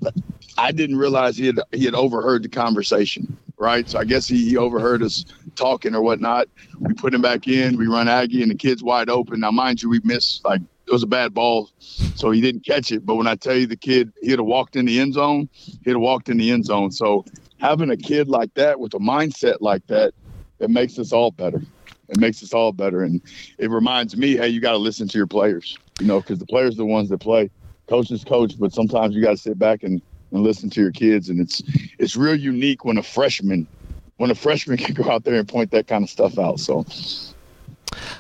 I 0.58 0.72
didn't 0.72 0.98
realize 0.98 1.36
he 1.36 1.48
had 1.48 1.60
he 1.72 1.86
had 1.86 1.96
overheard 1.96 2.44
the 2.44 2.50
conversation. 2.50 3.36
Right. 3.58 3.90
So 3.90 3.98
I 3.98 4.04
guess 4.04 4.28
he, 4.28 4.50
he 4.50 4.58
overheard 4.58 5.02
us 5.02 5.26
talking 5.56 5.96
or 5.96 6.02
whatnot. 6.02 6.48
We 6.80 6.94
put 6.94 7.14
him 7.14 7.22
back 7.22 7.48
in. 7.48 7.78
We 7.78 7.88
run 7.88 8.08
Aggie, 8.08 8.42
and 8.44 8.52
the 8.52 8.56
kid's 8.56 8.84
wide 8.84 9.10
open. 9.10 9.40
Now, 9.40 9.52
mind 9.52 9.82
you, 9.82 9.90
we 9.90 10.00
missed 10.04 10.46
like 10.46 10.62
was 10.94 11.04
a 11.04 11.08
bad 11.08 11.34
ball, 11.34 11.70
so 11.80 12.30
he 12.30 12.40
didn't 12.40 12.64
catch 12.66 12.92
it. 12.92 13.04
But 13.04 13.16
when 13.16 13.26
I 13.26 13.36
tell 13.36 13.56
you 13.56 13.66
the 13.66 13.76
kid, 13.76 14.14
he'd 14.22 14.38
have 14.38 14.46
walked 14.46 14.76
in 14.76 14.86
the 14.86 15.00
end 15.00 15.16
zone. 15.16 15.50
He'd 15.84 15.92
have 15.92 16.00
walked 16.00 16.30
in 16.30 16.38
the 16.38 16.52
end 16.52 16.66
zone. 16.66 16.92
So 16.92 17.26
having 17.60 17.90
a 17.90 17.98
kid 17.98 18.28
like 18.28 18.54
that 18.54 18.80
with 18.80 18.94
a 18.94 19.00
mindset 19.00 19.58
like 19.60 19.86
that, 19.88 20.14
it 20.60 20.70
makes 20.70 21.00
us 21.00 21.12
all 21.12 21.32
better. 21.32 21.62
It 22.10 22.18
makes 22.18 22.44
us 22.44 22.54
all 22.54 22.72
better, 22.72 23.04
and 23.04 23.22
it 23.58 23.72
reminds 23.72 24.16
me, 24.16 24.38
hey, 24.38 24.50
you 24.50 24.62
got 24.62 24.74
to 24.74 24.78
listen 24.78 25.08
to 25.08 25.18
your 25.18 25.26
players. 25.26 25.78
You 26.00 26.06
know, 26.06 26.22
because 26.22 26.38
the 26.38 26.46
players 26.46 26.76
are 26.76 26.78
the 26.78 26.86
ones 26.86 27.10
that 27.10 27.20
play. 27.20 27.50
Coaches 27.90 28.24
coach, 28.24 28.54
but 28.60 28.72
sometimes 28.72 29.16
you 29.16 29.22
got 29.22 29.32
to 29.32 29.38
sit 29.38 29.58
back 29.58 29.82
and, 29.84 30.02
and 30.32 30.44
listen 30.44 30.70
to 30.70 30.82
your 30.82 30.92
kids, 30.92 31.30
and 31.30 31.42
it's 31.42 31.64
it's 31.98 32.16
real 32.16 32.36
unique 32.36 32.86
when 32.86 33.00
a 33.00 33.04
freshman 33.04 33.68
when 34.18 34.30
a 34.30 34.36
freshman 34.36 34.78
can 34.86 34.94
go 34.94 35.10
out 35.10 35.24
there 35.24 35.36
and 35.36 35.48
point 35.48 35.72
that 35.72 35.88
kind 35.88 36.04
of 36.04 36.10
stuff 36.10 36.38
out. 36.38 36.60
So. 36.60 36.86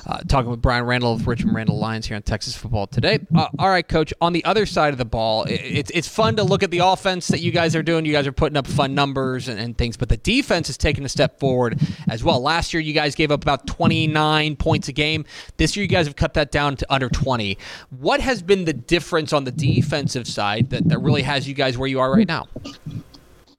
Uh, 0.06 0.20
talking 0.28 0.50
with 0.52 0.62
Brian 0.62 0.86
Randle 0.86 1.14
of 1.14 1.28
Richmond 1.28 1.56
Randle 1.56 1.78
Lions 1.78 2.06
here 2.08 2.16
on 2.16 2.24
Texas 2.24 2.56
Football 2.56 2.88
today. 2.88 3.20
Uh, 3.36 3.48
all 3.58 3.70
right, 3.70 3.88
Coach. 3.88 4.14
On 4.22 4.34
the 4.34 4.44
other 4.46 4.66
side 4.66 4.94
of 4.94 4.98
the 4.98 5.06
ball, 5.06 5.44
it, 5.44 5.62
it's 5.62 5.92
it's 5.92 6.08
fun 6.08 6.36
to 6.36 6.44
look 6.44 6.64
at 6.64 6.72
the 6.72 6.80
offense 6.80 7.28
that 7.30 7.40
you 7.40 7.52
guys 7.52 7.76
are 7.76 7.84
doing. 7.84 8.06
You 8.06 8.12
guys 8.12 8.28
are 8.28 8.32
putting 8.32 8.58
up 8.58 8.68
fun 8.68 8.94
numbers 8.94 9.48
and, 9.48 9.60
and 9.60 9.78
things, 9.78 9.98
but 9.98 10.10
the 10.10 10.18
defense 10.18 10.70
is 10.70 10.78
taking 10.78 11.06
a 11.06 11.10
step 11.10 11.40
forward 11.40 11.80
as 12.10 12.24
well. 12.24 12.42
Last 12.42 12.74
year, 12.74 12.82
you 12.82 12.94
guys 12.94 13.16
gave 13.16 13.32
up 13.32 13.42
about 13.42 13.68
29 13.68 14.56
points 14.58 14.88
a 14.88 14.94
game. 14.94 15.26
This 15.58 15.76
year, 15.76 15.84
you 15.84 15.90
guys 15.90 16.06
have 16.08 16.16
cut 16.16 16.34
that 16.36 16.52
down 16.52 16.76
to 16.78 16.94
under 16.94 17.10
20. 17.10 17.58
What 18.00 18.20
has 18.22 18.42
been 18.42 18.66
the 18.66 18.74
difference 18.74 19.34
on 19.34 19.44
the 19.44 19.52
defensive 19.52 20.28
side 20.28 20.70
that, 20.72 20.88
that 20.90 21.00
really 21.00 21.22
has 21.22 21.48
you 21.48 21.54
guys 21.54 21.78
where 21.78 21.88
you 21.88 22.00
are 22.00 22.12
right 22.12 22.28
now? 22.28 22.48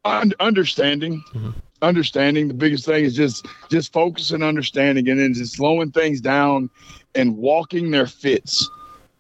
Un- 0.05 0.33
understanding 0.41 1.23
understanding 1.85 2.49
the 2.49 2.55
biggest 2.55 2.85
thing 2.85 3.05
is 3.05 3.15
just 3.15 3.47
just 3.69 3.93
focusing 3.93 4.43
understanding 4.43 5.09
and 5.09 5.21
then 5.21 5.35
just 5.35 5.55
slowing 5.55 5.91
things 5.91 6.21
down 6.21 6.71
and 7.15 7.37
walking 7.37 7.91
their 7.91 8.07
fits. 8.07 8.69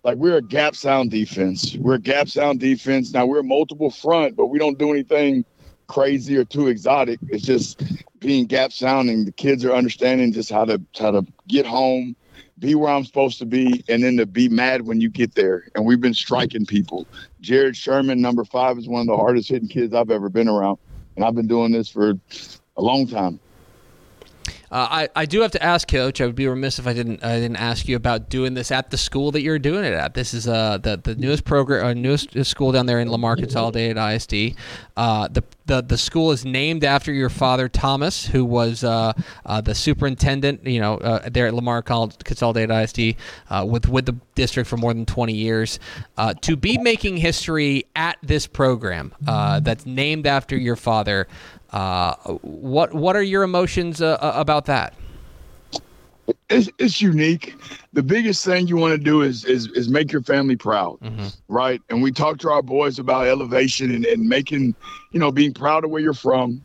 Like 0.02 0.16
we're 0.16 0.36
a 0.36 0.42
gap 0.42 0.74
sound 0.74 1.10
defense. 1.10 1.76
We're 1.76 1.94
a 1.94 2.00
gap 2.00 2.28
sound 2.28 2.60
defense. 2.60 3.12
Now 3.12 3.26
we're 3.26 3.42
multiple 3.42 3.90
front 3.90 4.36
but 4.36 4.46
we 4.46 4.58
don't 4.58 4.78
do 4.78 4.90
anything 4.90 5.44
crazy 5.86 6.36
or 6.36 6.44
too 6.44 6.68
exotic. 6.68 7.18
It's 7.28 7.44
just 7.44 7.82
being 8.20 8.46
gap 8.46 8.72
sounding 8.72 9.26
the 9.26 9.32
kids 9.32 9.64
are 9.64 9.72
understanding 9.72 10.32
just 10.32 10.50
how 10.50 10.64
to 10.64 10.80
how 10.98 11.10
to 11.10 11.26
get 11.46 11.66
home 11.66 12.16
be 12.58 12.74
where 12.74 12.90
i'm 12.90 13.04
supposed 13.04 13.38
to 13.38 13.44
be 13.44 13.84
and 13.88 14.02
then 14.02 14.16
to 14.16 14.24
be 14.24 14.48
mad 14.48 14.82
when 14.82 15.00
you 15.00 15.10
get 15.10 15.34
there. 15.34 15.64
And 15.74 15.84
we've 15.84 16.00
been 16.00 16.14
striking 16.14 16.64
people. 16.64 17.06
Jared 17.40 17.76
sherman 17.76 18.22
number 18.22 18.44
five 18.44 18.78
is 18.78 18.88
one 18.88 19.02
of 19.02 19.06
the 19.08 19.16
hardest 19.16 19.50
hitting 19.50 19.68
kids 19.68 19.92
i've 19.92 20.10
ever 20.10 20.28
been 20.28 20.48
around 20.48 20.78
and 21.16 21.24
I've 21.24 21.34
been 21.34 21.48
doing 21.48 21.72
this 21.72 21.88
for 21.88 22.10
a 22.76 22.82
long 22.82 23.06
time. 23.06 23.40
Uh, 24.74 24.88
I, 24.90 25.08
I 25.14 25.26
do 25.26 25.40
have 25.42 25.52
to 25.52 25.62
ask, 25.62 25.86
Coach. 25.86 26.20
I 26.20 26.26
would 26.26 26.34
be 26.34 26.48
remiss 26.48 26.80
if 26.80 26.88
I 26.88 26.94
didn't 26.94 27.22
I 27.22 27.38
didn't 27.38 27.58
ask 27.58 27.86
you 27.86 27.94
about 27.94 28.28
doing 28.28 28.54
this 28.54 28.72
at 28.72 28.90
the 28.90 28.98
school 28.98 29.30
that 29.30 29.40
you're 29.40 29.60
doing 29.60 29.84
it 29.84 29.94
at. 29.94 30.14
This 30.14 30.34
is 30.34 30.48
uh, 30.48 30.78
the 30.78 30.96
the 30.96 31.14
newest 31.14 31.44
program, 31.44 31.86
uh, 31.86 31.94
newest 31.94 32.44
school 32.44 32.72
down 32.72 32.86
there 32.86 32.98
in 32.98 33.08
Lamar 33.08 33.36
Consolidated 33.36 33.96
ISD. 33.96 34.56
Uh, 34.96 35.28
the, 35.28 35.44
the 35.66 35.80
the 35.80 35.96
school 35.96 36.32
is 36.32 36.44
named 36.44 36.82
after 36.82 37.12
your 37.12 37.30
father, 37.30 37.68
Thomas, 37.68 38.26
who 38.26 38.44
was 38.44 38.82
uh, 38.82 39.12
uh, 39.46 39.60
the 39.60 39.76
superintendent. 39.76 40.66
You 40.66 40.80
know, 40.80 40.96
uh, 40.96 41.28
there 41.28 41.46
at 41.46 41.54
Lamar 41.54 41.80
Consolidated 41.80 42.72
ISD 42.72 43.16
uh, 43.50 43.64
with 43.64 43.88
with 43.88 44.06
the 44.06 44.16
district 44.34 44.68
for 44.68 44.76
more 44.76 44.92
than 44.92 45.06
20 45.06 45.32
years. 45.32 45.78
Uh, 46.16 46.34
to 46.34 46.56
be 46.56 46.78
making 46.78 47.16
history 47.16 47.84
at 47.94 48.18
this 48.22 48.46
program 48.46 49.14
uh, 49.26 49.60
that's 49.60 49.86
named 49.86 50.26
after 50.26 50.56
your 50.56 50.76
father. 50.76 51.26
Uh, 51.74 52.14
what 52.42 52.94
what 52.94 53.16
are 53.16 53.22
your 53.22 53.42
emotions 53.42 54.00
uh, 54.00 54.16
uh, 54.20 54.32
about 54.36 54.66
that? 54.66 54.94
It's, 56.48 56.70
it's 56.78 57.02
unique. 57.02 57.56
The 57.94 58.02
biggest 58.02 58.44
thing 58.44 58.68
you 58.68 58.76
want 58.76 58.92
to 58.92 58.98
do 58.98 59.22
is 59.22 59.44
is 59.44 59.66
is 59.72 59.88
make 59.88 60.12
your 60.12 60.22
family 60.22 60.54
proud, 60.54 60.98
right? 61.48 61.80
And 61.90 62.00
we 62.00 62.12
talk 62.12 62.38
to 62.38 62.50
our 62.50 62.62
boys 62.62 63.00
about 63.00 63.26
elevation 63.26 63.92
and, 63.92 64.06
and 64.06 64.28
making, 64.28 64.76
you 65.10 65.18
know, 65.18 65.32
being 65.32 65.52
proud 65.52 65.82
of 65.82 65.90
where 65.90 66.00
you're 66.00 66.14
from, 66.14 66.62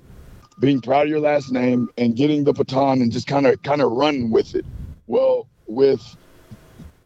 being 0.59 0.79
proud 0.79 1.03
of 1.05 1.09
your 1.09 1.21
last 1.21 1.51
name, 1.51 1.89
and 1.97 2.15
getting 2.15 2.43
the 2.43 2.53
baton 2.53 3.01
and 3.01 3.11
just 3.11 3.25
kind 3.25 3.47
of 3.47 3.63
kind 3.63 3.81
of 3.81 3.91
running 3.91 4.29
with 4.29 4.53
it. 4.53 4.65
Well, 5.07 5.47
with 5.65 6.01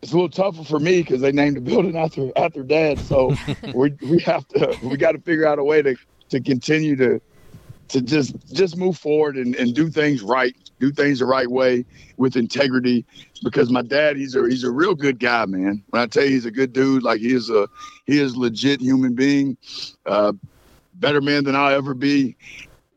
it's 0.02 0.12
a 0.12 0.16
little 0.16 0.28
tougher 0.28 0.66
for 0.66 0.80
me 0.80 1.04
because 1.04 1.22
they 1.22 1.32
named 1.32 1.56
the 1.56 1.62
building 1.62 1.96
after 2.04 2.32
after 2.36 2.64
dad. 2.64 3.00
So 3.00 3.34
we 3.74 3.96
we 4.02 4.20
have 4.24 4.46
to 4.50 4.78
we 4.84 4.98
got 4.98 5.14
to 5.14 5.20
figure 5.20 5.48
out 5.48 5.58
a 5.58 5.64
way 5.64 5.82
to 5.82 5.96
to 6.32 6.42
continue 6.42 6.98
to 6.98 7.22
to 7.94 8.02
just 8.02 8.36
just 8.52 8.76
move 8.76 8.98
forward 8.98 9.38
and, 9.38 9.56
and 9.56 9.76
do 9.76 9.88
things 9.90 10.24
right, 10.24 10.56
do 10.80 10.92
things 10.92 11.20
the 11.20 11.26
right 11.26 11.50
way 11.50 11.86
with 12.18 12.36
integrity. 12.36 13.06
Because 13.44 13.70
my 13.70 13.84
dad, 13.84 14.18
he's 14.18 14.36
a 14.36 14.44
he's 14.50 14.64
a 14.64 14.72
real 14.72 14.96
good 14.96 15.20
guy, 15.20 15.46
man. 15.46 15.84
When 15.92 16.02
I 16.02 16.08
tell 16.08 16.24
you 16.24 16.32
he's 16.32 16.46
a 16.46 16.52
good 16.52 16.74
dude, 16.74 17.04
like 17.04 17.22
he 17.22 17.34
is 17.34 17.50
a 17.52 17.70
he 18.06 18.20
is 18.20 18.36
legit 18.36 18.82
human 18.82 19.14
being, 19.14 19.58
uh, 20.08 20.34
better 20.96 21.22
man 21.22 21.44
than 21.44 21.56
I'll 21.56 21.74
ever 21.74 21.94
be. 21.94 22.36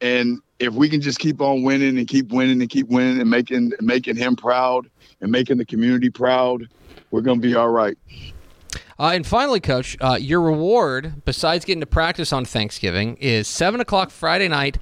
And 0.00 0.40
if 0.58 0.72
we 0.72 0.88
can 0.88 1.02
just 1.02 1.18
keep 1.18 1.42
on 1.42 1.62
winning 1.62 1.98
and 1.98 2.08
keep 2.08 2.30
winning 2.32 2.62
and 2.62 2.70
keep 2.70 2.88
winning 2.88 3.20
and 3.20 3.28
making 3.28 3.72
making 3.80 4.16
him 4.16 4.34
proud 4.34 4.90
and 5.20 5.30
making 5.30 5.58
the 5.58 5.66
community 5.66 6.08
proud, 6.08 6.68
we're 7.10 7.20
gonna 7.20 7.40
be 7.40 7.54
all 7.54 7.68
right. 7.68 7.98
Uh, 8.98 9.12
and 9.14 9.26
finally, 9.26 9.60
Coach, 9.60 9.96
uh, 10.00 10.16
your 10.18 10.40
reward, 10.40 11.24
besides 11.24 11.64
getting 11.64 11.80
to 11.80 11.86
practice 11.86 12.32
on 12.32 12.44
Thanksgiving, 12.44 13.16
is 13.16 13.46
7 13.46 13.80
o'clock 13.80 14.10
Friday 14.10 14.48
night, 14.48 14.78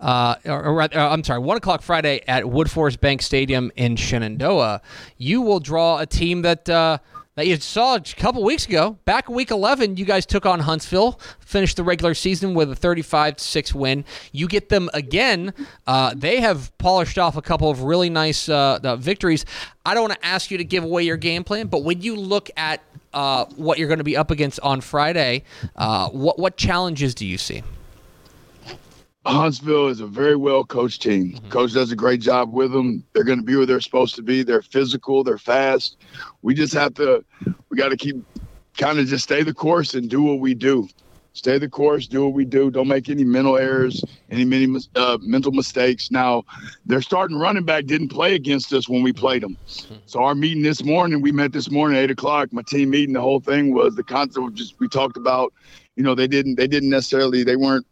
uh, 0.00 0.36
or, 0.44 0.64
or, 0.64 0.82
uh, 0.82 0.88
I'm 0.94 1.24
sorry, 1.24 1.40
1 1.40 1.56
o'clock 1.56 1.82
Friday 1.82 2.22
at 2.28 2.44
Woodforest 2.44 3.00
Bank 3.00 3.22
Stadium 3.22 3.72
in 3.74 3.96
Shenandoah. 3.96 4.82
You 5.16 5.42
will 5.42 5.60
draw 5.60 5.98
a 5.98 6.06
team 6.06 6.42
that. 6.42 6.68
Uh, 6.68 6.98
that 7.34 7.46
you 7.46 7.54
saw 7.58 7.96
a 7.96 8.00
couple 8.00 8.42
weeks 8.42 8.66
ago, 8.66 8.96
back 9.04 9.28
week 9.28 9.50
11, 9.50 9.98
you 9.98 10.06
guys 10.06 10.24
took 10.24 10.46
on 10.46 10.60
Huntsville, 10.60 11.20
finished 11.38 11.76
the 11.76 11.84
regular 11.84 12.14
season 12.14 12.54
with 12.54 12.72
a 12.72 12.74
35 12.74 13.38
6 13.38 13.74
win. 13.74 14.06
You 14.32 14.48
get 14.48 14.70
them 14.70 14.88
again. 14.94 15.52
Uh, 15.86 16.14
they 16.16 16.40
have 16.40 16.72
polished 16.78 17.18
off 17.18 17.36
a 17.36 17.42
couple 17.42 17.68
of 17.68 17.82
really 17.82 18.08
nice 18.08 18.46
victories. 18.46 19.44
I 19.84 19.92
don't 19.92 20.04
want 20.08 20.14
to 20.14 20.26
ask 20.26 20.50
you 20.50 20.56
to 20.56 20.64
give 20.64 20.82
away 20.82 21.02
your 21.02 21.18
game 21.18 21.44
plan, 21.44 21.66
but 21.66 21.84
when 21.84 22.00
you 22.00 22.16
look 22.16 22.48
at 22.56 22.80
uh, 23.16 23.46
what 23.56 23.78
you're 23.78 23.88
going 23.88 23.98
to 23.98 24.04
be 24.04 24.16
up 24.16 24.30
against 24.30 24.60
on 24.60 24.82
Friday, 24.82 25.42
uh, 25.74 26.08
what 26.10 26.38
what 26.38 26.56
challenges 26.56 27.14
do 27.14 27.26
you 27.26 27.38
see? 27.38 27.62
Huntsville 29.24 29.88
is 29.88 30.00
a 30.00 30.06
very 30.06 30.36
well 30.36 30.62
coached 30.64 31.02
team. 31.02 31.40
Coach 31.48 31.72
does 31.72 31.90
a 31.90 31.96
great 31.96 32.20
job 32.20 32.52
with 32.52 32.70
them. 32.70 33.02
They're 33.12 33.24
going 33.24 33.40
to 33.40 33.44
be 33.44 33.56
where 33.56 33.66
they're 33.66 33.80
supposed 33.80 34.14
to 34.16 34.22
be. 34.22 34.44
They're 34.44 34.62
physical. 34.62 35.24
They're 35.24 35.38
fast. 35.38 35.96
We 36.42 36.54
just 36.54 36.74
have 36.74 36.94
to. 36.94 37.24
We 37.70 37.76
got 37.76 37.88
to 37.88 37.96
keep 37.96 38.22
kind 38.76 38.98
of 38.98 39.06
just 39.06 39.24
stay 39.24 39.42
the 39.42 39.54
course 39.54 39.94
and 39.94 40.08
do 40.08 40.22
what 40.22 40.38
we 40.38 40.54
do. 40.54 40.88
Stay 41.36 41.58
the 41.58 41.68
course. 41.68 42.06
Do 42.06 42.24
what 42.24 42.32
we 42.32 42.44
do. 42.44 42.70
Don't 42.70 42.88
make 42.88 43.08
any 43.08 43.24
mental 43.24 43.58
errors, 43.58 44.02
any 44.30 44.44
many 44.44 44.74
uh, 44.94 45.18
mental 45.20 45.52
mistakes. 45.52 46.10
Now, 46.10 46.44
their 46.86 47.02
starting 47.02 47.38
running 47.38 47.64
back 47.64 47.84
didn't 47.84 48.08
play 48.08 48.34
against 48.34 48.72
us 48.72 48.88
when 48.88 49.02
we 49.02 49.12
played 49.12 49.42
them. 49.42 49.56
Hmm. 49.86 49.94
So 50.06 50.22
our 50.22 50.34
meeting 50.34 50.62
this 50.62 50.82
morning, 50.82 51.20
we 51.20 51.32
met 51.32 51.52
this 51.52 51.70
morning 51.70 51.98
at 51.98 52.04
eight 52.04 52.10
o'clock. 52.10 52.52
My 52.52 52.62
team 52.62 52.90
meeting. 52.90 53.12
The 53.12 53.20
whole 53.20 53.40
thing 53.40 53.74
was 53.74 53.96
the 53.96 54.02
concept. 54.02 54.46
Of 54.46 54.54
just 54.54 54.80
we 54.80 54.88
talked 54.88 55.16
about. 55.16 55.52
You 55.96 56.02
know, 56.02 56.14
they 56.14 56.26
didn't. 56.26 56.56
They 56.56 56.66
didn't 56.66 56.90
necessarily. 56.90 57.44
They 57.44 57.56
weren't 57.56 57.86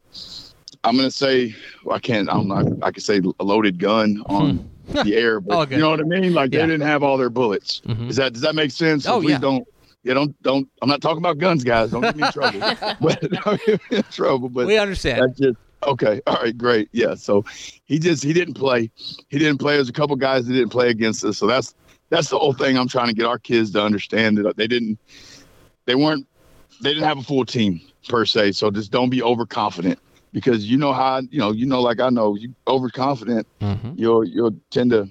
I'm 0.85 0.97
gonna 0.97 1.11
say 1.11 1.55
well, 1.85 1.97
I 1.97 1.99
can't. 1.99 2.29
I'm 2.31 2.49
not. 2.49 2.67
I 2.83 2.91
could 2.91 3.03
say 3.03 3.21
a 3.41 3.45
loaded 3.45 3.79
gun 3.79 4.23
on 4.27 4.59
hmm. 4.59 5.03
the 5.03 5.17
air, 5.17 5.41
but 5.41 5.71
you 5.71 5.79
know 5.79 5.91
what 5.91 6.01
I 6.01 6.05
mean. 6.05 6.35
Like 6.35 6.53
Yeah. 6.53 6.61
they 6.61 6.73
didn't 6.73 6.87
have 6.87 7.03
all 7.03 7.17
their 7.17 7.31
bullets. 7.31 7.81
Mm-hmm. 7.87 8.09
Is 8.09 8.17
that 8.17 8.35
does 8.35 8.43
that 8.43 8.55
make 8.55 8.71
sense? 8.71 9.07
Oh, 9.07 9.21
please 9.21 9.33
yeah. 9.33 9.39
Don't. 9.39 9.69
Yeah, 10.05 10.15
don't 10.15 10.41
don't. 10.43 10.69
I'm 10.83 10.89
not 10.89 11.01
talking 11.01 11.19
about 11.19 11.39
guns, 11.39 11.65
guys. 11.65 11.91
Don't 11.91 12.03
get 12.03 12.17
me 12.17 12.25
in 12.27 12.33
trouble. 12.33 12.61
but 13.01 13.21
don't 13.45 13.61
get 13.65 13.91
me 13.91 13.97
in 13.99 14.03
trouble. 14.05 14.49
But 14.51 14.67
We 14.67 14.79
understand. 14.79 15.23
That's 15.23 15.39
just 15.39 15.59
okay. 15.83 16.21
All 16.27 16.37
right, 16.37 16.57
great. 16.57 16.89
Yeah. 16.93 17.15
So 17.15 17.45
he 17.87 17.99
just 17.99 18.23
he 18.23 18.33
didn't 18.35 18.55
play. 18.55 18.91
He 19.29 19.39
didn't 19.39 19.59
play. 19.59 19.77
There's 19.77 19.89
a 19.89 19.95
couple 19.95 20.15
guys 20.17 20.47
that 20.47 20.53
didn't 20.53 20.69
play 20.69 20.91
against 20.91 21.25
us. 21.25 21.39
So 21.39 21.47
that's 21.47 21.75
that's 22.11 22.29
the 22.29 22.39
whole 22.39 22.53
thing. 22.53 22.79
I'm 22.79 22.87
trying 22.87 23.09
to 23.09 23.15
get 23.15 23.25
our 23.25 23.39
kids 23.39 23.73
to 23.73 23.83
understand 23.83 24.39
that 24.39 24.57
they 24.57 24.67
didn't. 24.67 24.99
They 25.87 25.95
weren't. 25.95 26.27
They 26.83 26.91
didn't 26.91 27.09
have 27.09 27.19
a 27.19 27.23
full 27.23 27.47
team 27.47 27.81
per 28.09 28.27
se. 28.27 28.53
So 28.53 28.71
just 28.71 28.91
don't 28.91 29.11
be 29.11 29.23
overconfident 29.23 29.99
because 30.33 30.69
you 30.69 30.77
know 30.77 30.93
how 30.93 31.23
you 31.31 31.39
know 31.39 31.51
you 31.53 31.65
know 31.65 31.81
like 31.81 32.01
I 32.01 32.11
know 32.11 32.35
you 32.35 32.55
overconfident. 32.69 33.47
Mm-hmm. 33.63 33.93
You'll 33.97 34.25
you'll 34.25 34.55
tend 34.71 34.91
to 34.91 35.09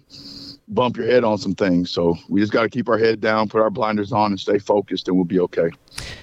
bump 0.70 0.98
your 0.98 1.06
head 1.06 1.24
on 1.24 1.38
some 1.38 1.56
things. 1.56 1.92
So 1.92 2.18
we 2.30 2.40
just 2.42 2.52
got 2.52 2.64
to 2.64 2.70
keep 2.70 2.90
our 2.90 2.98
head 2.98 3.22
down, 3.22 3.50
put 3.50 3.62
our 3.62 3.70
blinders 3.70 4.12
on, 4.12 4.32
and 4.32 4.40
stay 4.40 4.58
focused, 4.58 5.08
and 5.08 5.18
we'll 5.18 5.26
be 5.26 5.40
okay. 5.42 5.70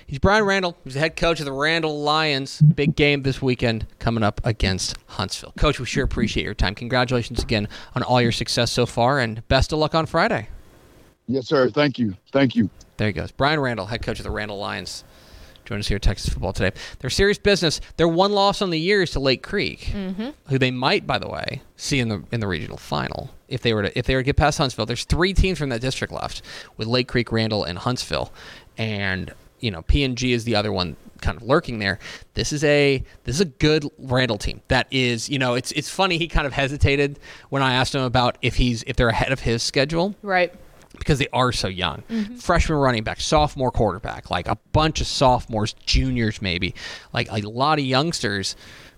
He's 0.06 0.18
Brian 0.18 0.44
Randle. 0.44 0.76
He's 0.84 0.94
the 0.94 1.00
head 1.00 1.16
coach 1.16 1.40
of 1.40 1.46
the 1.46 1.52
Randle 1.52 2.02
Lions. 2.02 2.60
Big 2.60 2.96
game 2.96 3.22
this 3.22 3.40
weekend 3.40 3.86
coming 3.98 4.22
up 4.24 4.40
against 4.44 4.96
Huntsville. 5.06 5.52
Coach, 5.58 5.78
we 5.78 5.86
sure 5.86 6.04
appreciate 6.04 6.44
your 6.44 6.54
time. 6.54 6.74
Congratulations 6.74 7.42
again 7.42 7.68
on 7.94 8.02
all 8.02 8.20
your 8.20 8.32
success 8.32 8.72
so 8.72 8.86
far, 8.86 9.20
and 9.20 9.46
best 9.48 9.72
of 9.72 9.78
luck 9.78 9.94
on 9.94 10.06
Friday. 10.06 10.48
Yes, 11.26 11.46
sir. 11.46 11.70
Thank 11.70 11.98
you. 11.98 12.16
Thank 12.32 12.56
you. 12.56 12.70
There 12.96 13.06
he 13.06 13.12
goes. 13.12 13.30
Brian 13.30 13.60
Randle, 13.60 13.86
head 13.86 14.02
coach 14.02 14.18
of 14.18 14.24
the 14.24 14.30
Randle 14.30 14.58
Lions. 14.58 15.04
Join 15.70 15.78
us 15.78 15.86
here 15.86 15.94
at 15.96 16.02
Texas 16.02 16.32
Football 16.32 16.52
today. 16.52 16.76
They're 16.98 17.10
serious 17.10 17.38
business. 17.38 17.80
Their 17.96 18.08
one 18.08 18.32
loss 18.32 18.60
on 18.60 18.70
the 18.70 18.78
year 18.80 19.02
is 19.02 19.12
to 19.12 19.20
Lake 19.20 19.40
Creek, 19.44 19.92
Mhm. 19.94 20.34
who 20.48 20.58
they 20.58 20.72
might, 20.72 21.06
by 21.06 21.16
the 21.16 21.28
way, 21.28 21.62
see 21.76 22.00
in 22.00 22.08
the 22.08 22.24
in 22.32 22.40
the 22.40 22.48
regional 22.48 22.76
final 22.76 23.30
if 23.46 23.62
they 23.62 23.72
were 23.72 23.82
to 23.84 23.96
if 23.96 24.04
they 24.04 24.16
were 24.16 24.22
to 24.22 24.26
get 24.26 24.34
past 24.36 24.58
Huntsville. 24.58 24.84
There's 24.84 25.04
three 25.04 25.32
teams 25.32 25.58
from 25.58 25.68
that 25.68 25.80
district 25.80 26.12
left, 26.12 26.42
with 26.76 26.88
Lake 26.88 27.06
Creek, 27.06 27.30
Randle, 27.30 27.62
and 27.62 27.78
Huntsville, 27.78 28.32
and 28.76 29.32
you 29.60 29.70
know 29.70 29.82
PNG 29.82 30.32
is 30.32 30.42
the 30.42 30.56
other 30.56 30.72
one 30.72 30.96
kind 31.20 31.36
of 31.36 31.44
lurking 31.44 31.78
there. 31.78 32.00
This 32.34 32.52
is 32.52 32.64
a 32.64 33.04
this 33.22 33.36
is 33.36 33.40
a 33.40 33.44
good 33.44 33.86
Randle 33.96 34.38
team. 34.38 34.62
That 34.66 34.88
is, 34.90 35.28
you 35.28 35.38
know, 35.38 35.54
it's 35.54 35.70
it's 35.70 35.88
funny 35.88 36.18
he 36.18 36.26
kind 36.26 36.48
of 36.48 36.52
hesitated 36.52 37.16
when 37.48 37.62
I 37.62 37.74
asked 37.74 37.94
him 37.94 38.02
about 38.02 38.38
if 38.42 38.56
he's 38.56 38.82
if 38.88 38.96
they're 38.96 39.10
ahead 39.10 39.30
of 39.30 39.38
his 39.38 39.62
schedule 39.62 40.16
Right. 40.20 40.52
Because 41.00 41.18
they 41.18 41.26
are 41.32 41.50
so 41.50 41.66
young. 41.66 42.04
Mhm. 42.08 42.40
Freshman 42.40 42.78
running 42.78 43.02
back, 43.02 43.20
sophomore 43.20 43.72
quarterback, 43.72 44.30
like 44.30 44.46
a 44.46 44.56
bunch 44.72 45.00
of 45.00 45.08
sophomores, 45.08 45.74
juniors 45.84 46.40
maybe, 46.40 46.74
like 47.12 47.28
a 47.32 47.38
lot 47.48 47.80
of 47.80 47.84
youngsters, 47.84 48.54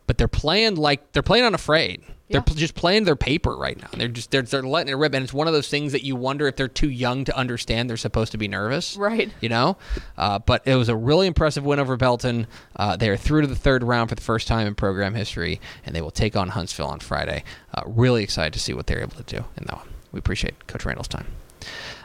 but 0.06 0.18
they're 0.18 0.28
playing 0.28 0.74
like 0.74 1.12
they're 1.12 1.22
playing 1.22 1.44
unafraid. 1.44 2.02
They're 2.28 2.40
pl- 2.40 2.56
just 2.56 2.74
playing 2.74 3.04
their 3.04 3.14
paper 3.14 3.54
right 3.54 3.78
now. 3.78 3.88
They're 3.94 4.08
just 4.08 4.30
they're, 4.30 4.40
they're 4.42 4.62
letting 4.62 4.90
it 4.90 4.96
rip, 4.96 5.12
and 5.14 5.22
it's 5.22 5.34
one 5.34 5.46
of 5.48 5.52
those 5.52 5.68
things 5.68 5.92
that 5.92 6.02
you 6.02 6.16
wonder 6.16 6.46
if 6.48 6.56
they're 6.56 6.66
too 6.66 6.88
young 6.88 7.24
to 7.26 7.36
understand 7.36 7.90
they're 7.90 7.96
supposed 7.98 8.32
to 8.32 8.38
be 8.38 8.48
nervous. 8.48 8.96
Right. 8.96 9.30
You 9.42 9.50
know, 9.50 9.76
uh, 10.16 10.38
but 10.38 10.62
it 10.66 10.74
was 10.76 10.88
a 10.88 10.96
really 10.96 11.26
impressive 11.26 11.62
win 11.64 11.78
over 11.78 11.96
Belton. 11.98 12.46
Uh, 12.74 12.96
they 12.96 13.10
are 13.10 13.18
through 13.18 13.42
to 13.42 13.46
the 13.46 13.54
third 13.56 13.82
round 13.84 14.08
for 14.08 14.14
the 14.14 14.22
first 14.22 14.48
time 14.48 14.66
in 14.66 14.74
program 14.74 15.14
history, 15.14 15.60
and 15.84 15.94
they 15.94 16.00
will 16.00 16.10
take 16.10 16.34
on 16.34 16.48
Huntsville 16.48 16.86
on 16.88 17.00
Friday. 17.00 17.44
Uh, 17.74 17.82
really 17.86 18.22
excited 18.24 18.54
to 18.54 18.58
see 18.58 18.72
what 18.72 18.86
they're 18.86 19.02
able 19.02 19.16
to 19.22 19.24
do 19.36 19.44
in 19.58 19.64
that 19.66 19.76
one. 19.76 19.88
We 20.10 20.18
appreciate 20.18 20.66
Coach 20.66 20.86
Randle's 20.86 21.08
time. 21.08 21.26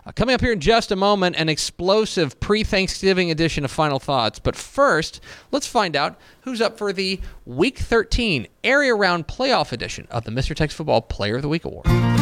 Uh, 0.06 0.12
coming 0.14 0.36
up 0.36 0.42
here 0.42 0.52
in 0.52 0.60
just 0.60 0.92
a 0.92 0.96
moment, 0.96 1.36
an 1.36 1.50
explosive 1.50 2.40
pre 2.40 2.64
Thanksgiving 2.64 3.32
edition 3.32 3.66
of 3.66 3.72
Final 3.72 4.00
Thoughts. 4.00 4.40
But 4.40 4.56
first, 4.56 5.22
let's 5.52 5.68
find 5.68 5.96
out 5.96 6.20
who's 6.42 6.62
up 6.62 6.78
for 6.78 6.94
the 6.94 7.20
Week 7.46 7.78
13 7.78 8.48
Area 8.64 8.96
Round 8.96 9.28
Playoff 9.28 9.72
edition 9.72 10.08
of 10.10 10.24
the 10.24 10.32
Mr. 10.32 10.56
Texas 10.56 10.78
Football 10.78 11.02
Player 11.02 11.38
of 11.38 11.42
the 11.42 11.50
Week 11.50 11.66
Award. 11.66 12.17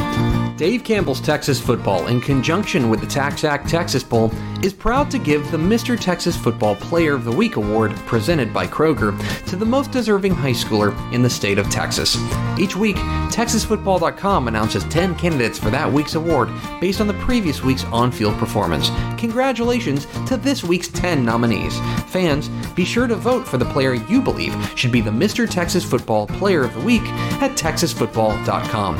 Dave 0.57 0.85
Campbell's 0.85 1.19
Texas 1.19 1.59
Football, 1.59 2.07
in 2.07 2.21
conjunction 2.21 2.89
with 2.89 3.01
the 3.01 3.05
TaxAct 3.05 3.67
Texas 3.67 4.03
Bowl, 4.03 4.31
is 4.63 4.71
proud 4.71 5.11
to 5.11 5.19
give 5.19 5.51
the 5.51 5.57
Mr. 5.57 5.99
Texas 5.99 6.37
Football 6.37 6.77
Player 6.77 7.13
of 7.13 7.25
the 7.25 7.31
Week 7.31 7.57
award, 7.57 7.93
presented 8.07 8.53
by 8.53 8.65
Kroger, 8.65 9.13
to 9.47 9.57
the 9.57 9.65
most 9.65 9.91
deserving 9.91 10.33
high 10.33 10.53
schooler 10.53 10.95
in 11.13 11.21
the 11.21 11.29
state 11.29 11.57
of 11.57 11.69
Texas. 11.69 12.15
Each 12.57 12.73
week, 12.73 12.95
TexasFootball.com 12.95 14.47
announces 14.47 14.85
10 14.85 15.15
candidates 15.15 15.59
for 15.59 15.69
that 15.71 15.91
week's 15.91 16.15
award 16.15 16.49
based 16.79 17.01
on 17.01 17.07
the 17.07 17.13
previous 17.15 17.61
week's 17.61 17.83
on 17.85 18.09
field 18.09 18.37
performance. 18.37 18.89
Congratulations 19.17 20.07
to 20.25 20.37
this 20.37 20.63
week's 20.63 20.87
10 20.87 21.25
nominees. 21.25 21.77
Fans, 22.07 22.47
be 22.75 22.85
sure 22.85 23.07
to 23.07 23.15
vote 23.15 23.45
for 23.45 23.57
the 23.57 23.65
player 23.65 23.93
you 23.93 24.21
believe 24.21 24.55
should 24.75 24.91
be 24.91 25.01
the 25.01 25.11
Mr. 25.11 25.49
Texas 25.49 25.83
Football 25.83 26.27
Player 26.27 26.63
of 26.63 26.73
the 26.73 26.79
Week 26.79 27.03
at 27.41 27.51
TexasFootball.com. 27.57 28.95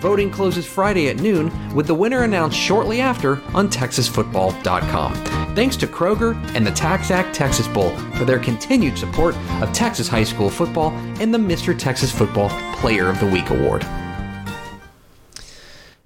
Voting 0.00 0.30
closes 0.30 0.64
Friday 0.64 0.99
at 1.08 1.20
noon, 1.20 1.74
with 1.74 1.86
the 1.86 1.94
winner 1.94 2.22
announced 2.22 2.56
shortly 2.56 3.00
after 3.00 3.40
on 3.54 3.68
TexasFootball.com. 3.68 5.14
Thanks 5.54 5.76
to 5.76 5.86
Kroger 5.86 6.34
and 6.54 6.66
the 6.66 6.70
TaxAct 6.70 7.32
Texas 7.32 7.66
Bowl 7.68 7.90
for 8.14 8.24
their 8.24 8.38
continued 8.38 8.96
support 8.96 9.34
of 9.60 9.72
Texas 9.72 10.06
high 10.08 10.24
school 10.24 10.50
football 10.50 10.90
and 11.20 11.34
the 11.34 11.38
Mr. 11.38 11.76
Texas 11.76 12.12
Football 12.12 12.50
Player 12.76 13.08
of 13.08 13.18
the 13.18 13.26
Week 13.26 13.50
award. 13.50 13.84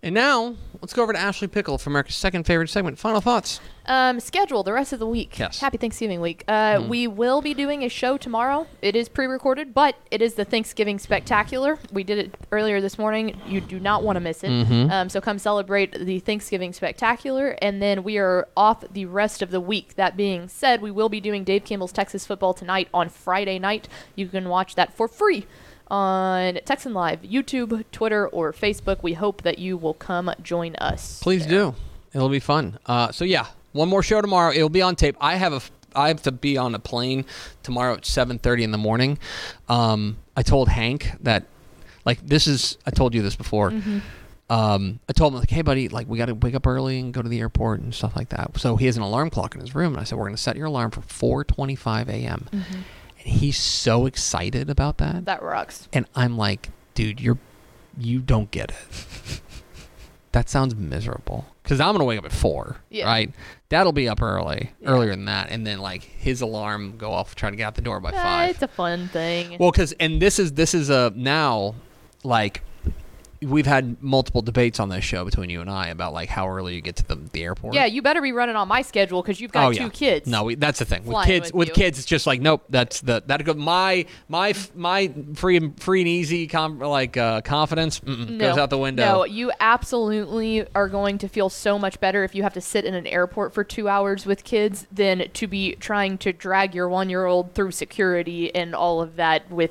And 0.02 0.14
now, 0.14 0.56
let's 0.84 0.92
go 0.92 1.02
over 1.02 1.14
to 1.14 1.18
Ashley 1.18 1.48
Pickle 1.48 1.78
for 1.78 1.88
America's 1.88 2.14
second 2.14 2.44
favorite 2.44 2.68
segment. 2.68 2.98
Final 2.98 3.22
thoughts. 3.22 3.58
Um, 3.86 4.20
schedule 4.20 4.62
the 4.62 4.72
rest 4.74 4.92
of 4.92 4.98
the 4.98 5.06
week. 5.06 5.38
Yes. 5.38 5.58
Happy 5.60 5.78
Thanksgiving 5.78 6.20
week. 6.20 6.44
Uh, 6.46 6.74
Mm. 6.74 6.88
We 6.88 7.06
will 7.06 7.40
be 7.40 7.54
doing 7.54 7.82
a 7.84 7.88
show 7.88 8.18
tomorrow. 8.18 8.66
It 8.82 8.94
is 8.94 9.08
pre-recorded, 9.08 9.72
but 9.72 9.96
it 10.10 10.20
is 10.20 10.34
the 10.34 10.44
Thanksgiving 10.44 10.98
Spectacular. 10.98 11.78
We 11.90 12.04
did 12.04 12.18
it 12.18 12.34
earlier 12.52 12.82
this 12.82 12.98
morning. 12.98 13.40
You 13.46 13.62
do 13.62 13.80
not 13.80 14.02
want 14.02 14.16
to 14.16 14.20
miss 14.20 14.44
it. 14.44 14.50
Mhm. 14.50 14.90
Um, 14.90 15.08
so 15.08 15.22
come 15.22 15.38
celebrate 15.38 15.92
the 15.98 16.18
Thanksgiving 16.18 16.74
Spectacular, 16.74 17.56
and 17.62 17.80
then 17.80 18.02
we 18.04 18.18
are 18.18 18.46
off 18.54 18.84
the 18.92 19.06
rest 19.06 19.40
of 19.40 19.50
the 19.50 19.60
week. 19.60 19.94
That 19.96 20.18
being 20.18 20.48
said, 20.48 20.82
we 20.82 20.90
will 20.90 21.08
be 21.08 21.20
doing 21.20 21.44
Dave 21.44 21.64
Campbell's 21.64 21.92
Texas 21.92 22.26
Football 22.26 22.52
tonight 22.52 22.88
on 22.92 23.08
Friday 23.08 23.58
night. 23.58 23.88
You 24.16 24.28
can 24.28 24.50
watch 24.50 24.74
that 24.74 24.92
for 24.92 25.08
free 25.08 25.46
on 25.90 26.58
Texan 26.64 26.94
Live, 26.94 27.22
YouTube, 27.22 27.84
Twitter, 27.92 28.28
or 28.28 28.52
Facebook. 28.52 29.02
We 29.02 29.12
hope 29.14 29.42
that 29.42 29.58
you 29.58 29.76
will 29.76 29.94
come 29.94 30.32
join 30.42 30.74
us. 30.76 31.20
Please 31.22 31.46
do. 31.46 31.74
It'll 32.12 32.28
be 32.28 32.40
fun. 32.40 32.78
Uh, 32.86 33.10
so 33.12 33.24
yeah, 33.24 33.46
one 33.72 33.88
more 33.88 34.02
show 34.02 34.20
tomorrow. 34.20 34.52
It'll 34.52 34.68
be 34.68 34.82
on 34.82 34.96
tape. 34.96 35.16
I 35.20 35.36
have 35.36 35.52
a. 35.52 35.60
I 35.96 36.08
have 36.08 36.22
to 36.22 36.32
be 36.32 36.56
on 36.56 36.74
a 36.74 36.78
plane 36.80 37.24
tomorrow 37.62 37.94
at 37.94 38.02
7:30 38.02 38.62
in 38.64 38.70
the 38.72 38.78
morning. 38.78 39.18
Um, 39.68 40.16
I 40.36 40.42
told 40.42 40.68
Hank 40.68 41.12
that, 41.20 41.44
like, 42.04 42.26
this 42.26 42.46
is. 42.48 42.78
I 42.86 42.90
told 42.90 43.14
you 43.14 43.22
this 43.22 43.36
before. 43.36 43.70
Mhm. 43.70 44.00
Um, 44.50 45.00
I 45.08 45.12
told 45.14 45.32
him 45.32 45.38
like, 45.40 45.48
hey 45.50 45.62
buddy, 45.62 45.88
like 45.88 46.06
we 46.06 46.18
got 46.18 46.26
to 46.26 46.34
wake 46.34 46.54
up 46.54 46.66
early 46.66 47.00
and 47.00 47.14
go 47.14 47.22
to 47.22 47.28
the 47.28 47.40
airport 47.40 47.80
and 47.80 47.94
stuff 47.94 48.14
like 48.14 48.28
that. 48.28 48.50
So 48.58 48.76
he 48.76 48.84
has 48.86 48.96
an 48.98 49.02
alarm 49.02 49.30
clock 49.30 49.54
in 49.54 49.60
his 49.62 49.74
room, 49.74 49.94
and 49.94 50.00
I 50.00 50.04
said 50.04 50.18
we're 50.18 50.24
going 50.26 50.36
to 50.36 50.42
set 50.42 50.56
your 50.56 50.66
alarm 50.66 50.90
for 50.90 51.00
4:25 51.44 52.08
a.m. 52.10 52.46
Mhm. 52.52 52.62
He's 53.24 53.56
so 53.58 54.06
excited 54.06 54.68
about 54.70 54.98
that. 54.98 55.24
That 55.24 55.42
rocks. 55.42 55.88
And 55.92 56.06
I'm 56.14 56.36
like, 56.36 56.70
dude, 56.94 57.20
you're 57.20 57.38
you 57.98 58.18
don't 58.20 58.50
get 58.50 58.70
it. 58.70 59.40
that 60.32 60.48
sounds 60.48 60.74
miserable. 60.74 61.46
Because 61.62 61.80
I'm 61.80 61.92
gonna 61.94 62.04
wake 62.04 62.18
up 62.18 62.24
at 62.26 62.32
four, 62.32 62.76
Yeah. 62.90 63.06
right? 63.06 63.32
Dad'll 63.70 63.92
be 63.92 64.08
up 64.08 64.20
early, 64.20 64.72
earlier 64.84 65.10
than 65.10 65.24
that, 65.24 65.48
and 65.50 65.66
then 65.66 65.78
like 65.80 66.02
his 66.02 66.40
alarm 66.42 66.96
go 66.98 67.12
off 67.12 67.34
trying 67.34 67.52
to 67.52 67.56
get 67.56 67.64
out 67.64 67.74
the 67.76 67.82
door 67.82 68.00
by 68.00 68.10
Uh, 68.10 68.22
five. 68.22 68.50
it's 68.50 68.62
a 68.62 68.68
fun 68.68 69.08
thing. 69.08 69.56
Well, 69.58 69.70
because 69.70 69.92
and 69.92 70.20
this 70.20 70.38
is 70.38 70.52
this 70.52 70.74
is 70.74 70.90
a 70.90 71.12
now 71.16 71.74
like 72.24 72.60
we've 73.44 73.66
had 73.66 74.02
multiple 74.02 74.42
debates 74.42 74.80
on 74.80 74.88
this 74.88 75.04
show 75.04 75.24
between 75.24 75.50
you 75.50 75.60
and 75.60 75.70
I 75.70 75.88
about 75.88 76.12
like 76.12 76.28
how 76.28 76.48
early 76.48 76.74
you 76.74 76.80
get 76.80 76.96
to 76.96 77.06
the, 77.06 77.16
the 77.16 77.42
airport. 77.42 77.74
Yeah, 77.74 77.86
you 77.86 78.02
better 78.02 78.22
be 78.22 78.32
running 78.32 78.56
on 78.56 78.68
my 78.68 78.82
schedule 78.82 79.22
because 79.22 79.40
you've 79.40 79.52
got 79.52 79.68
oh, 79.68 79.72
two 79.72 79.84
yeah. 79.84 79.88
kids. 79.90 80.28
No, 80.28 80.44
we, 80.44 80.54
that's 80.54 80.78
the 80.78 80.84
thing 80.84 81.04
with 81.04 81.26
kids. 81.26 81.52
with 81.52 81.68
With, 81.68 81.74
kids, 81.74 81.98
it's 81.98 82.06
just 82.06 82.26
like 82.26 82.40
nope. 82.40 82.64
That's 82.68 83.00
the 83.00 83.22
that 83.26 83.44
go 83.44 83.54
my 83.54 84.06
my 84.28 84.54
my 84.74 85.12
free 85.34 85.56
and 85.56 85.80
free 85.80 86.00
and 86.00 86.08
easy 86.08 86.46
com, 86.46 86.78
like 86.78 87.16
uh, 87.16 87.40
confidence 87.42 88.00
mm-mm, 88.00 88.38
goes 88.38 88.56
out 88.56 88.70
the 88.70 88.78
window. 88.78 89.04
No, 89.04 89.24
you 89.24 89.52
absolutely 89.60 90.66
are 90.74 90.88
going 90.88 91.18
to 91.18 91.28
feel 91.28 91.48
so 91.48 91.78
much 91.78 92.00
better 92.00 92.24
if 92.24 92.34
you 92.34 92.42
have 92.42 92.54
to 92.54 92.60
sit 92.60 92.84
in 92.84 92.94
an 92.94 93.06
airport 93.06 93.54
for 93.54 93.64
two 93.64 93.88
hours 93.88 94.26
with 94.26 94.44
kids 94.44 94.86
than 94.90 95.28
to 95.32 95.46
be 95.46 95.74
trying 95.76 96.18
to 96.18 96.32
drag 96.32 96.74
your 96.74 96.88
one 96.88 97.10
year 97.10 97.26
old 97.26 97.54
through 97.54 97.70
security 97.70 98.54
and 98.54 98.74
all 98.74 99.00
of 99.00 99.16
that 99.16 99.50
with 99.50 99.70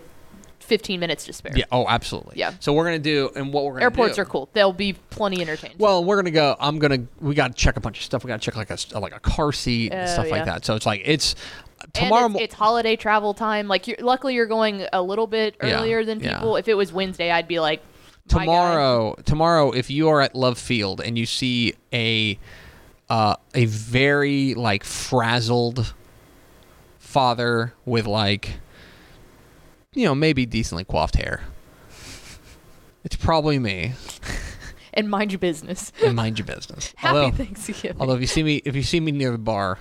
15 0.64 1.00
minutes 1.00 1.26
to 1.26 1.34
spare. 1.34 1.54
Yeah. 1.56 1.66
Oh, 1.72 1.86
absolutely. 1.88 2.34
Yeah. 2.38 2.54
So 2.60 2.74
we're 2.74 2.86
gonna 2.86 3.00
do, 3.00 3.30
and 3.36 3.54
what 3.54 3.66
we're 3.66 3.74
gonna 3.74 3.84
Airports 3.84 4.16
do, 4.16 4.22
are 4.22 4.26
cool. 4.26 4.50
They'll 4.54 4.74
be 4.74 4.94
plenty 4.94 5.42
entertained. 5.42 5.76
Well, 5.78 6.04
we're 6.04 6.16
gonna 6.16 6.32
go. 6.32 6.56
I'm 6.60 6.80
gonna. 6.80 7.06
We 7.22 7.36
got 7.36 7.50
to 7.50 7.54
check 7.54 7.78
a 7.78 7.80
bunch 7.80 8.00
of 8.00 8.04
stuff. 8.04 8.24
We 8.24 8.30
got 8.30 8.42
to 8.42 8.46
check 8.46 8.56
like 8.56 8.70
a 8.72 9.00
like 9.00 9.16
a 9.16 9.20
car 9.20 9.52
seat 9.52 9.92
and 9.94 10.10
Oh, 10.10 10.14
stuff 10.14 10.30
like 10.32 10.46
that. 10.46 10.66
So 10.66 10.76
it's 10.76 10.86
like 10.86 11.02
it's 11.06 11.36
And 11.82 11.94
tomorrow. 11.94 12.26
it's, 12.26 12.34
mo- 12.34 12.40
it's 12.40 12.54
holiday 12.56 12.96
travel 12.96 13.34
time. 13.34 13.68
Like, 13.68 13.88
you're, 13.88 13.98
luckily, 14.00 14.36
you're 14.36 14.46
going 14.48 14.86
a 14.94 15.02
little 15.02 15.28
bit 15.28 15.56
Yeah, 15.62 15.80
earlier 15.80 16.04
than 16.06 16.20
yeah. 16.22 16.36
people. 16.36 16.56
If 16.56 16.68
it 16.68 16.76
was 16.76 16.92
Wednesday, 16.94 17.30
I'd 17.32 17.48
be 17.48 17.60
like, 17.60 17.82
tomorrow 18.30 19.16
tomorrow 19.26 19.72
if 19.72 19.90
you 19.90 20.08
are 20.08 20.22
at 20.22 20.34
love 20.34 20.58
field 20.58 21.02
and 21.02 21.18
you 21.18 21.26
see 21.26 21.74
a 21.92 22.40
uh, 23.10 23.36
a 23.54 23.66
very 23.66 24.54
like 24.54 24.86
frazzled 24.86 25.94
father 26.98 27.74
with 27.86 28.06
like 28.08 28.60
you 29.94 30.06
know 30.06 30.16
maybe 30.16 30.46
decently 30.46 30.84
coiffed 30.84 31.16
hair 31.16 31.42
it's 33.04 33.16
probably 33.16 33.60
me 33.60 33.94
and 34.94 35.10
mind 35.10 35.32
your 35.32 35.40
business. 35.40 35.92
and 36.04 36.16
mind 36.16 36.38
your 36.40 36.46
business 36.46 36.94
Happy 36.98 37.18
although, 37.18 37.32
Thanksgiving. 37.36 37.98
although 38.00 38.14
if 38.16 38.22
you 38.22 38.28
see 38.28 38.44
me 38.44 38.58
if 38.66 38.76
you 38.76 38.84
see 38.84 39.00
me 39.00 39.12
near 39.12 39.32
the 39.32 39.38
bar 39.38 39.80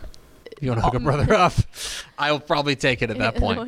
you 0.62 0.70
want 0.70 0.80
to 0.80 0.84
hook 0.84 0.94
a 0.94 1.00
brother 1.00 1.34
up 1.34 1.52
i 2.18 2.30
will 2.30 2.40
probably 2.40 2.76
take 2.76 3.02
it 3.02 3.10
at 3.10 3.18
that 3.18 3.34
point 3.42 3.58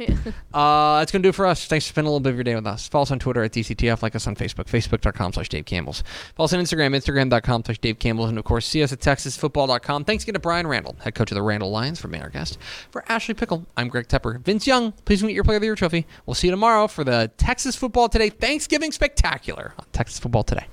uh, 0.55 0.99
that's 0.99 1.11
going 1.13 1.23
to 1.23 1.29
do 1.29 1.33
for 1.33 1.47
us. 1.47 1.67
Thanks 1.67 1.87
for 1.87 1.91
spending 1.91 2.09
a 2.09 2.11
little 2.11 2.21
bit 2.21 2.31
of 2.31 2.37
your 2.37 2.45
day 2.45 2.55
with 2.55 2.67
us. 2.67 2.89
Follow 2.89 3.03
us 3.03 3.11
on 3.11 3.19
Twitter 3.19 3.43
at 3.43 3.53
DCTF. 3.53 4.03
Like 4.03 4.15
us 4.15 4.27
on 4.27 4.37
Facebook, 4.37 4.67
facebook.com 4.67 5.33
slash 5.33 5.49
Dave 5.49 5.65
Campbell's. 5.65 6.03
Follow 6.37 6.45
us 6.45 6.53
on 6.53 6.61
Instagram, 6.61 6.97
instagram.com 6.97 7.65
slash 7.65 7.79
Dave 7.79 7.99
Campbell's. 7.99 8.29
And, 8.29 8.39
of 8.39 8.45
course, 8.45 8.67
see 8.67 8.83
us 8.83 8.93
at 8.93 9.01
texasfootball.com. 9.01 10.05
Thanks 10.05 10.25
again 10.25 10.35
to 10.35 10.41
Brian 10.41 10.67
Randle, 10.67 10.97
head 11.01 11.15
coach 11.15 11.31
of 11.31 11.35
the 11.35 11.43
Randle 11.43 11.71
Lions, 11.71 12.01
for 12.01 12.09
being 12.09 12.23
our 12.23 12.31
guest. 12.31 12.59
For 12.91 13.05
Ashley 13.09 13.35
Pickle, 13.35 13.67
I'm 13.77 13.89
Greg 13.89 14.09
Tepper. 14.09 14.41
Vince 14.41 14.67
Young, 14.67 14.93
please 15.05 15.23
meet 15.23 15.35
your 15.35 15.45
Player 15.45 15.57
of 15.57 15.63
the 15.63 15.67
Year 15.67 15.75
trophy. 15.75 16.07
We'll 16.27 16.35
see 16.35 16.47
you 16.47 16.53
tomorrow 16.53 16.87
for 16.87 17.05
the 17.05 17.31
Texas 17.37 17.77
Football 17.77 18.09
Today 18.09 18.31
Thanksgiving 18.31 18.93
Spectacular 18.93 19.75
on 19.79 19.87
Texas 19.93 20.19
Football 20.19 20.45
Today. 20.45 20.67